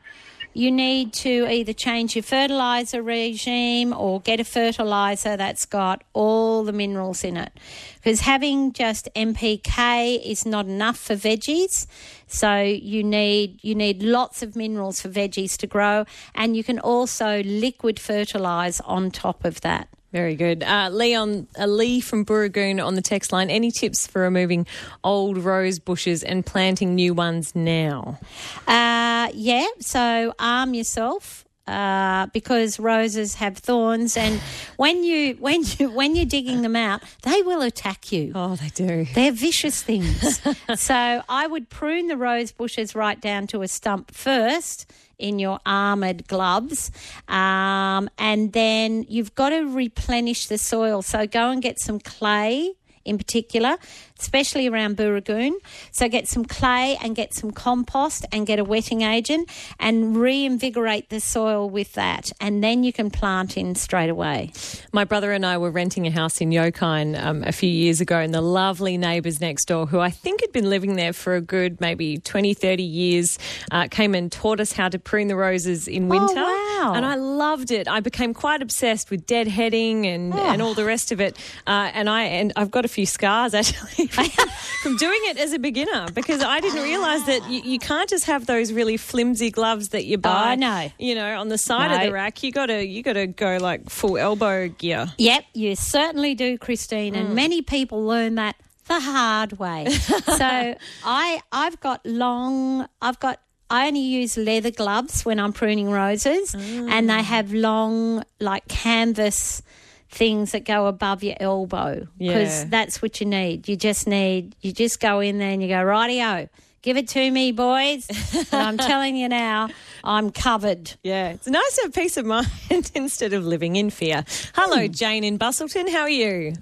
you 0.56 0.72
need 0.72 1.12
to 1.12 1.46
either 1.50 1.74
change 1.74 2.16
your 2.16 2.22
fertilizer 2.22 3.02
regime 3.02 3.92
or 3.92 4.22
get 4.22 4.40
a 4.40 4.44
fertilizer 4.44 5.36
that's 5.36 5.66
got 5.66 6.02
all 6.14 6.64
the 6.64 6.72
minerals 6.72 7.22
in 7.24 7.36
it. 7.36 7.52
Because 7.96 8.20
having 8.20 8.72
just 8.72 9.06
NPK 9.14 10.18
is 10.24 10.46
not 10.46 10.64
enough 10.64 10.96
for 10.96 11.14
veggies. 11.14 11.86
So 12.26 12.62
you 12.62 13.04
need 13.04 13.62
you 13.62 13.74
need 13.74 14.02
lots 14.02 14.42
of 14.42 14.56
minerals 14.56 14.98
for 14.98 15.10
veggies 15.10 15.58
to 15.58 15.66
grow 15.66 16.06
and 16.34 16.56
you 16.56 16.64
can 16.64 16.78
also 16.78 17.42
liquid 17.42 18.00
fertilize 18.00 18.80
on 18.80 19.10
top 19.10 19.44
of 19.44 19.60
that. 19.60 19.88
Very 20.12 20.36
good. 20.36 20.62
Uh, 20.62 20.88
Leon, 20.92 21.46
uh, 21.58 21.66
Lee 21.66 22.00
from 22.00 22.24
Booragoon 22.24 22.84
on 22.84 22.94
the 22.94 23.02
text 23.02 23.32
line. 23.32 23.50
Any 23.50 23.70
tips 23.70 24.06
for 24.06 24.22
removing 24.22 24.66
old 25.02 25.38
rose 25.38 25.78
bushes 25.78 26.22
and 26.22 26.46
planting 26.46 26.94
new 26.94 27.12
ones 27.12 27.54
now? 27.54 28.18
Uh, 28.66 29.28
yeah, 29.34 29.66
so 29.80 30.32
arm 30.38 30.74
yourself. 30.74 31.42
Uh, 31.66 32.26
because 32.26 32.78
roses 32.78 33.34
have 33.34 33.58
thorns, 33.58 34.16
and 34.16 34.40
when 34.76 35.02
you 35.02 35.34
when 35.40 35.62
you 35.76 35.90
when 35.90 36.14
you're 36.14 36.24
digging 36.24 36.62
them 36.62 36.76
out, 36.76 37.02
they 37.22 37.42
will 37.42 37.60
attack 37.60 38.12
you. 38.12 38.30
Oh, 38.36 38.54
they 38.54 38.68
do. 38.68 39.04
They're 39.12 39.32
vicious 39.32 39.82
things. 39.82 40.40
so 40.76 41.22
I 41.28 41.46
would 41.48 41.68
prune 41.68 42.06
the 42.06 42.16
rose 42.16 42.52
bushes 42.52 42.94
right 42.94 43.20
down 43.20 43.48
to 43.48 43.62
a 43.62 43.68
stump 43.68 44.14
first 44.14 44.88
in 45.18 45.38
your 45.38 45.58
armored 45.64 46.26
gloves, 46.28 46.90
um, 47.28 48.08
and 48.18 48.52
then 48.52 49.04
you've 49.08 49.34
got 49.34 49.50
to 49.50 49.62
replenish 49.62 50.46
the 50.46 50.58
soil. 50.58 51.02
So 51.02 51.26
go 51.26 51.50
and 51.50 51.62
get 51.62 51.78
some 51.78 51.98
clay 52.00 52.74
in 53.06 53.18
particular, 53.18 53.76
especially 54.18 54.68
around 54.68 54.96
Booragoon. 54.96 55.52
So 55.92 56.08
get 56.08 56.28
some 56.28 56.44
clay 56.44 56.98
and 57.02 57.14
get 57.14 57.34
some 57.34 57.50
compost 57.50 58.26
and 58.32 58.46
get 58.46 58.58
a 58.58 58.64
wetting 58.64 59.02
agent 59.02 59.50
and 59.78 60.16
reinvigorate 60.16 61.08
the 61.08 61.20
soil 61.20 61.68
with 61.68 61.92
that. 61.94 62.30
And 62.40 62.62
then 62.62 62.84
you 62.84 62.92
can 62.92 63.10
plant 63.10 63.56
in 63.56 63.74
straight 63.74 64.10
away. 64.10 64.52
My 64.92 65.04
brother 65.04 65.32
and 65.32 65.44
I 65.44 65.58
were 65.58 65.70
renting 65.70 66.06
a 66.06 66.10
house 66.10 66.40
in 66.40 66.50
Yokine 66.50 67.22
um, 67.22 67.42
a 67.44 67.52
few 67.52 67.70
years 67.70 68.00
ago, 68.00 68.18
and 68.18 68.34
the 68.34 68.40
lovely 68.40 68.96
neighbours 68.96 69.40
next 69.40 69.66
door, 69.66 69.86
who 69.86 70.00
I 70.00 70.10
think 70.10 70.40
had 70.40 70.52
been 70.52 70.68
living 70.68 70.96
there 70.96 71.12
for 71.12 71.36
a 71.36 71.40
good 71.40 71.80
maybe 71.80 72.18
20, 72.18 72.54
30 72.54 72.82
years, 72.82 73.38
uh, 73.70 73.88
came 73.88 74.14
and 74.14 74.30
taught 74.30 74.60
us 74.60 74.72
how 74.72 74.88
to 74.88 74.98
prune 74.98 75.28
the 75.28 75.36
roses 75.36 75.88
in 75.88 76.08
winter. 76.08 76.34
wow. 76.34 76.65
And 76.94 77.04
I 77.04 77.16
loved 77.16 77.70
it. 77.70 77.88
I 77.88 78.00
became 78.00 78.34
quite 78.34 78.62
obsessed 78.62 79.10
with 79.10 79.26
deadheading 79.26 80.06
and, 80.06 80.34
and 80.34 80.62
all 80.62 80.74
the 80.74 80.84
rest 80.84 81.12
of 81.12 81.20
it. 81.20 81.36
Uh, 81.66 81.90
and, 81.94 82.08
I, 82.08 82.24
and 82.24 82.52
I've 82.56 82.70
got 82.70 82.84
a 82.84 82.88
few 82.88 83.06
scars 83.06 83.54
actually 83.60 84.06
from 84.06 84.96
doing 84.96 85.20
it 85.24 85.38
as 85.38 85.52
a 85.52 85.58
beginner 85.58 86.06
because 86.14 86.42
I 86.42 86.60
didn't 86.60 86.82
realise 86.82 87.24
that 87.24 87.48
you, 87.50 87.60
you 87.62 87.78
can't 87.78 88.08
just 88.08 88.24
have 88.26 88.46
those 88.46 88.72
really 88.72 88.96
flimsy 88.96 89.50
gloves 89.50 89.90
that 89.90 90.04
you 90.04 90.18
buy. 90.18 90.54
no. 90.54 90.90
You 90.98 91.14
know, 91.14 91.38
on 91.38 91.48
the 91.48 91.58
side 91.58 91.92
of 91.92 92.00
the 92.06 92.12
rack. 92.12 92.42
You 92.42 92.52
got 92.52 92.66
to 92.66 92.84
you 92.84 93.02
got 93.02 93.14
to 93.14 93.26
go 93.26 93.58
like 93.60 93.88
full 93.90 94.16
elbow 94.16 94.68
gear. 94.68 95.06
Yep, 95.18 95.44
you 95.54 95.76
certainly 95.76 96.34
do, 96.34 96.58
Christine, 96.58 97.14
and 97.14 97.34
many 97.34 97.62
people 97.62 98.04
learn 98.04 98.36
that 98.36 98.56
the 98.86 99.00
hard 99.00 99.58
way. 99.58 99.88
so 99.90 100.74
I 101.04 101.40
I've 101.52 101.80
got 101.80 102.04
long 102.06 102.88
I've 103.02 103.18
got 103.18 103.40
I 103.68 103.88
only 103.88 104.00
use 104.00 104.36
leather 104.36 104.70
gloves 104.70 105.24
when 105.24 105.40
I'm 105.40 105.52
pruning 105.52 105.90
roses 105.90 106.54
and 106.54 107.10
they 107.10 107.14
mm. 107.14 107.24
have 107.24 107.52
long 107.52 108.22
like 108.38 108.68
canvas 108.68 109.62
things 110.08 110.52
that 110.52 110.64
go 110.64 110.86
above 110.86 111.22
your 111.22 111.34
elbow 111.40 112.06
because 112.16 112.60
Yeah. 112.60 112.64
that's 112.68 113.02
what 113.02 113.20
you 113.20 113.26
need. 113.26 113.68
You 113.68 113.76
just 113.76 114.06
need 114.06 114.54
you 114.60 114.72
just 114.72 115.00
go 115.00 115.20
in 115.20 115.38
there 115.38 115.50
and 115.50 115.62
you 115.62 115.68
go 115.68 115.82
rightio. 115.84 116.48
Give 116.82 116.96
it 116.96 117.08
to 117.08 117.30
me, 117.32 117.50
boys. 117.50 118.06
and 118.52 118.62
I'm 118.62 118.78
telling 118.78 119.16
you 119.16 119.28
now, 119.28 119.68
I'm 120.04 120.30
covered. 120.30 120.92
Yeah, 121.02 121.30
it's 121.30 121.48
nice 121.48 121.74
to 121.76 121.82
have 121.82 121.92
peace 121.92 122.16
of 122.16 122.26
mind 122.36 122.92
instead 122.94 123.32
of 123.32 123.44
living 123.44 123.74
in 123.74 123.90
fear. 123.90 124.24
Hello, 124.54 124.86
hmm. 124.86 124.92
Jane 124.92 125.24
in 125.24 125.36
Busselton. 125.36 125.88
How 125.90 126.02
are 126.02 126.08
you? 126.08 126.54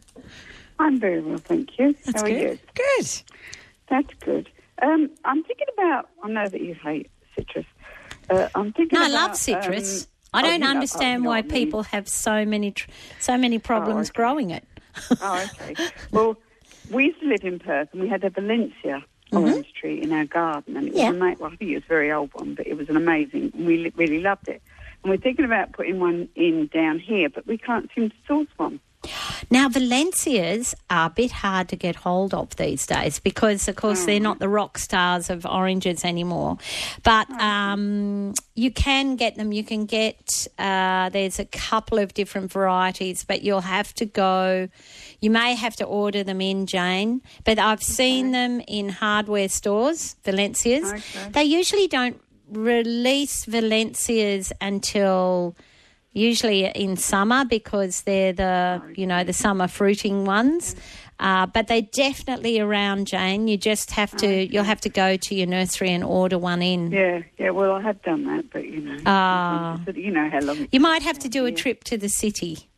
I'm 0.78 0.98
very 0.98 1.20
well, 1.20 1.36
thank 1.36 1.78
you. 1.78 1.94
That's 2.06 2.22
How 2.22 2.26
are 2.26 2.30
you? 2.30 2.58
Good. 2.74 3.22
That's 3.88 4.14
good. 4.20 4.48
Um, 4.82 5.10
I'm 5.24 5.42
thinking 5.44 5.66
about. 5.76 6.08
I 6.22 6.28
know 6.28 6.48
that 6.48 6.60
you 6.60 6.74
hate 6.74 7.10
citrus. 7.36 7.66
Uh, 8.30 8.48
I'm 8.54 8.72
thinking. 8.72 8.98
No, 8.98 9.04
I 9.04 9.08
love 9.08 9.36
citrus. 9.36 10.04
um, 10.04 10.08
I 10.34 10.40
oh, 10.40 10.50
don't 10.50 10.64
oh, 10.64 10.70
understand 10.70 11.24
why 11.24 11.42
mean. 11.42 11.50
people 11.50 11.82
have 11.84 12.08
so 12.08 12.44
many 12.44 12.72
tr- 12.72 12.90
so 13.20 13.36
many 13.38 13.58
problems 13.58 14.10
growing 14.10 14.50
it. 14.50 14.64
oh, 15.20 15.46
okay. 15.60 15.74
Well, 16.10 16.36
we 16.90 17.06
used 17.06 17.20
to 17.20 17.26
live 17.28 17.44
in 17.44 17.58
Perth, 17.58 17.88
and 17.92 18.02
we 18.02 18.08
had 18.08 18.24
a 18.24 18.30
Valencia 18.30 19.04
orange 19.32 19.72
tree 19.74 20.00
in 20.00 20.12
our 20.12 20.24
garden, 20.26 20.76
and 20.76 20.86
it 20.88 20.92
was 20.92 21.02
Yeah. 21.02 21.08
ama- 21.08 21.34
well, 21.38 21.50
I 21.52 21.56
think 21.56 21.70
it 21.72 21.74
was 21.74 21.84
a 21.84 21.88
very 21.88 22.12
old 22.12 22.30
one, 22.34 22.54
but 22.54 22.66
it 22.66 22.76
was 22.76 22.88
an 22.88 22.96
amazing. 22.96 23.50
and 23.54 23.66
We 23.66 23.78
li- 23.78 23.92
really 23.96 24.20
loved 24.20 24.48
it, 24.48 24.62
and 25.02 25.10
we're 25.10 25.16
thinking 25.16 25.44
about 25.44 25.72
putting 25.72 25.98
one 25.98 26.28
in 26.36 26.68
down 26.68 26.98
here, 27.00 27.28
but 27.28 27.46
we 27.46 27.58
can't 27.58 27.90
seem 27.94 28.10
to 28.10 28.16
source 28.28 28.48
one. 28.56 28.78
Now, 29.50 29.68
Valencias 29.68 30.74
are 30.90 31.06
a 31.06 31.10
bit 31.10 31.30
hard 31.30 31.68
to 31.68 31.76
get 31.76 31.96
hold 31.96 32.34
of 32.34 32.56
these 32.56 32.86
days 32.86 33.20
because, 33.20 33.68
of 33.68 33.76
course, 33.76 34.04
they're 34.04 34.20
not 34.20 34.38
the 34.38 34.48
rock 34.48 34.78
stars 34.78 35.30
of 35.30 35.46
oranges 35.46 36.04
anymore. 36.04 36.58
But 37.02 37.30
um, 37.40 38.34
you 38.54 38.70
can 38.70 39.16
get 39.16 39.36
them. 39.36 39.52
You 39.52 39.64
can 39.64 39.86
get, 39.86 40.46
uh, 40.58 41.08
there's 41.10 41.38
a 41.38 41.44
couple 41.44 41.98
of 41.98 42.14
different 42.14 42.52
varieties, 42.52 43.24
but 43.24 43.42
you'll 43.42 43.60
have 43.60 43.94
to 43.94 44.06
go, 44.06 44.68
you 45.20 45.30
may 45.30 45.54
have 45.54 45.76
to 45.76 45.84
order 45.84 46.24
them 46.24 46.40
in, 46.40 46.66
Jane. 46.66 47.22
But 47.44 47.58
I've 47.58 47.82
seen 47.82 48.32
them 48.32 48.60
in 48.66 48.88
hardware 48.88 49.48
stores, 49.48 50.16
Valencias. 50.24 50.92
Okay. 50.92 51.30
They 51.30 51.44
usually 51.44 51.86
don't 51.86 52.20
release 52.50 53.44
Valencias 53.44 54.52
until 54.60 55.56
usually 56.14 56.64
in 56.64 56.96
summer 56.96 57.44
because 57.44 58.02
they're 58.02 58.32
the 58.32 58.80
you 58.96 59.06
know 59.06 59.22
the 59.24 59.32
summer 59.34 59.68
fruiting 59.68 60.24
ones. 60.24 60.74
Uh, 61.20 61.46
but 61.46 61.68
they're 61.68 61.80
definitely 61.92 62.58
around, 62.58 63.06
Jane. 63.06 63.46
You 63.46 63.56
just 63.56 63.92
have 63.92 64.10
to 64.16 64.52
you'll 64.52 64.64
have 64.64 64.80
to 64.80 64.88
go 64.88 65.16
to 65.16 65.34
your 65.34 65.46
nursery 65.46 65.90
and 65.92 66.02
order 66.02 66.38
one 66.38 66.60
in. 66.60 66.90
Yeah, 66.90 67.22
yeah. 67.38 67.50
Well, 67.50 67.70
I 67.72 67.82
have 67.82 68.02
done 68.02 68.24
that, 68.24 68.50
but 68.52 68.64
you 68.64 68.80
know, 68.80 68.96
Ah. 69.06 69.80
but 69.84 69.96
you 69.96 70.10
know 70.10 70.28
how 70.28 70.40
long. 70.40 70.66
You 70.72 70.80
might 70.80 71.02
have 71.02 71.18
to 71.20 71.28
do 71.28 71.46
a 71.46 71.52
trip 71.52 71.84
to 71.84 71.96
the 71.96 72.08
city. 72.08 72.68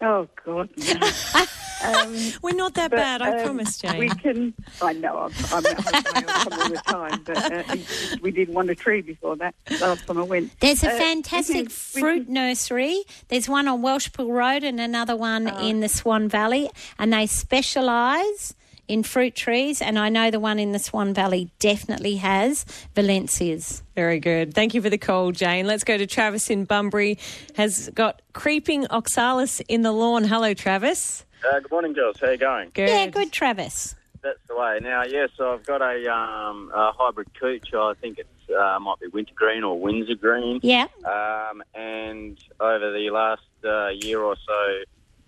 Oh 0.00 0.28
God. 0.44 0.68
no. 0.76 1.06
um, 1.84 2.16
We're 2.42 2.54
not 2.56 2.74
that 2.74 2.90
but, 2.90 2.96
bad, 2.96 3.22
I 3.22 3.38
um, 3.40 3.44
promise, 3.44 3.78
Jane. 3.78 3.98
We 3.98 4.08
can. 4.08 4.54
I 4.82 4.92
know. 4.94 5.18
I'm, 5.18 5.32
I'm 5.52 5.66
at 5.66 5.80
home 5.80 6.60
all 6.60 6.68
the 6.68 6.82
time, 6.86 7.22
but 7.24 7.52
uh, 7.52 7.76
we 8.22 8.30
didn't 8.30 8.54
want 8.54 8.70
a 8.70 8.74
tree 8.74 9.00
before 9.02 9.36
that 9.36 9.54
last 9.80 10.06
time 10.06 10.18
I 10.18 10.22
went. 10.22 10.58
There's 10.60 10.82
a 10.84 10.90
Uh, 10.90 10.92
we 10.94 10.98
fantastic 10.98 11.54
can- 11.56 11.64
we 11.64 11.70
fruit 11.70 12.28
nursery. 12.28 13.02
There's 13.28 13.48
one 13.48 13.68
on 13.68 13.82
Welshpool 13.82 14.28
Road 14.30 14.64
and 14.64 14.80
another 14.80 15.16
one 15.16 15.48
Oh. 15.50 15.66
in 15.66 15.80
the 15.80 15.88
Swan 15.88 16.28
Valley, 16.28 16.70
and 16.98 17.12
they 17.12 17.26
specialise 17.26 18.54
in 18.88 19.02
fruit 19.04 19.34
trees. 19.36 19.80
And 19.80 19.98
I 19.98 20.08
know 20.08 20.30
the 20.32 20.40
one 20.40 20.58
in 20.58 20.72
the 20.72 20.78
Swan 20.80 21.14
Valley 21.14 21.50
definitely 21.60 22.16
has 22.16 22.64
Valencias. 22.96 23.82
Very 23.94 24.18
good. 24.20 24.52
Thank 24.54 24.74
you 24.74 24.82
for 24.82 24.90
the 24.90 24.98
call, 24.98 25.30
Jane. 25.32 25.66
Let's 25.66 25.84
go 25.84 25.96
to 25.96 26.06
Travis 26.06 26.50
in 26.50 26.64
Bunbury. 26.64 27.18
Has 27.54 27.88
got 27.94 28.20
creeping 28.32 28.86
oxalis 28.90 29.60
in 29.68 29.82
the 29.82 29.92
lawn. 29.92 30.24
Hello, 30.24 30.54
Travis. 30.54 31.24
Uh, 31.44 31.60
good 31.60 31.70
morning, 31.70 31.92
girls. 31.92 32.18
How 32.20 32.30
you 32.30 32.36
going? 32.36 32.70
Good. 32.74 32.88
Yeah, 32.88 33.06
good, 33.06 33.32
Travis. 33.32 33.94
That's 34.22 34.38
the 34.48 34.56
way. 34.56 34.78
Now, 34.82 35.04
yes, 35.04 35.30
I've 35.40 35.64
got 35.64 35.80
a, 35.80 36.12
um, 36.12 36.70
a 36.74 36.92
hybrid 36.92 37.28
cooch. 37.38 37.72
I 37.72 37.94
think 38.00 38.18
it 38.18 38.26
uh, 38.54 38.78
might 38.78 39.00
be 39.00 39.06
wintergreen 39.06 39.64
or 39.64 39.80
Windsor 39.80 40.16
green. 40.16 40.60
Yeah. 40.62 40.86
Um, 41.04 41.62
and 41.74 42.38
over 42.60 42.92
the 42.92 43.08
last 43.10 43.42
uh, 43.64 43.88
year 43.88 44.20
or 44.20 44.36
so, 44.36 44.82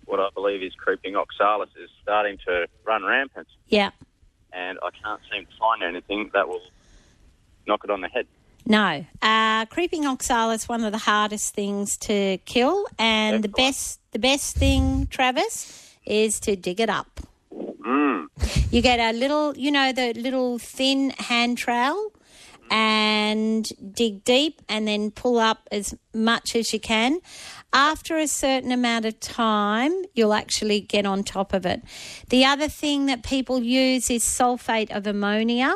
what 0.05 0.19
I 0.19 0.27
believe 0.35 0.61
is 0.61 0.73
creeping 0.75 1.15
oxalis 1.15 1.69
is 1.81 1.89
starting 2.03 2.37
to 2.45 2.67
run 2.85 3.03
rampant, 3.03 3.47
Yeah. 3.67 3.89
and 4.51 4.77
I 4.83 4.89
can't 5.03 5.21
seem 5.31 5.45
to 5.45 5.51
find 5.57 5.81
anything 5.81 6.29
that 6.33 6.47
will 6.47 6.61
knock 7.65 7.81
it 7.83 7.89
on 7.89 8.01
the 8.01 8.09
head. 8.09 8.27
No. 8.65 9.05
Uh, 9.21 9.65
creeping 9.65 10.05
oxalis 10.05 10.69
one 10.69 10.83
of 10.83 10.91
the 10.91 10.97
hardest 10.99 11.55
things 11.55 11.97
to 11.99 12.37
kill, 12.45 12.85
and 12.99 13.43
the 13.43 13.49
best 13.49 13.99
the 14.11 14.19
best 14.19 14.55
thing, 14.55 15.07
Travis, 15.07 15.82
is 16.05 16.39
to 16.41 16.55
dig 16.55 16.79
it 16.79 16.89
up. 16.89 17.19
Mm. 17.53 18.27
You 18.71 18.81
get 18.81 18.99
a 18.99 19.17
little, 19.17 19.55
you 19.57 19.71
know, 19.71 19.91
the 19.91 20.13
little 20.13 20.57
thin 20.57 21.11
hand 21.11 21.57
trowel 21.57 22.11
and 22.71 23.71
dig 23.93 24.23
deep 24.23 24.61
and 24.67 24.87
then 24.87 25.11
pull 25.11 25.37
up 25.37 25.67
as 25.71 25.95
much 26.13 26.55
as 26.55 26.73
you 26.73 26.79
can. 26.79 27.19
After 27.71 28.17
a 28.17 28.27
certain 28.27 28.71
amount 28.71 29.05
of 29.05 29.19
time, 29.19 29.93
you'll 30.13 30.33
actually 30.33 30.79
get 30.79 31.05
on 31.05 31.23
top 31.23 31.53
of 31.53 31.65
it. 31.65 31.83
The 32.29 32.45
other 32.45 32.67
thing 32.67 33.07
that 33.07 33.23
people 33.23 33.61
use 33.61 34.09
is 34.09 34.23
sulfate 34.23 34.91
of 34.91 35.05
ammonia. 35.07 35.75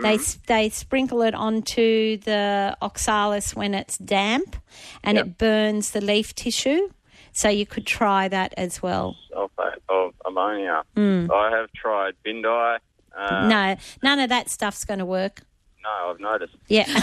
They, 0.00 0.18
they 0.46 0.68
sprinkle 0.68 1.22
it 1.22 1.34
onto 1.34 2.18
the 2.18 2.76
oxalis 2.82 3.56
when 3.56 3.72
it's 3.72 3.96
damp 3.96 4.56
and 5.02 5.16
it 5.16 5.38
burns 5.38 5.92
the 5.92 6.02
leaf 6.02 6.34
tissue. 6.34 6.90
So 7.36 7.50
you 7.50 7.66
could 7.66 7.86
try 7.86 8.28
that 8.28 8.54
as 8.56 8.82
well. 8.82 9.14
Sulfate 9.30 9.76
of 9.90 10.14
ammonia. 10.24 10.84
Mm. 10.96 11.30
I 11.30 11.54
have 11.54 11.70
tried 11.72 12.14
Bindi. 12.24 12.78
Uh, 13.14 13.46
no, 13.46 13.76
none 14.02 14.20
of 14.20 14.30
that 14.30 14.48
stuff's 14.48 14.86
going 14.86 15.00
to 15.00 15.04
work. 15.04 15.42
No, 15.84 16.10
I've 16.10 16.18
noticed. 16.20 16.56
Yeah. 16.68 16.86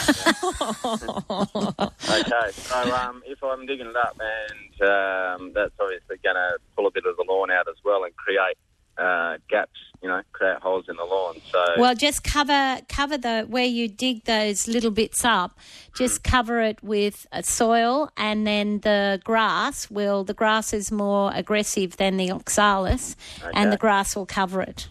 Okay, 2.14 2.52
so 2.52 2.96
um, 2.96 3.22
if 3.26 3.44
I'm 3.44 3.66
digging 3.66 3.88
it 3.88 3.96
up, 3.96 4.20
and 4.20 4.82
um, 4.90 5.52
that's 5.54 5.74
obviously 5.80 6.18
going 6.24 6.36
to 6.36 6.58
pull 6.76 6.88
a 6.88 6.92
bit 6.92 7.06
of 7.06 7.16
the 7.16 7.26
lawn 7.28 7.50
out 7.52 7.68
as 7.68 7.76
well 7.84 8.04
and 8.04 8.16
create 8.16 8.58
uh, 8.98 9.38
gaps, 9.50 9.80
you 10.02 10.08
know, 10.10 10.22
create 10.34 10.60
holes 10.62 10.86
in 10.90 10.96
the 10.98 11.04
lawn. 11.04 11.36
So 11.52 11.64
Well, 11.78 11.96
just 11.96 12.24
cover 12.24 12.80
cover 12.90 13.18
the 13.18 13.46
where 13.50 13.66
you 13.66 13.88
dig 13.88 14.26
those 14.26 14.68
little 14.68 14.92
bits 14.92 15.24
up. 15.26 15.58
Just 15.96 16.24
cover 16.24 16.60
it 16.62 16.84
with 16.84 17.26
soil, 17.42 18.10
and 18.18 18.46
then 18.46 18.80
the 18.82 19.20
grass 19.24 19.90
will. 19.90 20.24
The 20.24 20.34
grass 20.34 20.74
is 20.74 20.92
more 20.92 21.32
aggressive 21.34 21.98
than 21.98 22.18
the 22.18 22.32
oxalis, 22.32 23.16
Okay. 23.42 23.52
and 23.54 23.72
the 23.72 23.78
grass 23.78 24.16
will 24.16 24.26
cover 24.26 24.62
it. 24.62 24.90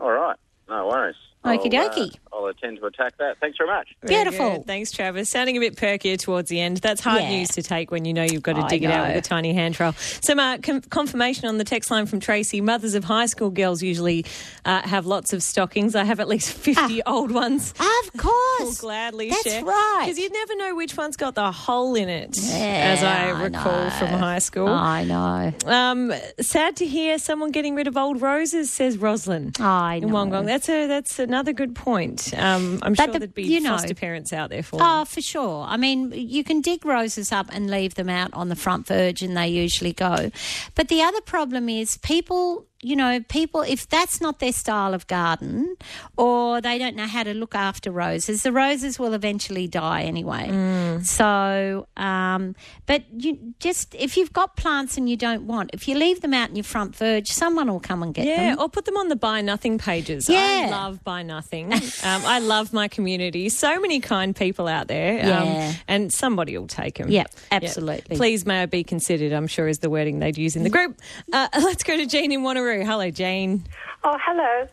all 0.00 0.10
right, 0.12 0.36
no 0.68 0.86
worries. 0.88 1.16
Okie 1.48 1.74
I'll, 1.74 1.86
uh. 2.02 2.08
I'll 2.32 2.46
attend 2.46 2.78
to 2.78 2.86
attack 2.86 3.16
that. 3.18 3.38
Thanks 3.40 3.58
very 3.58 3.68
much. 3.70 3.88
Very 4.02 4.30
good. 4.30 4.66
Thanks, 4.66 4.90
Travis. 4.92 5.28
Sounding 5.28 5.56
a 5.56 5.60
bit 5.60 5.76
perkier 5.76 6.18
towards 6.18 6.48
the 6.48 6.60
end. 6.60 6.78
That's 6.78 7.00
hard 7.00 7.22
Yeah. 7.22 7.30
news 7.30 7.48
to 7.50 7.62
take 7.62 7.90
when 7.90 8.04
you 8.04 8.14
know 8.14 8.22
you've 8.22 8.42
got 8.42 8.54
to 8.56 8.62
I 8.62 8.68
dig 8.68 8.84
it 8.84 8.90
out 8.90 9.08
with 9.08 9.16
a 9.24 9.28
tiny 9.28 9.52
hand 9.54 9.74
trowel. 9.74 9.92
Some 9.94 10.38
uh, 10.38 10.58
com- 10.58 10.80
confirmation 10.82 11.48
on 11.48 11.58
the 11.58 11.64
text 11.64 11.90
line 11.90 12.06
from 12.06 12.20
Tracy. 12.20 12.60
Mothers 12.60 12.94
of 12.94 13.04
high 13.04 13.26
school 13.26 13.50
girls 13.50 13.82
usually 13.82 14.24
uh, 14.64 14.82
have 14.86 15.06
lots 15.06 15.32
of 15.32 15.42
stockings. 15.42 15.94
I 15.94 16.04
have 16.04 16.20
at 16.20 16.28
least 16.28 16.52
50 16.58 17.02
old 17.04 17.30
ones. 17.32 17.72
Of 17.72 18.12
course. 18.20 18.60
Will 18.60 18.72
gladly 18.80 19.30
That's 19.30 19.42
share. 19.42 19.64
right. 19.64 20.02
Because 20.04 20.18
you 20.18 20.28
never 20.30 20.56
know 20.56 20.74
which 20.74 20.96
one's 20.96 21.16
got 21.16 21.34
the 21.34 21.50
hole 21.50 21.94
in 21.94 22.08
it, 22.08 22.36
Yeah, 22.40 22.94
as 22.96 23.02
I 23.02 23.28
I 23.30 23.42
recall 23.42 23.84
know. 23.84 23.90
from 23.90 24.08
high 24.08 24.38
school. 24.38 24.68
I 24.68 25.04
know. 25.04 25.52
Um, 25.66 26.12
sad 26.40 26.76
to 26.76 26.86
hear 26.86 27.18
someone 27.18 27.50
getting 27.50 27.74
rid 27.74 27.86
of 27.86 27.96
old 27.96 28.20
roses, 28.22 28.70
says 28.70 28.96
Roslyn. 28.98 29.52
I 29.60 29.98
know. 30.00 30.08
In 30.08 30.12
Wollongong. 30.12 30.46
That's 30.46 30.68
a 30.68 30.86
that's 30.86 31.18
another 31.18 31.37
good 31.52 31.74
point. 31.74 32.32
Um, 32.36 32.78
I'm 32.82 32.92
But 32.94 33.04
sure 33.04 33.12
the- 33.14 33.18
there'd 33.20 33.34
be 33.34 33.42
you 33.44 33.60
know- 33.60 33.70
foster 33.70 33.94
parents 33.94 34.32
out 34.32 34.50
there 34.50 34.62
for 34.62 34.78
Oh, 34.82 35.04
for 35.04 35.20
sure. 35.20 35.64
I 35.68 35.76
mean, 35.76 36.12
you 36.14 36.44
can 36.44 36.60
dig 36.60 36.84
roses 36.84 37.32
up 37.32 37.46
and 37.52 37.70
leave 37.70 37.94
them 37.94 38.08
out 38.08 38.30
on 38.34 38.48
the 38.48 38.56
front 38.56 38.86
verge, 38.86 39.22
and 39.22 39.36
they 39.36 39.48
usually 39.48 39.92
go. 39.92 40.30
But 40.74 40.88
the 40.88 41.02
other 41.02 41.20
problem 41.22 41.68
is 41.68 41.96
people. 41.98 42.66
You 42.80 42.94
know, 42.94 43.20
people, 43.28 43.62
if 43.62 43.88
that's 43.88 44.20
not 44.20 44.38
their 44.38 44.52
style 44.52 44.94
of 44.94 45.08
garden 45.08 45.74
or 46.16 46.60
they 46.60 46.78
don't 46.78 46.94
know 46.94 47.06
how 47.08 47.24
to 47.24 47.34
look 47.34 47.56
after 47.56 47.90
roses, 47.90 48.44
the 48.44 48.52
roses 48.52 49.00
will 49.00 49.14
eventually 49.14 49.66
die 49.66 50.02
anyway. 50.02 50.46
Mm. 50.48 51.04
So, 51.04 51.88
um, 51.96 52.54
but 52.86 53.02
you 53.16 53.54
just, 53.58 53.96
if 53.96 54.16
you've 54.16 54.32
got 54.32 54.56
plants 54.56 54.96
and 54.96 55.10
you 55.10 55.16
don't 55.16 55.48
want, 55.48 55.70
if 55.72 55.88
you 55.88 55.96
leave 55.96 56.20
them 56.20 56.32
out 56.32 56.50
in 56.50 56.54
your 56.54 56.62
front 56.62 56.94
verge, 56.94 57.26
someone 57.32 57.66
will 57.68 57.80
come 57.80 58.00
and 58.04 58.14
get 58.14 58.26
Yeah, 58.26 58.50
them. 58.50 58.60
or 58.60 58.68
put 58.68 58.84
them 58.84 58.96
on 58.96 59.08
the 59.08 59.16
buy 59.16 59.40
nothing 59.40 59.78
pages. 59.78 60.28
Yeah. 60.28 60.66
I 60.66 60.70
love 60.70 61.02
buy 61.02 61.24
nothing. 61.24 61.72
um, 61.72 61.80
I 62.04 62.38
love 62.38 62.72
my 62.72 62.86
community. 62.86 63.48
So 63.48 63.80
many 63.80 63.98
kind 63.98 64.36
people 64.36 64.68
out 64.68 64.86
there. 64.86 65.34
um, 65.36 65.74
and 65.88 66.12
somebody 66.12 66.56
will 66.56 66.68
take 66.68 66.98
them. 66.98 67.10
Yep, 67.10 67.34
absolutely. 67.50 68.16
Please 68.16 68.46
may 68.46 68.62
I 68.62 68.66
be 68.66 68.84
considered, 68.84 69.32
I'm 69.32 69.48
sure 69.48 69.66
is 69.66 69.80
the 69.80 69.90
wording 69.90 70.20
they'd 70.20 70.38
use 70.38 70.54
in 70.54 70.62
the 70.62 70.70
group. 70.70 70.96
Uh, 71.32 71.48
let's 71.58 71.82
go 71.82 71.96
to 71.96 72.06
Jean 72.06 72.30
in 72.30 72.42
Wanneroo. 72.42 72.67
Hello, 72.76 73.10
Jean. 73.10 73.64
Oh, 74.04 74.16
hello. 74.20 74.68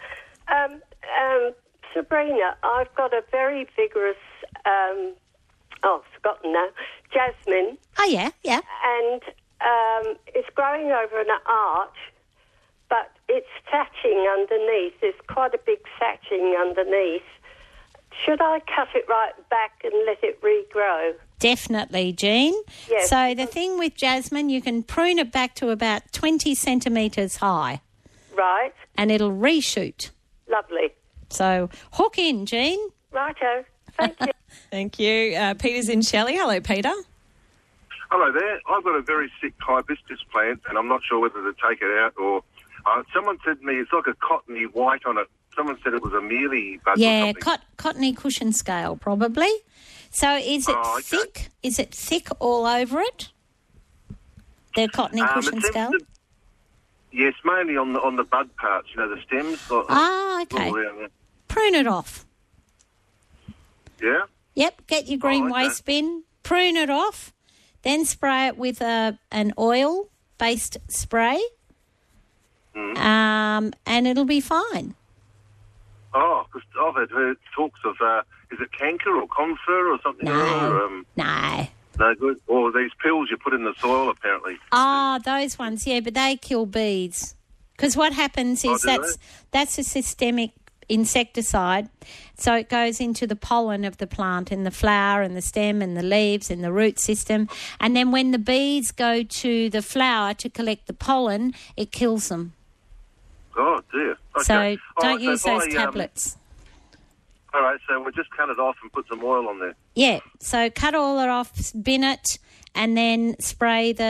Um, 0.48 0.82
um, 1.22 1.52
Sabrina, 1.94 2.56
I've 2.64 2.94
got 2.96 3.14
a 3.14 3.24
very 3.32 3.68
vigorous, 3.76 4.18
um, 4.66 5.14
oh, 5.84 6.02
I've 6.04 6.14
forgotten 6.14 6.54
now, 6.54 6.68
jasmine. 7.12 7.78
Oh, 7.98 8.06
yeah, 8.06 8.32
yeah. 8.44 8.60
And 8.86 9.22
um, 9.62 10.18
it's 10.28 10.50
growing 10.56 10.92
over 10.92 11.22
an 11.22 11.28
arch, 11.48 11.96
but 12.90 13.12
it's 13.30 13.48
thatching 13.72 14.28
underneath. 14.38 14.94
There's 15.02 15.16
quite 15.28 15.54
a 15.54 15.60
big 15.66 15.80
thatching 16.00 16.56
underneath. 16.60 17.24
Should 18.26 18.42
I 18.42 18.60
cut 18.60 18.90
it 18.94 19.06
right 19.10 19.34
back 19.50 19.82
and 19.84 19.94
let 20.06 20.24
it 20.24 20.42
regrow? 20.42 21.14
Definitely, 21.40 22.14
Jean. 22.14 22.54
Yes. 22.90 23.10
So 23.10 23.34
the 23.36 23.46
thing 23.46 23.78
with 23.78 23.96
jasmine, 23.96 24.50
you 24.50 24.62
can 24.62 24.84
prune 24.84 25.20
it 25.20 25.32
back 25.32 25.56
to 25.56 25.70
about 25.70 26.14
20 26.14 26.56
centimetres 26.56 27.38
high 27.38 27.82
Right. 28.36 28.74
and 28.98 29.12
it'll 29.12 29.32
reshoot. 29.32 30.12
Lovely. 30.50 30.94
So 31.30 31.70
hook 31.94 32.18
in, 32.18 32.46
Jean. 32.46 32.80
Righto. 33.12 33.66
Thank 33.98 34.20
you. 34.22 34.28
Thank 34.72 35.00
you. 35.00 35.36
Uh, 35.36 35.54
Peter's 35.56 35.90
in 35.90 36.02
Shelley. 36.02 36.36
Hello, 36.36 36.60
Peter. 36.60 36.92
Hello 38.12 38.32
there. 38.32 38.60
I've 38.70 38.84
got 38.84 38.96
a 38.96 39.02
very 39.02 39.32
sick 39.42 39.54
hibiscus 39.60 40.20
plant, 40.32 40.62
and 40.70 40.78
I'm 40.78 40.88
not 40.88 41.02
sure 41.08 41.20
whether 41.20 41.42
to 41.42 41.54
take 41.68 41.82
it 41.82 41.98
out 42.00 42.14
or. 42.18 42.44
Uh, 42.86 43.02
someone 43.16 43.36
said 43.44 43.60
to 43.60 43.66
me 43.66 43.74
it's 43.80 43.92
like 43.92 44.06
a 44.06 44.14
cottony 44.22 44.66
white 44.66 45.06
on 45.08 45.18
it. 45.18 45.26
Someone 45.56 45.76
said 45.84 45.94
it 45.96 46.04
was 46.04 46.14
a 46.14 46.22
mealy 46.22 46.80
bug 46.86 47.00
yeah, 47.00 47.22
something. 47.22 47.42
cot- 47.42 47.64
cottony 47.78 48.14
cushion 48.14 48.54
scale, 48.54 48.96
probably. 48.96 49.50
So 50.12 50.36
is 50.38 50.68
it 50.70 50.76
Oh, 50.78 50.98
okay. 51.00 51.02
thick? 51.18 51.50
Is 51.64 51.80
it 51.80 51.92
thick 51.96 52.28
all 52.40 52.68
over 52.68 53.00
it? 53.02 53.30
The 54.76 54.88
cottony 54.90 55.22
Um, 55.22 55.30
it 55.30 55.34
cushion 55.34 55.52
seems 55.54 55.66
scale? 55.66 55.92
to- 55.94 56.06
yes, 57.16 57.34
mainly 57.44 57.78
on 57.78 57.94
the 57.94 58.02
on 58.02 58.16
the 58.16 58.24
bud 58.24 58.50
parts. 58.58 58.90
You 58.94 58.98
know, 59.02 59.16
the 59.16 59.22
stems. 59.22 59.60
Ah, 59.72 60.42
okay. 60.44 60.72
there. 60.72 61.08
Prune 61.48 61.76
it 61.76 61.88
off. 61.88 62.26
Yeah. 64.02 64.24
Yep, 64.56 64.88
get 64.88 65.08
your 65.08 65.20
green 65.20 65.44
Oh, 65.44 65.48
okay. 65.48 65.64
waste 65.68 65.86
bin, 65.86 66.24
prune 66.44 66.78
it 66.78 66.90
off, 66.90 67.34
then 67.82 68.06
spray 68.06 68.48
it 68.48 68.58
with 68.58 68.82
a, 68.82 69.18
an 69.32 69.54
oil 69.58 70.10
based 70.38 70.78
spray, 70.88 71.42
Mm. 72.76 72.98
um, 72.98 73.74
and 73.86 74.06
it'll 74.08 74.26
be 74.26 74.42
fine. 74.42 74.96
Oh, 76.14 76.46
because 76.52 76.68
I've 76.80 77.10
heard 77.10 77.38
talks 77.56 77.80
of 77.86 77.96
uh, 78.02 78.22
is 78.52 78.60
it 78.62 78.70
canker 78.78 79.16
or 79.16 79.28
confer 79.28 79.94
or 79.94 80.00
something? 80.04 80.26
No. 80.26 80.34
Or, 80.34 80.84
um, 80.86 81.06
No. 81.18 81.68
No 82.00 82.16
good. 82.16 82.40
Or 82.48 82.72
these 82.72 82.92
pills 83.02 83.30
you 83.30 83.38
put 83.38 83.54
in 83.54 83.64
the 83.64 83.74
soil, 83.80 84.10
apparently. 84.10 84.58
Ah, 84.72 85.20
those 85.24 85.58
ones, 85.58 85.86
yeah, 85.86 86.00
but 86.00 86.14
they 86.14 86.38
kill 86.38 86.66
bees. 86.66 87.36
Because 87.76 87.98
what 87.98 88.14
happens 88.14 88.64
Oh, 88.66 88.74
is 88.76 88.82
do 88.82 88.88
that's 88.88 89.16
they? 89.18 89.24
that's 89.52 89.78
a 89.78 89.84
systemic 89.84 90.52
insecticide, 90.88 91.90
so 92.38 92.54
it 92.56 92.70
goes 92.70 93.00
into 93.00 93.26
the 93.26 93.36
pollen 93.36 93.84
of 93.84 93.98
the 93.98 94.06
plant 94.08 94.52
and 94.52 94.66
the 94.66 94.72
flower 94.72 95.24
and 95.24 95.36
the 95.36 95.42
stem 95.42 95.82
and 95.82 95.98
the 95.98 96.04
leaves 96.04 96.52
and 96.52 96.64
the 96.64 96.72
root 96.72 97.00
system, 97.00 97.50
and 97.80 97.96
then 97.96 98.12
when 98.12 98.32
the 98.32 98.38
bees 98.38 98.92
go 98.92 99.24
to 99.24 99.70
the 99.72 99.82
flower 99.82 100.34
to 100.36 100.48
collect 100.50 100.86
the 100.86 100.94
pollen, 100.94 101.54
it 101.76 101.92
kills 101.92 102.30
them. 102.30 102.54
Oh 103.58 103.82
dear. 103.92 104.12
Okay. 104.38 104.44
So 104.44 104.78
don't 105.02 105.16
right, 105.16 105.22
use 105.22 105.46
I, 105.46 105.54
those 105.54 105.64
um, 105.64 105.72
tablets. 105.72 106.38
All 107.56 107.62
right, 107.62 107.80
so 107.88 108.02
we'll 108.02 108.12
just 108.12 108.30
cut 108.32 108.50
it 108.50 108.60
off 108.60 108.76
and 108.84 108.92
put 108.92 109.08
some 109.08 109.24
oil 109.24 109.48
on 109.48 109.60
there. 109.60 109.76
Yeah, 109.94 110.20
so 110.42 110.70
cut 110.70 110.94
all 110.94 111.20
it 111.20 111.30
off, 111.30 111.72
bin 111.82 112.04
it, 112.04 112.38
and 112.74 112.98
then 112.98 113.38
spray 113.40 113.94
the. 113.94 114.04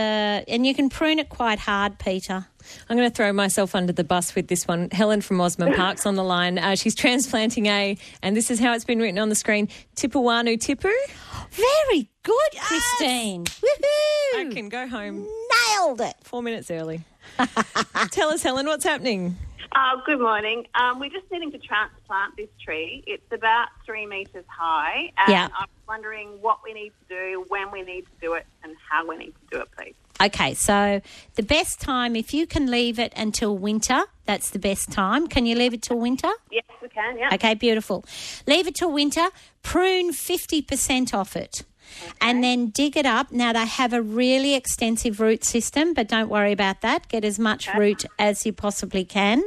And 0.47 0.65
you 0.65 0.73
can 0.73 0.89
prune 0.89 1.19
it 1.19 1.29
quite 1.29 1.59
hard, 1.59 1.99
Peter. 1.99 2.47
I'm 2.89 2.97
going 2.97 3.07
to 3.07 3.15
throw 3.15 3.31
myself 3.33 3.75
under 3.75 3.93
the 3.93 4.03
bus 4.03 4.33
with 4.33 4.47
this 4.47 4.67
one. 4.67 4.89
Helen 4.89 5.21
from 5.21 5.39
Osborne 5.39 5.73
Park's 5.75 6.07
on 6.07 6.15
the 6.15 6.23
line. 6.23 6.57
Uh, 6.57 6.75
she's 6.75 6.95
transplanting 6.95 7.67
a, 7.67 7.95
and 8.23 8.35
this 8.35 8.49
is 8.49 8.59
how 8.59 8.73
it's 8.73 8.85
been 8.85 8.97
written 8.97 9.19
on 9.19 9.29
the 9.29 9.35
screen, 9.35 9.69
Tipuana 9.95 10.57
tipu. 10.57 10.91
Very 11.51 12.09
good, 12.23 12.59
Christine. 12.59 13.43
Woohoo! 13.45 14.39
I 14.39 14.49
can 14.51 14.69
go 14.69 14.87
home. 14.87 15.27
Nailed 15.69 16.01
it. 16.01 16.15
Four 16.23 16.41
minutes 16.41 16.71
early. 16.71 17.01
Tell 18.09 18.29
us, 18.29 18.41
Helen, 18.41 18.65
what's 18.65 18.83
happening? 18.83 19.37
Uh, 19.71 19.97
good 20.05 20.19
morning. 20.19 20.65
Um, 20.75 20.99
we're 20.99 21.09
just 21.09 21.29
needing 21.31 21.51
to 21.51 21.57
transplant 21.57 22.37
this 22.37 22.49
tree. 22.63 23.03
It's 23.07 23.29
about 23.31 23.67
three 23.85 24.05
metres 24.05 24.45
high, 24.47 25.11
and 25.17 25.29
Yeah. 25.29 25.47
I'm 25.57 25.67
wondering 25.87 26.41
what 26.41 26.59
we 26.63 26.73
need 26.73 26.91
to 27.07 27.15
do, 27.15 27.45
when 27.49 27.71
we 27.71 27.81
need 27.81 28.03
to 28.03 28.11
do 28.21 28.33
it, 28.33 28.45
and 28.63 28.75
how 28.89 29.05
we 29.05 29.17
need 29.17 29.33
to 29.33 29.57
do 29.57 29.61
it, 29.61 29.69
please. 29.77 29.95
Okay, 30.21 30.53
so 30.53 31.01
the 31.35 31.43
best 31.43 31.81
time, 31.81 32.15
if 32.15 32.33
you 32.33 32.47
can 32.47 32.71
leave 32.71 32.99
it 32.99 33.11
until 33.17 33.57
winter, 33.57 34.03
that's 34.25 34.49
the 34.49 34.59
best 34.59 34.91
time. 34.91 35.27
Can 35.27 35.45
you 35.45 35.55
leave 35.55 35.73
it 35.73 35.81
till 35.81 35.99
winter? 35.99 36.31
Yes, 36.51 36.63
we 36.81 36.87
can. 36.87 37.17
Yeah. 37.17 37.33
Okay, 37.33 37.53
beautiful. 37.53 38.05
Leave 38.47 38.67
it 38.67 38.75
till 38.75 38.91
winter, 38.91 39.27
prune 39.61 40.13
50% 40.13 41.13
off 41.13 41.35
it. 41.35 41.63
And 42.21 42.43
then 42.43 42.69
dig 42.69 42.97
it 42.97 43.05
up. 43.05 43.31
Now, 43.31 43.53
they 43.53 43.65
have 43.65 43.93
a 43.93 44.01
really 44.01 44.55
extensive 44.55 45.19
root 45.19 45.43
system, 45.43 45.93
but 45.93 46.07
don't 46.07 46.29
worry 46.29 46.51
about 46.51 46.81
that. 46.81 47.07
Get 47.07 47.25
as 47.25 47.39
much 47.39 47.67
root 47.75 48.05
as 48.19 48.45
you 48.45 48.53
possibly 48.53 49.05
can. 49.05 49.43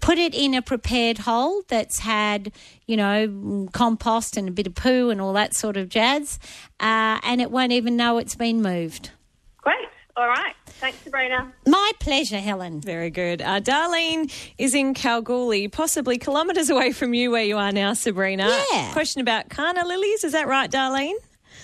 Put 0.00 0.18
it 0.18 0.34
in 0.34 0.54
a 0.54 0.62
prepared 0.62 1.18
hole 1.18 1.62
that's 1.68 2.00
had, 2.00 2.52
you 2.86 2.96
know, 2.96 3.28
mm, 3.28 3.72
compost 3.72 4.36
and 4.36 4.48
a 4.48 4.52
bit 4.52 4.66
of 4.66 4.74
poo 4.74 5.10
and 5.10 5.20
all 5.20 5.32
that 5.34 5.54
sort 5.54 5.76
of 5.76 5.88
jazz, 5.88 6.38
uh, 6.80 7.18
and 7.22 7.40
it 7.40 7.50
won't 7.50 7.72
even 7.72 7.96
know 7.96 8.18
it's 8.18 8.34
been 8.34 8.62
moved. 8.62 9.10
Great. 9.58 9.88
All 10.16 10.28
right. 10.28 10.54
Thanks, 10.66 10.98
Sabrina. 11.00 11.52
My 11.66 11.92
pleasure, 12.00 12.38
Helen. 12.38 12.80
Very 12.80 13.10
good. 13.10 13.40
Uh, 13.40 13.60
Darlene 13.60 14.32
is 14.58 14.74
in 14.74 14.94
Kalgoorlie, 14.94 15.68
possibly 15.68 16.18
kilometres 16.18 16.70
away 16.70 16.92
from 16.92 17.14
you 17.14 17.30
where 17.30 17.44
you 17.44 17.56
are 17.56 17.72
now, 17.72 17.94
Sabrina. 17.94 18.48
Yeah. 18.72 18.92
Question 18.92 19.20
about 19.22 19.48
canna 19.48 19.86
lilies. 19.86 20.24
Is 20.24 20.32
that 20.32 20.48
right, 20.48 20.70
Darlene? 20.70 21.14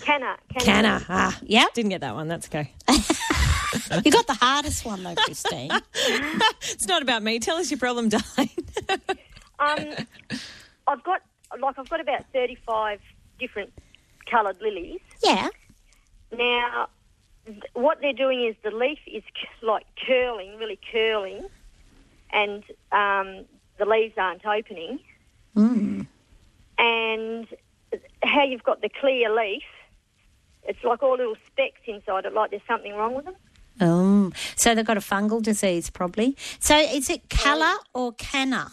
Canna. 0.00 0.36
Canna. 0.58 1.04
Ah, 1.08 1.38
yep. 1.42 1.72
Didn't 1.74 1.90
get 1.90 2.00
that 2.00 2.14
one. 2.14 2.28
That's 2.28 2.46
okay. 2.48 2.72
you 4.04 4.10
got 4.10 4.26
the 4.26 4.36
hardest 4.40 4.84
one, 4.84 5.02
though, 5.02 5.14
Christine. 5.14 5.70
it's 5.94 6.86
not 6.86 7.02
about 7.02 7.22
me. 7.22 7.38
Tell 7.38 7.56
us 7.56 7.70
your 7.70 7.78
problem, 7.78 8.08
Diane. 8.08 8.48
Um, 9.58 10.06
I've 10.86 11.02
got 11.02 11.22
like 11.60 11.78
I've 11.78 11.88
got 11.88 12.00
about 12.00 12.24
thirty-five 12.32 13.00
different 13.38 13.72
coloured 14.30 14.60
lilies. 14.60 15.00
Yeah. 15.22 15.48
Now, 16.36 16.88
th- 17.46 17.62
what 17.74 18.00
they're 18.00 18.12
doing 18.12 18.44
is 18.44 18.54
the 18.62 18.70
leaf 18.70 18.98
is 19.06 19.22
c- 19.34 19.66
like 19.66 19.86
curling, 20.06 20.56
really 20.58 20.78
curling, 20.92 21.44
and 22.30 22.62
um, 22.92 23.44
the 23.78 23.86
leaves 23.86 24.14
aren't 24.16 24.44
opening. 24.44 25.00
Mm. 25.56 26.06
And 26.78 27.48
how 28.22 28.44
you've 28.44 28.62
got 28.62 28.82
the 28.82 28.88
clear 28.88 29.34
leaf, 29.34 29.64
it's 30.68 30.84
like 30.84 31.02
all 31.02 31.16
little 31.16 31.36
specks 31.46 31.80
inside 31.86 32.24
it, 32.26 32.32
like 32.32 32.50
there's 32.50 32.62
something 32.68 32.94
wrong 32.94 33.14
with 33.14 33.24
them. 33.24 33.34
Oh, 33.80 34.30
so 34.56 34.74
they've 34.74 34.84
got 34.84 34.96
a 34.96 35.00
fungal 35.00 35.42
disease 35.42 35.90
probably. 35.90 36.36
So 36.60 36.76
is 36.76 37.10
it 37.10 37.28
colour 37.28 37.74
or 37.94 38.12
canna? 38.12 38.72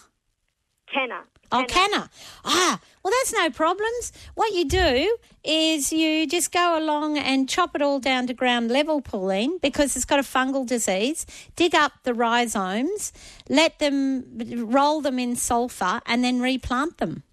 Canna. 0.92 1.24
Oh, 1.52 1.64
canna. 1.68 2.10
Ah, 2.44 2.80
well, 3.04 3.14
that's 3.20 3.34
no 3.34 3.50
problems. 3.50 4.12
What 4.34 4.54
you 4.54 4.66
do 4.68 5.16
is 5.44 5.94
you 5.94 6.28
just 6.28 6.52
go 6.52 6.78
along 6.78 7.18
and 7.18 7.48
chop 7.48 7.76
it 7.76 7.82
all 7.82 8.00
down 8.00 8.28
to 8.28 8.34
ground 8.34 8.72
level, 8.72 9.00
Pauline, 9.00 9.60
because 9.60 9.96
it's 9.96 10.06
got 10.06 10.20
a 10.20 10.24
fungal 10.24 10.66
disease. 10.66 11.26
Dig 11.56 11.76
up 11.76 11.94
the 12.04 12.14
rhizomes, 12.14 13.14
let 13.48 13.80
them 13.80 14.26
roll 14.70 15.02
them 15.02 15.20
in 15.20 15.36
sulphur, 15.36 16.02
and 16.06 16.24
then 16.24 16.42
replant 16.42 16.98
them. 16.98 17.24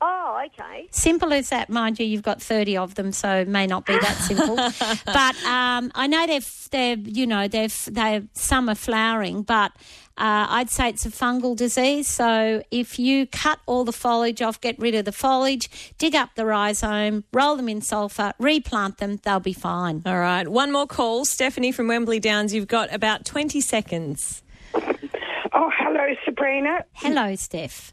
Oh, 0.00 0.42
okay. 0.46 0.88
Simple 0.90 1.32
as 1.32 1.48
that, 1.48 1.70
mind 1.70 1.98
you. 1.98 2.04
You've 2.04 2.22
got 2.22 2.42
thirty 2.42 2.76
of 2.76 2.96
them, 2.96 3.12
so 3.12 3.36
it 3.36 3.48
may 3.48 3.66
not 3.66 3.86
be 3.86 3.94
that 3.98 4.16
simple. 4.18 4.56
but 5.06 5.44
um, 5.44 5.90
I 5.94 6.06
know 6.06 6.26
they're 6.26 6.40
they're 6.70 6.96
you 6.98 7.26
know 7.26 7.48
they're 7.48 7.68
they 7.90 8.22
some 8.34 8.68
are 8.68 8.74
flowering, 8.74 9.42
but 9.42 9.72
uh, 10.18 10.46
I'd 10.48 10.70
say 10.70 10.90
it's 10.90 11.06
a 11.06 11.10
fungal 11.10 11.56
disease. 11.56 12.08
So 12.08 12.62
if 12.70 12.98
you 12.98 13.26
cut 13.26 13.58
all 13.64 13.84
the 13.84 13.92
foliage 13.92 14.42
off, 14.42 14.60
get 14.60 14.78
rid 14.78 14.94
of 14.94 15.06
the 15.06 15.12
foliage, 15.12 15.94
dig 15.96 16.14
up 16.14 16.34
the 16.34 16.44
rhizome, 16.44 17.24
roll 17.32 17.56
them 17.56 17.68
in 17.68 17.80
sulphur, 17.80 18.32
replant 18.38 18.98
them, 18.98 19.18
they'll 19.22 19.40
be 19.40 19.54
fine. 19.54 20.02
All 20.04 20.18
right, 20.18 20.46
one 20.46 20.72
more 20.72 20.86
call. 20.86 21.24
Stephanie 21.24 21.72
from 21.72 21.88
Wembley 21.88 22.20
Downs, 22.20 22.52
you've 22.52 22.68
got 22.68 22.92
about 22.92 23.24
20 23.24 23.60
seconds. 23.62 24.42
Oh, 24.74 25.70
hello, 25.78 26.14
Sabrina. 26.24 26.84
Hello, 26.92 27.34
Steph. 27.34 27.92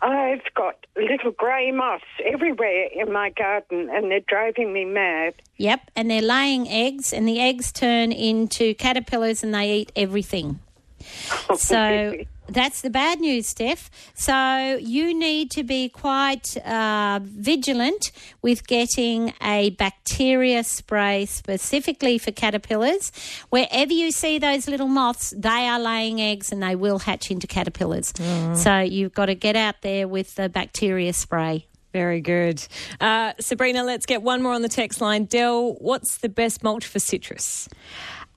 I've 0.00 0.42
got 0.54 0.86
little 0.96 1.30
grey 1.32 1.70
moths 1.70 2.04
everywhere 2.24 2.88
in 2.92 3.12
my 3.12 3.30
garden 3.30 3.88
and 3.90 4.10
they're 4.10 4.20
driving 4.20 4.72
me 4.72 4.84
mad. 4.84 5.34
Yep, 5.56 5.90
and 5.94 6.10
they're 6.10 6.22
laying 6.22 6.68
eggs, 6.68 7.12
and 7.12 7.28
the 7.28 7.40
eggs 7.40 7.70
turn 7.70 8.10
into 8.10 8.74
caterpillars, 8.74 9.44
and 9.44 9.54
they 9.54 9.72
eat 9.72 9.92
everything. 9.94 10.58
So 11.56 12.16
that's 12.52 12.80
the 12.80 12.90
bad 12.90 13.20
news, 13.20 13.48
Steph. 13.48 13.90
So 14.14 14.78
you 14.80 15.14
need 15.14 15.50
to 15.52 15.62
be 15.62 15.88
quite 15.88 16.56
uh, 16.58 17.20
vigilant 17.22 18.12
with 18.42 18.66
getting 18.66 19.32
a 19.42 19.70
bacteria 19.70 20.64
spray 20.64 21.26
specifically 21.26 22.18
for 22.18 22.30
caterpillars. 22.32 23.12
Wherever 23.50 23.92
you 23.92 24.10
see 24.10 24.38
those 24.38 24.68
little 24.68 24.88
moths, 24.88 25.34
they 25.36 25.66
are 25.68 25.80
laying 25.80 26.20
eggs 26.20 26.52
and 26.52 26.62
they 26.62 26.76
will 26.76 27.00
hatch 27.00 27.30
into 27.30 27.46
caterpillars. 27.46 28.12
Mm. 28.12 28.56
So 28.56 28.78
you've 28.80 29.14
got 29.14 29.26
to 29.26 29.34
get 29.34 29.56
out 29.56 29.82
there 29.82 30.06
with 30.06 30.34
the 30.34 30.48
bacteria 30.48 31.12
spray. 31.12 31.66
Very 31.92 32.20
good. 32.20 32.66
Uh, 33.00 33.34
Sabrina, 33.38 33.84
let's 33.84 34.06
get 34.06 34.22
one 34.22 34.42
more 34.42 34.54
on 34.54 34.62
the 34.62 34.68
text 34.68 35.00
line. 35.00 35.26
Dell, 35.26 35.74
what's 35.74 36.18
the 36.18 36.28
best 36.28 36.62
mulch 36.62 36.86
for 36.86 36.98
citrus? 36.98 37.68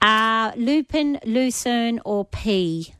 Uh, 0.02 0.52
lupin, 0.56 1.18
lucerne, 1.24 2.00
or 2.04 2.26
pea. 2.26 2.92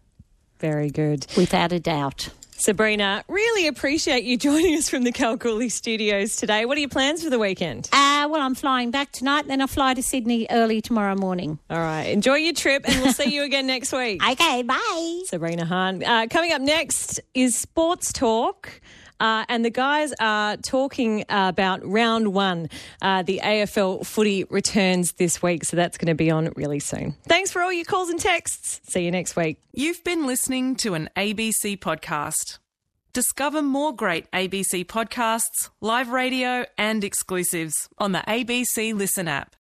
Very 0.58 0.90
good. 0.90 1.26
Without 1.36 1.72
a 1.72 1.80
doubt. 1.80 2.30
Sabrina, 2.58 3.22
really 3.28 3.66
appreciate 3.66 4.24
you 4.24 4.38
joining 4.38 4.76
us 4.76 4.88
from 4.88 5.04
the 5.04 5.12
Kalgoorlie 5.12 5.68
studios 5.68 6.36
today. 6.36 6.64
What 6.64 6.78
are 6.78 6.80
your 6.80 6.88
plans 6.88 7.22
for 7.22 7.28
the 7.28 7.38
weekend? 7.38 7.88
Uh, 7.92 8.26
well, 8.30 8.40
I'm 8.40 8.54
flying 8.54 8.90
back 8.90 9.12
tonight, 9.12 9.46
then 9.46 9.60
I 9.60 9.66
fly 9.66 9.92
to 9.92 10.02
Sydney 10.02 10.46
early 10.50 10.80
tomorrow 10.80 11.14
morning. 11.14 11.58
All 11.68 11.78
right. 11.78 12.04
Enjoy 12.04 12.36
your 12.36 12.54
trip, 12.54 12.84
and 12.88 13.02
we'll 13.02 13.12
see 13.12 13.32
you 13.34 13.42
again 13.42 13.66
next 13.68 13.92
week. 13.92 14.26
Okay, 14.26 14.62
bye. 14.62 15.20
Sabrina 15.26 15.66
Hahn. 15.66 16.02
Uh, 16.02 16.26
coming 16.30 16.52
up 16.52 16.62
next 16.62 17.20
is 17.34 17.54
Sports 17.56 18.10
Talk. 18.10 18.80
Uh, 19.20 19.44
and 19.48 19.64
the 19.64 19.70
guys 19.70 20.12
are 20.20 20.56
talking 20.58 21.24
about 21.28 21.84
round 21.86 22.32
one. 22.34 22.68
Uh, 23.00 23.22
the 23.22 23.40
AFL 23.42 24.06
footy 24.06 24.44
returns 24.44 25.12
this 25.12 25.42
week, 25.42 25.64
so 25.64 25.76
that's 25.76 25.98
going 25.98 26.08
to 26.08 26.14
be 26.14 26.30
on 26.30 26.52
really 26.56 26.80
soon. 26.80 27.16
Thanks 27.26 27.50
for 27.50 27.62
all 27.62 27.72
your 27.72 27.84
calls 27.84 28.08
and 28.10 28.20
texts. 28.20 28.80
See 28.88 29.04
you 29.04 29.10
next 29.10 29.36
week. 29.36 29.58
You've 29.72 30.02
been 30.04 30.26
listening 30.26 30.76
to 30.76 30.94
an 30.94 31.08
ABC 31.16 31.78
podcast. 31.78 32.58
Discover 33.12 33.62
more 33.62 33.94
great 33.96 34.30
ABC 34.32 34.84
podcasts, 34.84 35.70
live 35.80 36.10
radio, 36.10 36.66
and 36.76 37.02
exclusives 37.02 37.88
on 37.96 38.12
the 38.12 38.18
ABC 38.28 38.92
Listen 38.92 39.26
app. 39.26 39.56